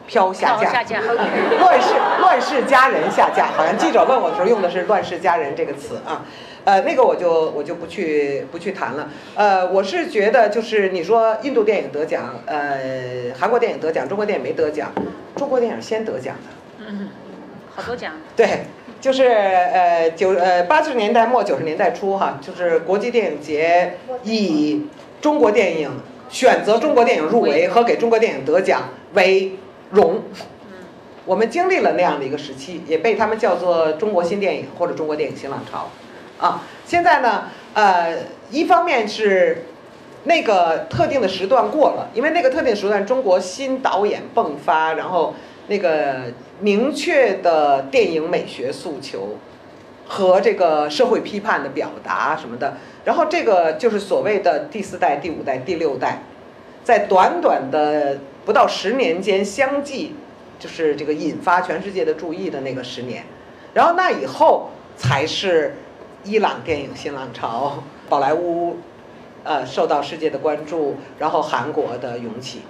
[0.08, 0.98] 飘下架，下架。
[1.60, 6.22] 乱世乱世佳人下架，好像记者问我的时候用的是乱世佳人这个词啊，
[6.64, 14.90] 呃，那个我就我就不去不去谈了，呃，我是觉得就是你说印度电影得奖，呃，韩国电影得奖，中国电影没得奖，
[15.36, 17.08] 中国电影先得奖的，嗯，
[17.76, 18.64] 好多奖，对，
[19.00, 24.86] 就是呃九呃八十年代末九十年代初哈，就是国际电影节以
[25.20, 25.90] 中国电影
[26.30, 29.56] 选择中国电影入围和给中国电影得奖为
[29.90, 30.22] 荣。
[31.26, 35.90] 我们经历了那样的一个时期，也被他们叫做中国新电影或者中国电影新浪潮，
[36.38, 38.16] 啊，现在呢，呃，
[38.50, 39.64] 一方面是
[40.22, 45.34] 那个特定的时段过了，因为那个特定时段中国新导演迸发，然后
[45.66, 49.36] 那个明确的电影美学诉求
[50.06, 56.22] 和这个社会批判的表达什么的，然后这个就是所谓的第四代、第五代、第六代，
[56.82, 60.14] 在短短的不到十年间相继，
[60.58, 63.24] 就是这个引发全世界的注意的那个十年，
[63.74, 65.76] 然后那以后才是
[66.24, 68.78] 伊朗电影新浪潮，宝莱坞
[69.44, 72.62] 呃受到世界的关注，然后韩国的涌起。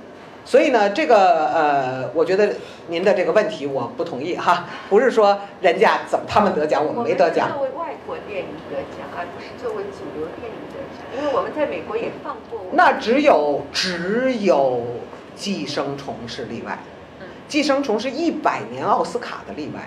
[0.47, 2.55] 所以呢，这个呃，我觉得
[2.87, 7.51] 您的这个问题我不同意哈， 不是说人家怎么他们得奖，我们没得奖。
[7.53, 12.61] 作为外国电影得奖，而不是作为主流电影得奖，因为我们在美国也放过。
[12.71, 14.83] 那只有只有
[15.39, 16.79] 《寄生虫》是例外，
[17.49, 19.81] 《寄生虫》是一百年奥斯卡的例外。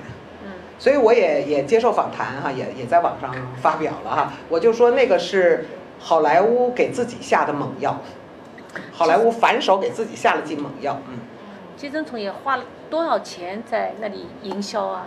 [0.44, 5.68] 嗯，所以我也也接受访谈哈，也也在网上发表了哈，我就说那个是
[6.00, 8.02] 好莱坞给自己下的猛药，
[8.92, 11.20] 好莱坞反手给自己下了剂猛药，嗯。
[11.78, 15.06] 寄生虫也花了多少钱在那里营销啊？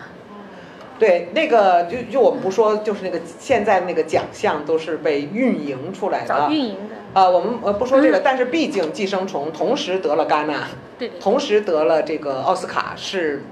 [0.98, 10.68] 对，那个就就我们不说，就是那个现在那个奖项都是被运营出来的运营的，啊，我们呃不说这个，但是毕竟《寄生虫》同时得了戛纳，
[10.98, 13.42] 对对，同时得了这个奥斯卡，是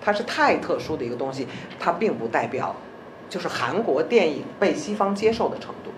[0.00, 1.48] 它是太特殊的一个东西，
[1.80, 2.76] 它并不代表
[3.28, 5.90] 就是韩国电影被西方接受的程度。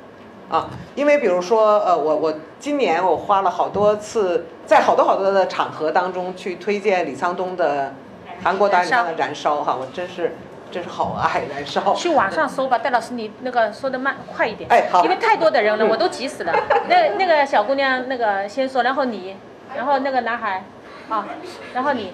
[0.50, 7.94] 啊，因为比如说，呃，我我今年我花了好多次，在好多好多的场合当中去推荐李沧东的
[8.42, 10.36] 韩国导演他的《燃烧》哈，我真是
[10.72, 11.80] 真是好爱《燃烧》。
[11.94, 16.52] 去网上搜吧，戴老师你那个说的慢快一点，哎好因为太多的人了，嗯我都急死了。
[16.90, 19.36] 那那个小姑娘那个先说，然后你，
[19.76, 20.64] 然后那个男孩，
[21.08, 21.26] 啊，
[21.74, 22.12] 然后你，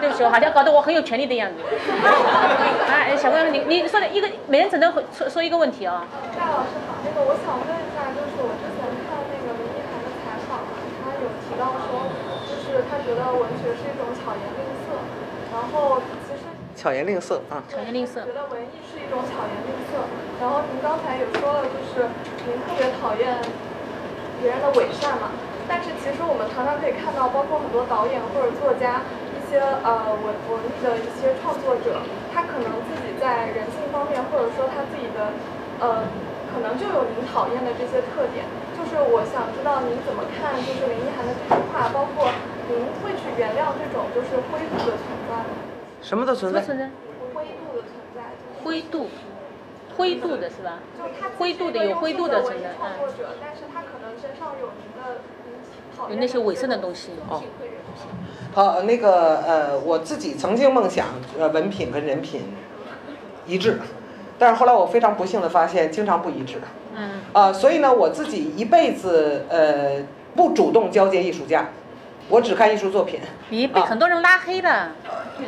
[0.00, 1.56] 对不起，我好像搞得我很有权利的样子。
[2.90, 6.04] 哎，小朋友你你说的一个，每人只能回说说一个问题啊。
[6.34, 10.60] 夏老师好，那个我想问一下，就是我之前看那个林奕涵的采访，
[11.02, 12.10] 他有提到说，
[12.44, 14.98] 就是他觉得文学是一种巧言令色，
[15.52, 16.44] 然后其实
[16.76, 20.04] 巧言令色啊，巧言令色觉得文艺是一种巧言令色。
[20.42, 22.10] 然后您刚才也说了，就是
[22.44, 23.38] 您特别讨厌
[24.42, 25.30] 别人的伪善嘛。
[25.66, 29.23] 但是其实我们常常可以看到，包括很多导演或者作家，一
[29.54, 32.02] 些呃文文艺的一些创作者，
[32.34, 35.30] 他可能自己在人性方面，或者说他自己的
[35.78, 36.02] 呃，
[36.50, 38.42] 可能就有您讨厌的这些特点。
[38.74, 42.26] 就是我想知道您怎么看，就是林一涵的这句话，包括
[42.66, 45.54] 您会去原谅这种就是灰度的存在吗？
[46.02, 46.58] 什么的存在？
[46.60, 46.90] 什么存在？
[47.30, 49.06] 灰度的存在，灰度，
[49.96, 50.82] 灰度的是吧？
[50.98, 55.54] 就他灰度的有灰度的存在，创作嗯，者，但是他可能身上有您的您
[55.96, 57.12] 讨厌有那些伪善的东西。
[57.30, 57.38] 哦
[58.54, 61.06] 好，那个呃，我自己曾经梦想，
[61.38, 62.54] 呃，文品跟人品
[63.46, 63.80] 一致，
[64.38, 66.60] 但是后来我非常不幸的发现，经常不一致。
[66.96, 70.02] 嗯，啊、所以呢，我自己一辈子呃
[70.36, 71.66] 不主动交接艺术家，
[72.28, 73.20] 我只看艺术作品。
[73.48, 74.92] 你被很多人拉黑了。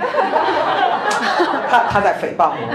[1.70, 2.66] 他他在诽谤我，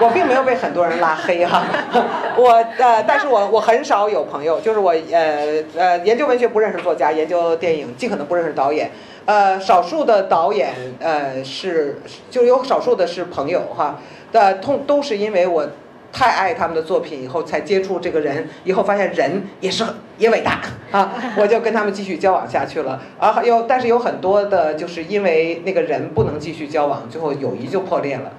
[0.00, 1.62] 我并没有被很多人拉黑哈、
[2.36, 8.90] 我呃，但是我我很少有朋友，就是我呃呃研究文学不认识作家，研究电影尽可能不认识导演，
[9.26, 12.00] 呃，少数的导演呃是
[12.30, 13.98] 就有少数的是朋友哈，
[14.32, 15.68] 的通都是因为我。
[16.12, 20.60] 太爱他们的作品以后，才接触这个人，以后发现人也是很也伟大
[20.90, 23.00] 啊， 我就跟他们继续交往下去了。
[23.16, 28.32] 啊，有但是有很多的，就是因为那个人不能继续交往，最后友谊就破裂了。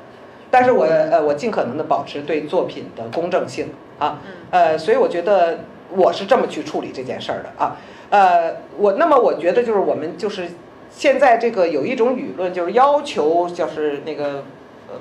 [0.51, 4.19] 但是我呃我尽可能的保持对作品的公正性啊，
[4.51, 7.77] 呃，所以我觉得我是这么去处理这件事儿的啊，
[8.11, 10.49] 呃，我那么我觉得就是我们就是
[10.91, 14.43] 现在这个有一种舆论就是要求就是那个。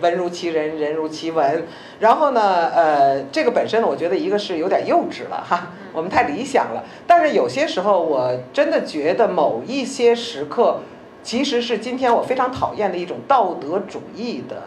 [0.01, 1.65] 文如其人，人如其文。
[1.99, 6.85] 然后呢，呃，这个本身呢，我觉得一个是有点幼稚了哈，我们太理想了。
[7.09, 10.79] 但是有些时候，我真的觉得某一些时刻，
[11.25, 14.63] 其实是今天我非常讨厌的一种道德主义的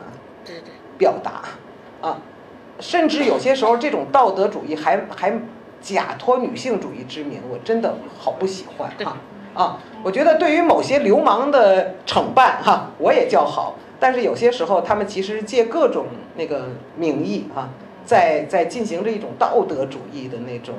[1.03, 1.41] 表达
[2.01, 2.15] 啊，
[2.79, 5.37] 甚至有些时候这种道德主义还还
[5.81, 9.17] 假托女性主义之名，我真的好不喜欢哈
[9.53, 9.77] 啊！
[10.01, 13.75] 我觉得对于某些流氓的惩办哈，我也叫好。
[13.99, 16.05] 但是有些时候，他们其实借各种
[16.37, 17.67] 那个名义啊，
[18.05, 20.75] 在在进行着一种道德主义的那种。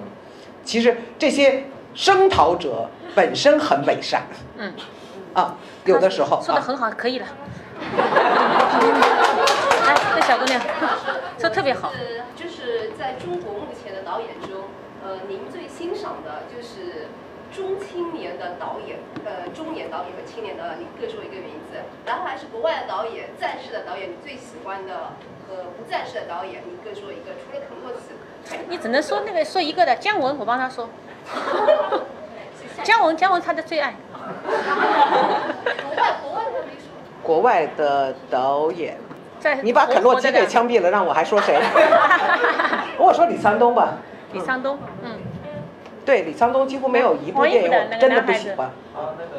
[0.64, 4.22] 其实这些声讨者本身很伪善。
[4.56, 4.72] 嗯。
[5.34, 6.40] 啊，有的时候。
[6.42, 7.26] 说的很好，可以了。
[9.84, 10.60] 来，这小姑娘，
[11.38, 11.92] 说特别好。
[11.92, 14.64] 是就是在中国目前的导演中，
[15.04, 17.08] 呃，您最欣赏的就是。
[17.54, 21.78] 中青年的导演，呃，中年导演和青年导演，你各说一个名字。
[22.04, 25.12] 然后还是国外的导演，在世的导演，你最喜欢的
[25.46, 27.30] 和不在世的导演，你各说一个。
[27.38, 28.10] 除了肯洛斯，
[28.68, 29.94] 你只能说那个说一个的。
[29.94, 30.88] 姜文，我帮他说。
[32.82, 33.94] 姜文，姜文他的最爱。
[34.10, 36.90] 国外，国外的没说。
[37.22, 38.98] 国外的导演，
[39.62, 41.60] 你把肯洛基给枪毙了，让我还说谁？
[42.98, 43.98] 我说李沧东吧。
[44.32, 45.18] 李沧东，嗯。
[46.04, 48.70] 对李沧东几乎没有一部电影我真的不喜欢，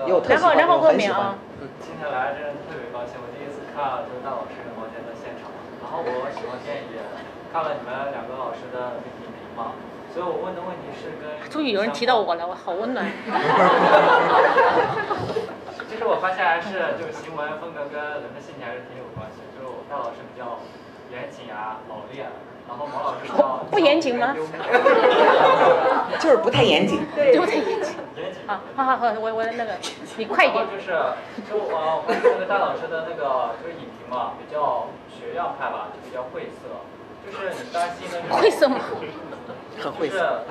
[0.08, 1.36] 有特喜欢，有很喜欢。
[1.80, 6.98] 今天来真的特别高兴，我第一次看就是大老师毛尖的现场，然后我喜欢电影，
[7.54, 9.78] 看了你们两个老师的影评嘛，
[10.10, 11.38] 所以我问的问题是跟。
[11.50, 13.06] 终于有人提到我了，我好温暖。
[15.86, 19.35] 其实我发现还是就是行为风格跟人的性情还是挺有关系，
[19.86, 20.60] 就大老师比较
[21.12, 22.28] 严谨啊，老练。
[22.68, 23.32] 然后毛老师
[23.70, 24.34] 不严谨吗？
[26.20, 27.94] 就是不太严谨，对，不太严谨。
[28.18, 29.78] 严谨啊，好好好，我我那个，
[30.18, 30.66] 你快一点。
[30.66, 30.88] 就是，
[31.48, 36.82] 就我我那个戴老师的那个就是影评嘛，比较学院派吧，就比较晦涩。
[37.24, 38.18] 就是你担心的。
[38.36, 38.80] 晦涩吗？
[39.80, 40.44] 很晦涩。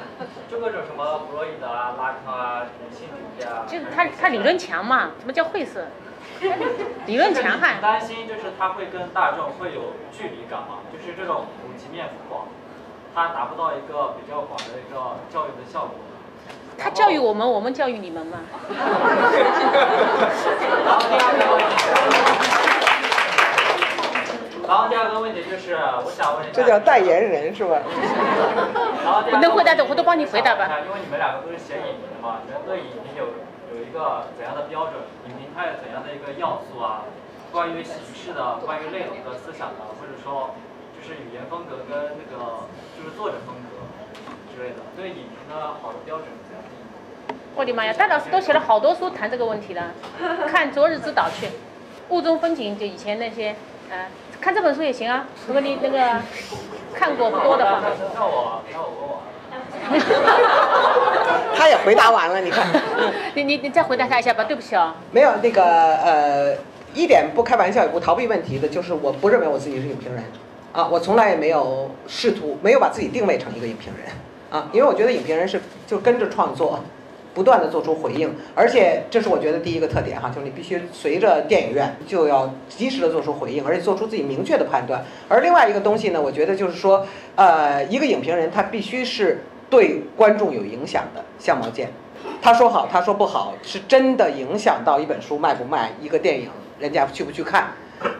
[0.48, 3.66] 就各种什么弗洛伊德啊、拉康啊、人性主义啊。
[3.66, 5.10] 就是他他理论强嘛？
[5.18, 5.86] 什么叫晦涩？
[7.06, 7.80] 理论强悍。
[7.80, 10.80] 担心就是他会跟大众会有距离感嘛？
[10.92, 12.46] 就是这种普及面广，
[13.14, 15.90] 他达不到一个比较广的一个教育的效果。
[16.76, 18.38] 他教育我们，我们教育你们嘛。
[24.66, 26.52] 然后第二个问题就是，我想问一下。
[26.54, 27.78] 这叫代言人是吧？
[29.04, 30.64] 然后能回答的我都帮你回答吧。
[30.86, 33.26] 因为你们两个都是写影评的嘛，你们对影评有
[33.94, 34.98] 个怎样的标准？
[35.30, 37.06] 影评它有怎样的一个要素啊？
[37.54, 40.50] 关于形式的，关于内容的思想的，或者说
[40.98, 42.66] 就是语言风格跟那个
[42.98, 43.86] 就是作者风格
[44.50, 47.38] 之类的，对影评的好的标准怎样定义？
[47.54, 49.92] 我的妈呀，戴老师都写了好多书谈这个问题了，
[50.48, 51.46] 看《昨日之岛》去，
[52.08, 53.50] 《雾中风景》就以前那些，
[53.88, 54.10] 啊，
[54.40, 55.28] 看这本书也行啊。
[55.46, 56.20] 如果你那个
[56.92, 57.80] 看过不多的话。
[58.14, 59.22] 那我那我问我。
[61.56, 62.66] 他也回答完了，你看。
[63.34, 64.96] 你你你再回答他一下吧，对不起啊。
[65.10, 65.62] 没有那个
[65.96, 66.54] 呃。
[66.96, 70.22] 一点不开玩笑也不逃避问题的，就是我不认为我自己是影评人，
[70.72, 74.12] 啊，我从来也没有试图，没有把自己定位成一个影评人，
[74.48, 76.78] 啊，因为我觉得影评人是就跟着创作，
[77.34, 85.04] 不断的做出回应，而且这是我觉得第一个特点哈，就是你必须随着电影院就要及时的做出回应，而且做出自己明确的判断。
[85.28, 87.04] 而另外一个东西呢，我觉得就是说，
[87.34, 91.90] 呃，一个影评人他必须是对观众有影响的，像毛剑，
[92.40, 96.50] 他说好，他说不好，是真的影响到一本书卖不卖，一个电影。
[96.80, 97.68] 人家去不去看？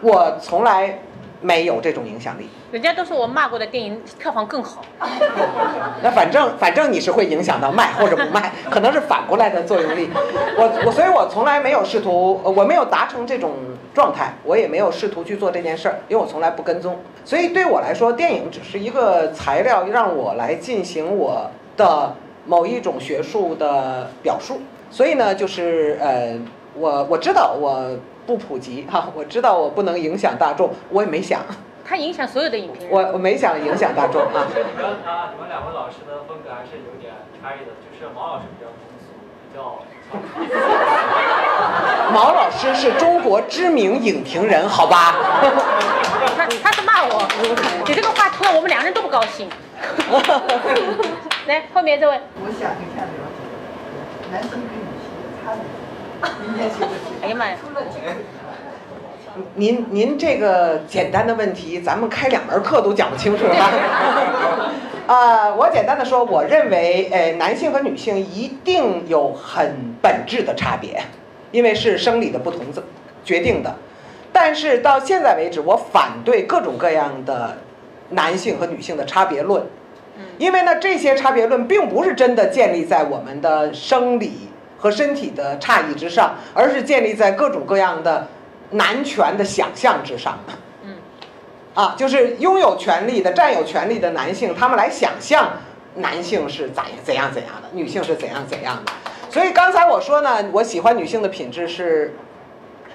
[0.01, 0.99] 我从来
[1.41, 2.49] 没有这种影响力。
[2.71, 4.81] 人家都说我骂过的电影票房更好。
[6.01, 10.09] 那反正反正你是会影响到卖或者不卖，可能是反过来的作用力。
[10.57, 13.51] 我我所以，我从来没有试图，我没有达成这种
[13.95, 16.99] 状态，我也没有试图去做这件事儿，因为我从来不跟踪。
[17.23, 22.13] 所以对我来说，电影只是一个材料，让我来进行我的
[22.45, 24.59] 某一种学术的表述。
[24.91, 26.37] 所以呢，就是呃，
[26.75, 27.97] 我我知道我。
[28.25, 31.45] 不普及哈，我知道我不能影响大众，我也没想。
[31.85, 32.91] 他影响所有的影评人。
[32.91, 34.49] 我我没想影响大众啊。
[34.49, 39.13] 你们啊，你们两位老师的风格还是有点差异的，就是毛老师比较通俗，
[39.45, 39.77] 比较。
[42.13, 45.15] 毛老师是中国知名影评人，好吧？
[46.37, 47.27] 他他是骂我，
[47.85, 49.49] 你这个话突然我们两个人都不高兴。
[51.47, 52.19] 来，后面这位。
[52.35, 53.39] 我想一下了解，
[54.31, 54.65] 男性跟女
[55.01, 55.59] 性的差别。
[57.21, 57.57] 哎呀妈呀！
[59.55, 63.71] 您您这个简单的问题，咱们开两门课都讲不清楚啊。
[65.07, 71.01] 啊， 我简单的说，我认为，呃，男性和女性一定有很本质的差别，
[71.51, 72.61] 因为是生理的不同
[73.23, 73.75] 决定的。
[74.31, 77.57] 但是到现在为止，我反对各种各样的
[78.09, 79.63] 男性和女性的差别论，
[80.37, 88.27] 因为呢，这些差别论并不是真的建立在我们的生理和身体的差异之上，而是建立在各种各样的
[88.71, 90.37] 男权的想象之上。
[91.73, 95.49] 啊，就是拥有权利的、占有权利的男性，他们来想象
[95.95, 98.93] 男性是怎怎样怎样的，女性是怎样怎样的。
[99.29, 102.15] 所以刚才我说呢，我喜欢女性的品质是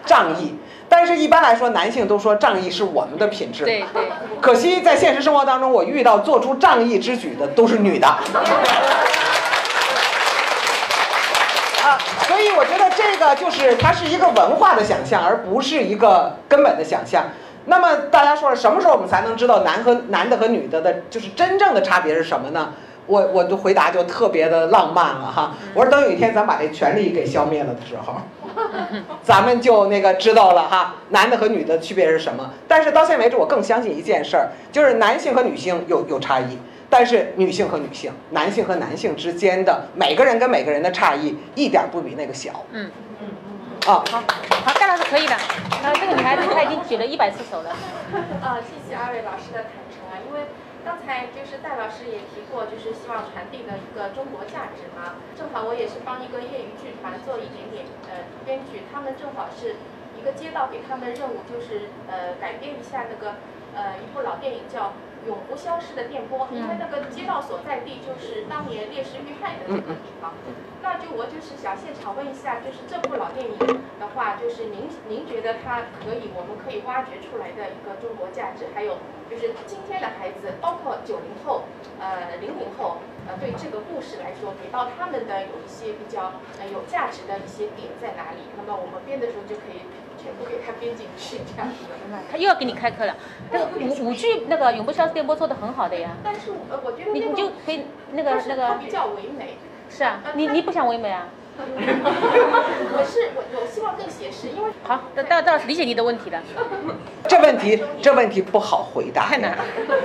[0.07, 0.57] 仗义，
[0.89, 3.67] 但是一般来说，男性都说仗义是我们的品质。
[3.67, 4.09] 对对。
[4.41, 8.09] 可惜在现实生活当中，我遇到做出仗义之举的都是女的。
[11.85, 12.80] 啊，所以我觉得
[13.11, 17.25] 这个就是它是一个文化的想象，而不是一个根本的想象。
[17.67, 22.73] 那么大家说了，什么时候我们才能知道男和男的和女的的，就是真正的差别是什么呢？
[23.07, 25.55] 我我的回答就特别的浪漫了哈。
[25.75, 28.15] 我说等有一天咱把这权利给消灭了的时候，
[29.25, 32.49] 咱们就那个知道了哈，男的和女的区别是什么。
[32.69, 36.57] 但是到现在为止，我更相信一件事儿，就是男性和女性有有差异，
[36.91, 42.67] 但是女性和女性、男性和男性之间的每个人跟每个人的差异一点不比那个小。
[42.73, 42.91] 嗯
[43.23, 43.95] 嗯嗯。
[43.95, 44.21] 啊，好，
[44.67, 45.37] 好，盖老师可以的。
[45.83, 47.71] 那这个女孩子她已经举了一百次手了。
[48.43, 50.51] 啊，谢谢二位老师的坦诚啊，因为
[50.85, 55.15] 刚才就是戴老师也提过，就是希望传递的一个中国价值嘛。
[55.39, 59.77] 正好我也是帮一个业余剧团做一点点呃编剧，他们正好是
[60.19, 63.39] 一个街道给他们任务，就是呃改编一下那个
[63.79, 64.93] 呃一部老电影叫。
[65.27, 70.33] 永不消失的电波，因为那个街道所在地就是当年烈士遇害的那个地方。
[70.83, 73.59] 那就我就是想现场问一下，就是这部老电影
[74.01, 78.97] 的话，就是您您觉得它可以，我们可以挖掘出来的一个中国价值，还有
[79.29, 81.65] 就是今天的孩子，包括九零后、
[82.01, 88.49] 呃零零后，呃对这个故事来说，给到他们的有一些比较呃有价值的一些点在哪里？
[88.57, 89.85] 那么我们编的时候就可以。
[90.23, 92.19] 全部给他编进去，这样子的。
[92.31, 93.17] 他又要给你开课了。
[93.51, 96.11] 那个舞舞剧那个永不消失电波做的很好的呀。
[96.23, 98.75] 但是呃，我觉得你你就可以那个那个。
[98.75, 99.57] 比较唯美。
[99.89, 101.29] 是啊，你你不想唯美啊？
[101.61, 104.71] 我是我我希望更写实，因为。
[104.85, 106.41] 好，到到理解你的问题了。
[107.29, 109.27] 这问题这问题不好回答。
[109.27, 109.65] 太难了。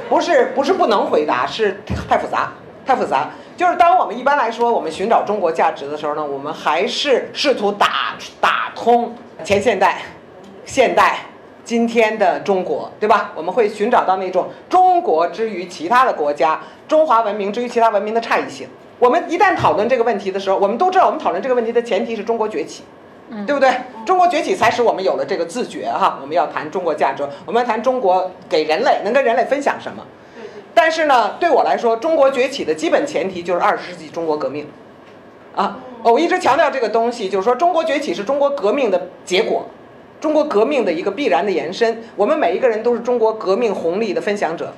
[0.10, 1.80] 不是不是不能回答，是
[2.10, 2.52] 太复杂
[2.86, 3.30] 太复杂。
[3.58, 9.14] 就是当我们一般来说我们寻找中国价值的时候呢，我们还是试图打打通。
[9.44, 10.02] 前现代、
[10.66, 11.18] 现代、
[11.64, 13.32] 今天的中国，对吧？
[13.36, 18.68] 我们会寻找到那种中国之于其他的国家、中华文明之于其他文明的差异性。
[18.98, 22.84] 我们一旦讨论这个问题的时候，我们都知道，我们讨论这个问题的前提是中国崛起，
[23.46, 23.70] 对不对？
[24.06, 26.18] 中国崛起才使我们有了这个自觉哈。
[26.22, 30.04] 我们要谈中国价值，我们要谈中国给人类能跟人类分享什么。
[30.76, 34.68] 但是呢，对我来说，中国崛起的基本前提就是二十世纪中国革命，
[35.56, 35.80] 啊。
[36.04, 39.66] 我一直强调这个东西，就是说中国崛起是中国革命的结果，
[40.22, 42.04] 中国革命的一个必然的延伸。
[42.16, 44.72] 我们每一个人都是中国革命红利的分享者，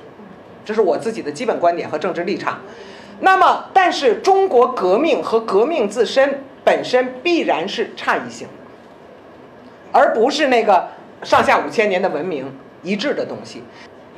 [0.64, 2.60] 这是我自己的基本观点和政治立场。
[3.20, 8.48] 那么，但是中国革命和革命自身本身必然是差异性，
[9.92, 10.88] 而不是那个
[11.24, 12.50] 上下五千年的文明
[12.82, 13.62] 一致的东西。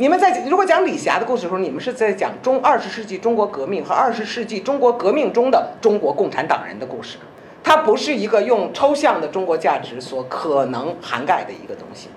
[0.00, 7.18] 你们在如果讲李霞的故事的时候，你们是在讲中二十世纪中国革命和二十世纪中国革命中的中国共产党人的故事，
[7.62, 12.08] 它不是一个用抽象的中国价值所可能涵盖的一个东西。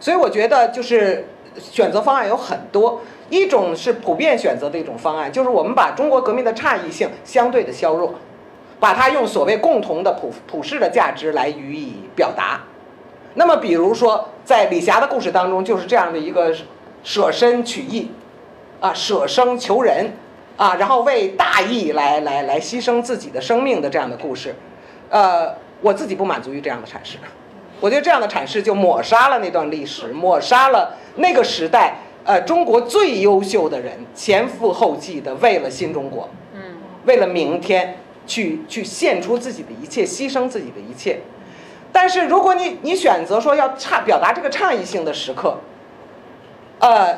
[0.00, 1.28] 所以我觉得就是
[1.60, 3.00] 选择方案有很多，
[3.30, 8.14] 一种是普遍选择的一种方案，就是我们把中国革命的差异性相对的削弱，
[8.80, 12.62] 把它用所谓共同的普普世的价值来予以表达。
[13.34, 16.52] 那么比如说在李霞的故事当中，就是这样的一个。
[17.02, 18.10] 舍身取义，
[18.80, 20.12] 啊，舍生求人，
[20.56, 24.54] 啊，然后为大义来来来牺牲自己的生命的这样的故事，
[25.10, 27.18] 呃，我自己不满足于这样的阐释，
[27.80, 36.60] 我觉得这样的阐释就抹杀了那段历史，抹杀了那个时代，呃，中国最优秀的人前赴后继的为了新中国，嗯，
[37.04, 37.96] 为了明天
[38.28, 41.20] 去去献出自己的一切，牺牲自己的一切，
[41.90, 45.58] 但是如果你你选择说要差表达这个差异性的时刻。
[46.82, 47.16] 呃，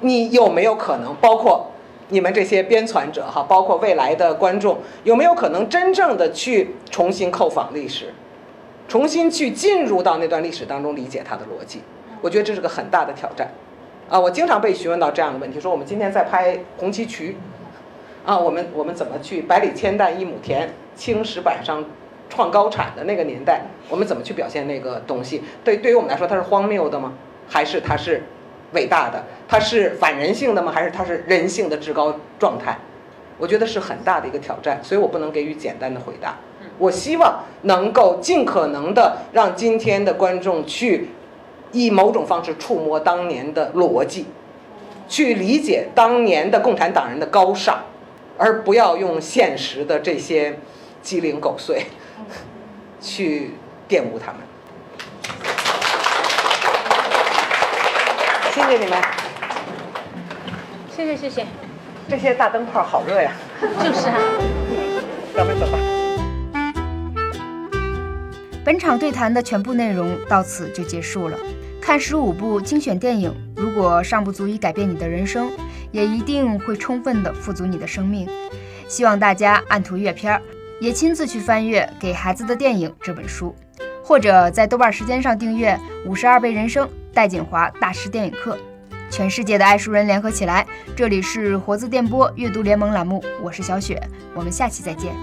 [0.00, 1.70] 你有没有可能，包括
[2.10, 8.12] 你们这些编纂者哈，包括未来的观众，有没有可能真正的去重新叩访历史，
[8.86, 11.80] 重新去进入到那段历史当中理解它的逻辑？
[12.20, 13.48] 我觉得这是个很大的挑战。
[14.10, 17.38] 啊，我经常被询问到这样的问题，说我们今天在拍红旗渠，
[18.26, 21.82] 啊，我们我们怎么去百里千担一亩田，青石板上
[22.28, 25.42] 创高产的那个年代，我们怎么去表现那个东西？
[25.64, 27.14] 对，对于我们来说，它是荒谬的吗？
[27.48, 28.22] 还是它是
[28.72, 29.24] 伟大的？
[29.48, 30.72] 它是反人性的吗？
[30.72, 32.76] 还是它是人性的至高状态？
[33.38, 36.36] 我觉得是很大的一个挑战，所以我不能给予简单的回答。
[36.78, 41.08] 我希望能够尽可能的让今天的观众去
[41.72, 44.26] 以某种方式触摸当年的逻辑，
[45.06, 47.78] 去理解当年的共产党人的高尚，
[48.38, 50.58] 而不要用现实的这些
[51.02, 51.84] 鸡零狗碎
[53.00, 53.50] 去
[53.88, 54.40] 玷污他们。
[58.68, 59.00] 谢谢你们，
[60.90, 61.46] 谢谢谢谢，
[62.08, 63.30] 这些大灯泡好热呀！
[63.62, 64.18] 就是啊。
[65.36, 65.78] 咱们走吧。
[68.64, 71.38] 本场对谈的全部内容到此就结束了。
[71.80, 75.48] 看十五部精选电影，如果尚不足以改变你的人生，
[75.92, 78.28] 也一定会充分的富足你的生命。
[78.88, 80.42] 希望大家按图阅片，
[80.80, 83.54] 也亲自去翻阅《给孩子的电影》这本书，
[84.02, 85.78] 或者在豆瓣时间上订阅
[86.08, 86.84] 《五十二倍人生》
[87.16, 88.58] 戴锦华大师电影课。
[89.10, 93.98] 全世界的爱书人联合起来，这里是活字电波阅读联盟栏目，我是小雪，
[94.34, 95.14] 我们下期再见。